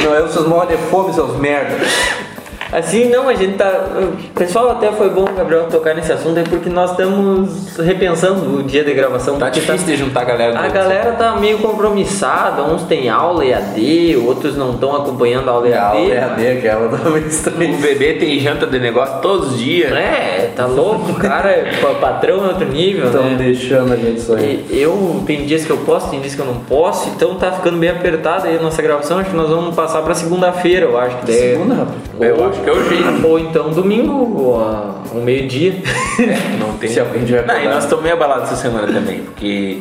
Senão 0.00 0.14
eu, 0.14 0.26
vocês 0.26 0.46
morrem 0.46 0.74
de 0.74 0.82
fome, 0.84 1.12
seus 1.12 1.36
merda. 1.36 1.74
Assim, 2.72 3.08
não, 3.08 3.28
a 3.28 3.34
gente 3.34 3.54
tá. 3.56 3.70
O 4.00 4.34
pessoal 4.34 4.70
até 4.70 4.90
foi 4.92 5.08
bom, 5.10 5.24
Gabriel, 5.36 5.66
tocar 5.70 5.94
nesse 5.94 6.12
assunto 6.12 6.38
aí, 6.38 6.44
porque 6.48 6.68
nós 6.68 6.90
estamos 6.90 7.76
repensando 7.78 8.58
o 8.58 8.62
dia 8.62 8.82
de 8.84 8.92
gravação. 8.92 9.38
Tá 9.38 9.46
porque 9.46 9.60
difícil 9.60 9.86
de 9.86 9.96
juntar 9.96 10.22
a 10.22 10.24
galera. 10.24 10.58
A 10.58 10.68
galera 10.68 11.12
tá 11.12 11.36
meio 11.36 11.58
compromissada, 11.58 12.62
uns 12.62 12.82
têm 12.82 13.08
aula 13.08 13.44
EAD, 13.44 14.16
outros 14.26 14.56
não 14.56 14.72
estão 14.72 14.94
acompanhando 14.96 15.48
a 15.48 15.52
aula 15.52 15.66
A 15.66 15.70
EAD. 15.70 16.10
EAD, 16.12 16.48
aquela 16.58 16.88
também 16.98 17.22
O 17.22 17.26
estranha. 17.28 17.76
bebê 17.78 18.14
tem 18.14 18.38
janta 18.40 18.66
de 18.66 18.78
negócio 18.78 19.20
todos 19.20 19.52
os 19.52 19.58
dias. 19.58 19.92
É, 19.92 20.50
tá 20.56 20.66
louco, 20.66 21.12
o 21.12 21.14
cara 21.14 21.50
é 21.50 21.70
pa- 21.80 21.94
patrão 21.94 22.44
é 22.44 22.48
outro 22.48 22.66
nível, 22.68 23.06
Estão 23.06 23.22
né? 23.30 23.36
deixando 23.38 23.92
a 23.92 23.96
gente 23.96 24.20
sonhar. 24.20 24.44
E 24.44 24.66
Eu, 24.70 25.22
tem 25.26 25.44
dias 25.46 25.64
que 25.64 25.70
eu 25.70 25.78
posso, 25.78 26.10
tem 26.10 26.20
dias 26.20 26.34
que 26.34 26.40
eu 26.40 26.46
não 26.46 26.56
posso, 26.56 27.08
então 27.10 27.34
tá 27.36 27.52
ficando 27.52 27.78
bem 27.78 27.90
apertada 27.90 28.48
aí 28.48 28.56
a 28.58 28.60
nossa 28.62 28.82
gravação. 28.82 29.18
Acho 29.18 29.30
que 29.30 29.36
nós 29.36 29.48
vamos 29.48 29.74
passar 29.74 30.02
pra 30.02 30.14
segunda-feira, 30.14 30.86
eu 30.86 30.98
acho 30.98 31.16
que. 31.18 31.32
Segunda, 31.32 31.74
rapaz? 31.74 31.96
Eu 32.20 32.44
acho 32.48 32.60
que 32.66 32.70
é 32.70 32.72
o 32.82 32.88
jeito. 32.88 33.26
Ou 33.26 33.38
então 33.38 33.70
domingo, 33.70 34.38
ou 34.42 34.60
a- 34.60 34.94
um 35.14 35.22
meio-dia. 35.22 35.74
Não 36.60 36.72
tem. 36.78 36.88
Se 36.90 37.00
alguém 37.00 37.24
tiver 37.24 37.46
Não, 37.46 37.60
e 37.60 37.64
nós 37.66 37.84
estamos 37.84 38.02
meio 38.02 38.14
abalados 38.16 38.44
essa 38.52 38.56
semana 38.56 38.86
também, 38.92 39.20
porque 39.20 39.78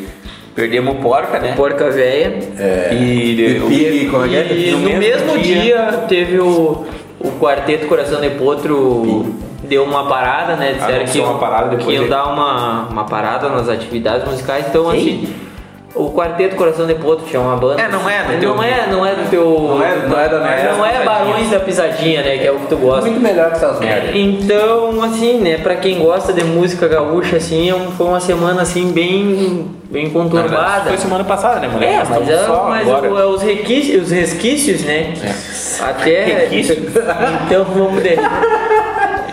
perdemos 0.56 0.96
o 0.96 1.00
porca, 1.00 1.40
né? 1.40 1.54
Porca 1.56 1.90
véia. 1.90 2.38
É. 2.58 2.90
E, 2.94 3.32
E 3.42 3.60
pig, 3.68 4.10
como 4.10 4.26
é 4.26 4.28
que 4.30 4.36
é? 4.36 4.54
E 4.54 4.72
no, 4.72 4.80
mesmo, 4.80 5.38
dia, 5.40 6.06
teve 6.08 6.40
o, 6.40 6.86
o 7.20 7.32
Quarteto 7.40 7.88
Coração 7.88 8.22
de 8.22 8.30
Potro 8.32 9.36
deu 9.64 9.84
uma 9.84 10.08
parada, 10.08 10.56
né? 10.56 10.74
Disseram 10.74 10.98
Anunciou 10.98 11.26
que, 11.26 11.32
uma 11.32 11.40
parada 11.40 11.70
depois 11.70 11.86
que 11.88 11.94
iam 11.94 12.04
de- 12.04 12.10
dar 12.10 12.28
uma, 12.28 12.88
uma 12.88 13.04
parada 13.06 13.50
nas 13.50 13.68
atividades 13.68 14.28
musicais. 14.28 14.66
Então, 14.70 14.90
assim, 14.90 15.28
o 15.96 16.12
Quarteto 16.12 16.56
Coração 16.56 16.86
de 16.86 16.96
Potro 16.96 17.26
tinha 17.26 17.42
uma 17.42 17.56
banda. 17.56 17.82
É, 17.82 17.88
não 17.88 18.10
é 18.10 18.24
do 18.24 18.34
não 18.34 18.40
teu- 18.40 18.64
é, 18.64 18.88
não 18.92 19.06
é 19.06 19.16
do 19.16 19.30
teu. 19.30 19.44
Não 19.50 19.84
é- 19.84 19.96
não 20.08 20.20
é 20.20 20.30
da 20.30 20.38
não 20.40 20.46
merda. 20.46 20.72
Não 20.74 20.86
é 20.86 21.04
Barões 21.06 21.50
da 21.50 21.60
Pisadinha, 21.60 22.22
né? 22.22 22.38
Que 22.38 22.48
é 22.48 22.52
o 22.52 22.60
que 22.60 22.68
tu 22.68 22.78
gosta. 22.78 23.02
Muito 23.10 23.22
melhor 23.22 23.50
que 23.52 23.56
essas 23.58 23.80
merdas. 23.80 24.12
Então, 24.14 25.02
assim, 25.04 25.40
né, 25.40 25.58
pra 25.58 25.76
quem 25.76 26.00
gosta 26.00 26.34
de 26.34 26.44
música 26.44 26.88
gaúcha, 26.88 27.38
assim, 27.38 27.70
é 27.72 27.76
foi 27.98 28.08
uma 28.08 28.20
semana, 28.20 28.62
assim, 28.64 28.92
bem, 28.92 29.68
bem 29.90 30.10
conturbada. 30.10 30.90
Foi 30.90 30.98
semana 30.98 31.24
passada, 31.24 31.60
né, 31.62 31.68
moleque? 31.68 31.94
É, 31.94 31.98
mas, 32.10 32.30
é, 32.30 32.48
mas 32.68 32.88
o- 32.88 33.18
é 33.18 33.26
os, 33.26 33.42
requisitos, 33.42 34.08
os 34.08 34.12
resquícios, 34.12 34.82
né? 34.84 35.14
Até. 35.82 36.24
Resquícios. 36.24 36.80
Então 37.46 37.64
vamos 37.66 38.02
de... 38.04 38.16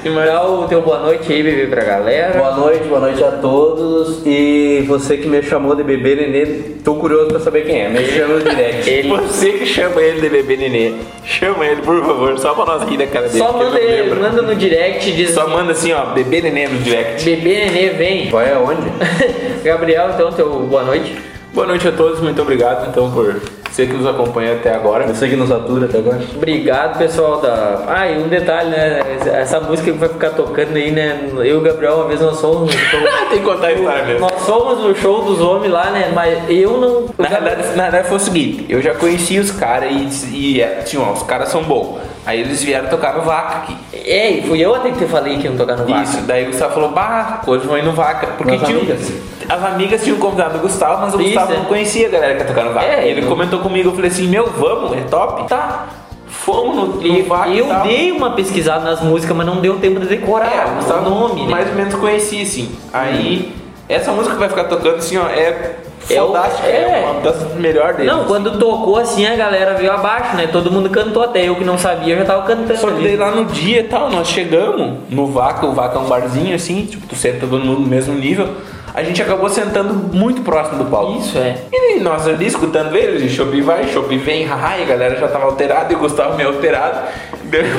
Dá 0.04 0.44
o 0.44 0.66
teu 0.66 0.82
boa 0.82 0.98
noite 0.98 1.32
aí, 1.32 1.42
bebê, 1.44 1.66
pra 1.68 1.84
galera. 1.84 2.36
Boa 2.36 2.56
noite, 2.56 2.84
boa 2.88 3.00
noite 3.00 3.22
a 3.22 3.30
todos. 3.32 4.20
E 4.26 4.84
você 4.88 5.16
que 5.16 5.28
me 5.28 5.40
chamou 5.44 5.76
de 5.76 5.84
bebê 5.84 6.16
nenê, 6.16 6.44
tô 6.84 6.96
curioso 6.96 7.28
pra 7.28 7.38
saber 7.38 7.64
quem 7.64 7.82
é. 7.82 7.88
Me 7.88 8.04
chama 8.06 8.34
no 8.34 8.40
direct. 8.42 8.90
Ele 8.90 9.08
Você 9.08 9.52
que 9.52 9.64
chama 9.66 10.02
ele 10.02 10.20
de 10.20 10.28
bebê 10.28 10.56
nenê, 10.56 10.92
chama 11.24 11.64
ele, 11.64 11.82
por 11.82 12.04
favor, 12.04 12.36
só 12.38 12.52
pra 12.52 12.64
nós 12.66 12.82
rir 12.88 12.96
da 12.96 13.06
cara 13.06 13.28
dele. 13.28 13.38
só 13.38 13.52
manda, 13.52 13.78
ele 13.78 14.14
manda 14.14 14.42
no 14.42 14.54
direct 14.56 15.12
diz 15.12 15.30
Só 15.30 15.46
manda 15.46 15.70
assim, 15.72 15.92
ó, 15.92 16.06
bebê 16.06 16.40
nenê 16.42 16.66
no 16.66 16.78
direct. 16.80 17.24
bebê 17.24 17.66
nenê 17.66 17.88
vem. 17.90 18.28
Vai 18.28 18.52
aonde? 18.52 18.82
Gabriel, 19.62 20.10
então 20.14 20.32
teu 20.32 20.48
boa 20.60 20.82
noite. 20.82 21.14
Boa 21.54 21.66
noite 21.66 21.86
a 21.86 21.92
todos, 21.92 22.18
muito 22.20 22.40
obrigado 22.40 22.88
então 22.88 23.10
por 23.10 23.38
você 23.70 23.86
que 23.86 23.92
nos 23.92 24.06
acompanha 24.06 24.54
até 24.54 24.74
agora. 24.74 25.06
Você 25.06 25.28
que 25.28 25.36
nos 25.36 25.50
atura 25.52 25.84
até 25.84 25.98
agora. 25.98 26.20
Obrigado, 26.34 26.96
pessoal 26.96 27.42
da. 27.42 27.84
Ah, 27.88 28.08
e 28.08 28.22
um 28.22 28.28
detalhe, 28.28 28.70
né? 28.70 29.00
Essa 29.26 29.60
música 29.60 29.92
que 29.92 29.98
vai 29.98 30.08
ficar 30.08 30.30
tocando 30.30 30.76
aí, 30.76 30.90
né? 30.90 31.28
Eu 31.36 31.44
e 31.44 31.52
o 31.54 31.60
Gabriel, 31.60 31.96
uma 31.96 32.06
vez 32.06 32.20
nós 32.20 32.40
fomos 32.40 32.74
no 32.74 32.80
show. 32.80 33.00
Tem 33.28 33.38
que 33.38 33.44
contar 33.44 33.66
a 33.66 33.72
história 33.72 34.04
mesmo. 34.04 34.20
Nós 34.20 34.46
fomos 34.46 34.78
no 34.78 34.94
show 34.94 35.22
dos 35.24 35.40
homens 35.40 35.72
lá, 35.72 35.90
né? 35.90 36.10
Mas 36.14 36.38
eu 36.48 36.78
não. 36.78 37.08
Na 37.18 37.28
verdade, 37.28 37.76
na 37.76 37.82
verdade 37.84 38.08
foi 38.08 38.16
o 38.16 38.20
seguinte, 38.20 38.66
eu 38.68 38.80
já 38.80 38.94
conheci 38.94 39.38
os 39.38 39.50
caras 39.50 39.90
e, 40.24 40.36
e 40.36 40.60
é, 40.62 40.82
tinha, 40.82 41.02
ó, 41.02 41.12
os 41.12 41.22
caras 41.22 41.50
são 41.50 41.62
bons. 41.62 41.98
Aí 42.24 42.40
eles 42.40 42.62
vieram 42.62 42.88
tocar 42.88 43.14
no 43.16 43.22
Vaca 43.22 43.58
aqui. 43.58 43.76
É, 43.92 44.30
e 44.30 44.42
fui 44.42 44.60
eu 44.60 44.74
até 44.74 44.90
que 44.90 44.98
te 44.98 45.06
falei 45.06 45.38
que 45.38 45.44
iam 45.46 45.56
tocar 45.56 45.76
no 45.76 45.84
Vaca. 45.86 46.02
Isso, 46.04 46.20
daí 46.22 46.44
o 46.44 46.46
Gustavo 46.48 46.74
falou, 46.74 46.90
bah, 46.90 47.42
hoje 47.46 47.66
vão 47.66 47.76
ir 47.76 47.82
no 47.84 47.92
Vaca. 47.92 48.28
Porque 48.38 48.58
tinha, 48.58 48.76
amigas? 48.78 49.12
as 49.48 49.64
amigas 49.64 50.04
tinham 50.04 50.18
convidado 50.18 50.58
o 50.58 50.60
Gustavo, 50.60 51.00
mas 51.02 51.14
o 51.14 51.20
Isso, 51.20 51.30
Gustavo 51.30 51.52
é. 51.52 51.56
não 51.56 51.64
conhecia 51.64 52.06
a 52.06 52.10
galera 52.10 52.34
que 52.36 52.40
ia 52.42 52.46
tocar 52.46 52.64
no 52.64 52.72
Vaca. 52.74 52.86
É, 52.86 53.08
ele 53.08 53.22
eu- 53.22 53.28
comentou 53.28 53.58
comigo, 53.60 53.88
eu 53.90 53.94
falei 53.94 54.10
assim, 54.10 54.28
meu, 54.28 54.46
vamos, 54.50 54.92
é 54.96 55.00
top? 55.02 55.48
Tá. 55.48 55.86
Fomos 56.28 56.76
no, 56.76 56.86
no 56.96 57.06
E 57.06 57.22
Vaca 57.22 57.48
eu 57.50 57.66
tal. 57.66 57.82
dei 57.82 58.10
uma 58.12 58.30
pesquisada 58.32 58.84
nas 58.84 59.00
músicas, 59.02 59.36
mas 59.36 59.46
não 59.46 59.56
deu 59.60 59.78
tempo 59.78 60.00
de 60.00 60.06
decorar 60.06 60.46
É, 60.68 60.70
o 60.72 60.74
Gustavo 60.76 61.10
nome, 61.10 61.42
né? 61.44 61.50
mais 61.50 61.68
ou 61.68 61.74
menos 61.74 61.94
conhecia, 61.94 62.42
assim. 62.42 62.70
Aí, 62.92 63.54
essa 63.88 64.12
música 64.12 64.34
que 64.34 64.40
vai 64.40 64.48
ficar 64.48 64.64
tocando, 64.64 64.96
assim, 64.96 65.16
ó, 65.18 65.26
é 65.26 65.76
É 66.10 66.22
o- 66.22 66.26
fantástica. 66.28 66.66
é. 66.68 66.72
É, 67.04 67.10
uma 67.10 67.20
das 67.20 67.54
melhores 67.54 67.96
deles. 67.96 68.12
Não, 68.12 68.24
quando 68.24 68.58
tocou 68.58 68.98
assim, 68.98 69.26
a 69.26 69.36
galera 69.36 69.74
veio 69.74 69.92
abaixo, 69.92 70.36
né? 70.36 70.48
Todo 70.50 70.70
mundo 70.70 70.90
cantou, 70.90 71.22
até 71.22 71.48
eu 71.48 71.54
que 71.56 71.64
não 71.64 71.78
sabia 71.78 72.16
já 72.16 72.24
tava 72.24 72.42
cantando. 72.42 72.76
Só 72.78 72.88
que 72.88 72.94
ali. 72.94 73.04
daí 73.04 73.16
lá 73.16 73.30
no 73.30 73.44
dia 73.46 73.80
e 73.80 73.84
tal, 73.84 74.10
nós 74.10 74.28
chegamos 74.28 74.94
no 75.08 75.26
Vaca, 75.26 75.66
o 75.66 75.72
Vaca 75.72 75.98
é 75.98 76.00
um 76.00 76.06
barzinho 76.06 76.54
assim, 76.54 76.84
tipo, 76.86 77.06
tu 77.06 77.14
senta 77.14 77.46
todo 77.46 77.58
mundo 77.64 77.80
no 77.80 77.86
mesmo 77.86 78.14
nível. 78.14 78.48
A 78.94 79.02
gente 79.02 79.22
acabou 79.22 79.48
sentando 79.48 79.94
muito 80.14 80.42
próximo 80.42 80.84
do 80.84 80.90
palco. 80.90 81.18
Isso, 81.18 81.38
é. 81.38 81.56
E 81.72 81.98
nós 82.00 82.28
ali 82.28 82.46
escutando 82.46 82.94
eles, 82.94 83.22
e 83.22 83.28
Chopp 83.34 83.58
vai, 83.62 83.88
Chopp 83.88 84.14
vem, 84.18 84.44
haha, 84.44 84.76
e 84.78 84.82
a 84.82 84.84
galera 84.86 85.16
já 85.18 85.28
tava 85.28 85.46
alterada, 85.46 85.90
e 85.90 85.96
o 85.96 85.98
Gustavo 85.98 86.36
meio 86.36 86.50
alterado. 86.50 86.98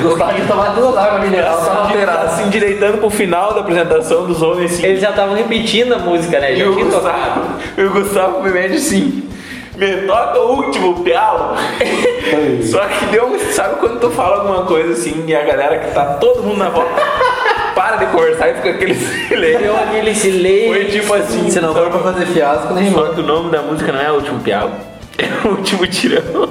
Gostava 0.02 0.32
de 0.34 0.46
tomar 0.46 0.68
duas 0.74 0.96
águas 0.96 1.22
minerais, 1.24 1.56
tava 1.66 1.82
alterado. 1.82 2.26
assim, 2.26 2.48
direitando 2.48 2.98
pro 2.98 3.10
final 3.10 3.54
da 3.54 3.60
apresentação 3.60 4.24
dos 4.24 4.40
homens, 4.42 4.72
assim. 4.72 4.86
Eles 4.86 5.00
já 5.00 5.10
estavam 5.10 5.34
repetindo 5.36 5.92
a 5.94 5.98
música, 5.98 6.38
né? 6.40 6.52
E 6.52 6.56
Já 6.56 6.66
o 6.68 6.74
tinha 6.74 6.86
tocado. 6.86 7.40
Gustavo, 7.40 7.53
e 7.76 7.82
o 7.82 7.90
Gustavo 7.90 8.42
me 8.42 8.50
mete 8.50 8.76
assim, 8.76 9.28
me 9.76 9.96
toca 10.06 10.38
o 10.38 10.56
último 10.56 11.00
pialo. 11.02 11.56
Só 12.62 12.80
que 12.86 13.06
deu 13.06 13.26
um. 13.26 13.38
Sabe 13.52 13.76
quando 13.80 14.00
tu 14.00 14.10
fala 14.10 14.38
alguma 14.38 14.64
coisa 14.64 14.92
assim 14.92 15.24
e 15.26 15.34
a 15.34 15.42
galera 15.42 15.78
que 15.78 15.92
tá 15.92 16.14
todo 16.14 16.42
mundo 16.42 16.58
na 16.58 16.68
volta 16.70 16.90
para 17.74 17.96
de 17.96 18.06
conversar 18.06 18.50
e 18.50 18.54
fica 18.54 18.70
aquele 18.70 18.94
silêncio. 18.94 19.58
Deu 19.58 19.76
aquele 19.76 20.14
silêncio. 20.14 20.72
Foi 20.72 20.84
tipo 20.86 21.14
assim. 21.14 21.50
Se 21.50 21.60
não 21.60 21.74
for 21.74 21.90
pra 21.90 22.00
fazer 22.00 22.26
fiasco, 22.26 22.72
nem 22.74 22.90
Só 22.92 23.00
mano. 23.00 23.14
que 23.14 23.20
o 23.20 23.24
nome 23.24 23.50
da 23.50 23.62
música 23.62 23.92
não 23.92 24.00
é 24.00 24.10
o 24.10 24.14
último 24.14 24.40
pialo, 24.40 24.72
é 25.18 25.46
o 25.46 25.50
último 25.52 25.86
tirão. 25.86 26.48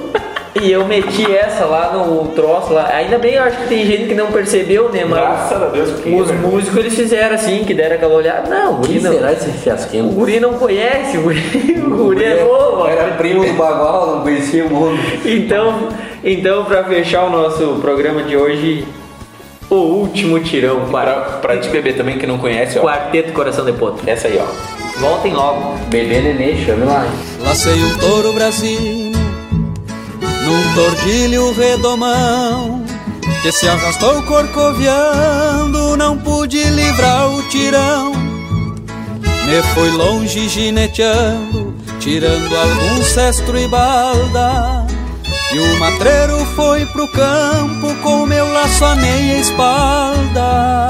E 0.62 0.70
eu 0.70 0.84
meti 0.86 1.24
essa 1.34 1.64
lá 1.64 1.92
no 1.92 2.28
troço 2.28 2.72
lá. 2.72 2.88
Ainda 2.94 3.18
bem, 3.18 3.34
eu 3.34 3.42
acho 3.42 3.56
que 3.62 3.66
tem 3.68 3.84
gente 3.84 4.06
que 4.06 4.14
não 4.14 4.28
percebeu, 4.30 4.88
né? 4.88 5.04
Mas 5.04 5.18
Graças 5.18 5.62
a 5.62 5.66
Deus, 5.66 5.90
porque. 5.90 6.10
os 6.14 6.30
músicos 6.30 6.76
eles 6.78 6.94
fizeram 6.94 7.34
assim, 7.34 7.64
que 7.64 7.74
deram 7.74 7.96
aquela 7.96 8.14
olhada. 8.14 8.48
Não, 8.48 8.72
o 8.72 8.74
O 8.74 8.76
guri 8.78 8.92
que 8.94 9.00
não, 9.00 9.12
será 9.12 9.32
esse 9.32 9.48
o 9.50 9.52
fiasquinho? 9.52 10.04
guri 10.10 10.38
não 10.38 10.54
conhece, 10.54 11.18
o 11.18 11.22
guri, 11.22 11.40
o 11.84 11.90
guri 11.90 12.24
é 12.24 12.44
novo. 12.44 12.86
Era 12.86 13.14
primo 13.16 13.44
do 13.44 13.52
Bagual, 13.54 14.14
não 14.14 14.20
conhecia 14.22 14.64
o 14.64 14.70
mundo. 14.70 14.98
Então, 15.24 15.88
então 16.22 16.64
para 16.64 16.84
fechar 16.84 17.24
o 17.24 17.30
nosso 17.30 17.78
programa 17.80 18.22
de 18.22 18.36
hoje, 18.36 18.86
o 19.68 19.74
último 19.74 20.38
tirão, 20.38 20.82
Pra, 20.88 21.02
quar- 21.02 21.38
pra 21.40 21.56
te 21.56 21.68
beber 21.68 21.96
também 21.96 22.16
que 22.16 22.28
não 22.28 22.38
conhece, 22.38 22.78
ó. 22.78 22.82
Quarteto 22.82 23.32
Coração 23.32 23.64
de 23.64 23.72
Potro. 23.72 24.08
Essa 24.08 24.28
aí, 24.28 24.38
ó. 24.40 24.46
Voltem 25.00 25.32
logo. 25.32 25.74
Bebê 25.88 26.20
nenê, 26.20 26.54
chame 26.64 26.84
lá. 26.84 27.04
Lacei 27.40 27.74
um 27.74 27.98
touro 27.98 28.32
brasino 28.32 29.03
Num 30.44 30.74
tordilho 30.74 31.52
redomão 31.54 32.84
Que 33.42 33.50
se 33.50 33.68
arrastou 33.68 34.22
corcoviando 34.22 35.96
Não 35.96 36.18
pude 36.18 36.62
livrar 36.64 37.30
o 37.30 37.42
tirão. 37.48 38.12
Me 39.46 39.62
foi 39.74 39.90
longe 39.90 40.48
gineteando 40.48 41.74
Tirando 42.00 42.56
algum 42.56 43.02
cestro 43.02 43.58
e 43.58 43.66
balda 43.66 44.86
E 45.52 45.58
o 45.58 45.78
matreiro 45.78 46.44
foi 46.54 46.84
pro 46.86 47.08
campo 47.08 47.94
Com 48.02 48.26
meu 48.26 48.46
laço 48.52 48.84
a 48.84 48.94
meia 48.94 49.38
espalda. 49.38 50.84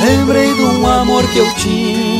Lembrei 0.00 0.54
de 0.54 0.62
um 0.62 0.86
amor 0.86 1.22
que 1.28 1.38
eu 1.38 1.54
tinha, 1.56 2.19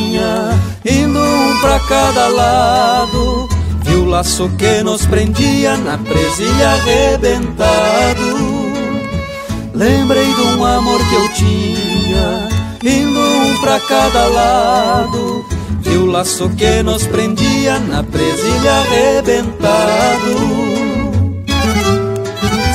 indo 0.85 1.19
um 1.19 1.61
pra 1.61 1.79
cada 1.81 2.27
lado. 2.27 3.47
Vi 3.83 3.95
o 3.95 4.05
laço 4.05 4.49
que 4.57 4.83
nos 4.83 5.05
prendia 5.05 5.77
na 5.77 5.97
presilha 5.97 6.69
arrebentado. 6.69 8.41
Lembrei 9.73 10.33
de 10.33 10.41
um 10.41 10.65
amor 10.65 10.99
que 11.09 11.15
eu 11.15 11.29
tinha, 11.29 12.49
indo 12.83 13.19
um 13.19 13.57
pra 13.61 13.79
cada 13.79 14.27
lado. 14.27 15.45
Vi 15.81 15.97
o 15.97 16.05
laço 16.05 16.49
que 16.49 16.83
nos 16.83 17.07
prendia 17.07 17.79
na 17.79 18.03
presilha 18.03 18.73
arrebentado. 18.73 19.71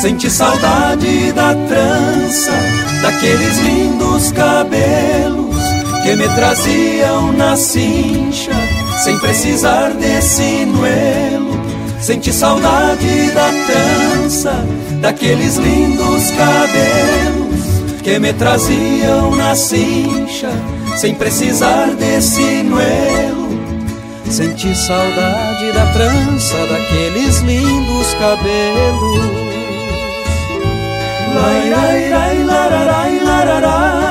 Senti 0.00 0.30
saudade 0.30 1.32
da 1.32 1.54
trança, 1.54 2.52
daqueles 3.02 3.58
lindos 3.58 4.32
cabelos 4.32 5.45
que 6.06 6.14
me 6.14 6.28
traziam 6.28 7.32
na 7.32 7.56
cincha, 7.56 8.52
sem 9.02 9.18
precisar 9.18 9.90
de 9.90 10.22
sinuelo. 10.22 11.50
Senti 12.00 12.32
saudade 12.32 13.32
da 13.32 13.50
trança, 13.66 14.52
daqueles 15.00 15.56
lindos 15.56 16.30
cabelos 16.30 18.02
que 18.04 18.20
me 18.20 18.32
traziam 18.32 19.34
na 19.34 19.56
cincha, 19.56 20.50
sem 20.96 21.12
precisar 21.12 21.88
de 21.96 22.22
sinuelo. 22.22 23.48
Senti 24.30 24.76
saudade 24.76 25.72
da 25.72 25.86
trança, 25.86 26.54
daqueles 26.70 27.40
lindos 27.40 28.14
cabelos. 28.14 29.46
Lai, 31.34 31.70
lai, 31.70 32.10
lai, 32.10 32.42
lararai, 32.44 33.20
lararai, 33.24 34.05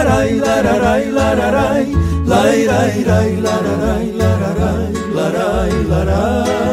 la 0.00 0.08
rai 0.08 0.38
la 0.38 0.60
ra 0.62 0.76
rai 0.78 1.10
la 1.16 1.28
ra 1.38 1.48
rai 1.56 1.86
la 2.30 2.40
rai 2.70 3.02
rai 3.08 3.30
la 3.44 3.56
ra 3.64 3.74
rai 3.84 4.06
la 4.20 4.30
ra 4.42 4.50
rai 4.60 4.92
la 5.16 5.26
rai 5.36 5.72
la 5.90 6.02
rai 6.10 6.69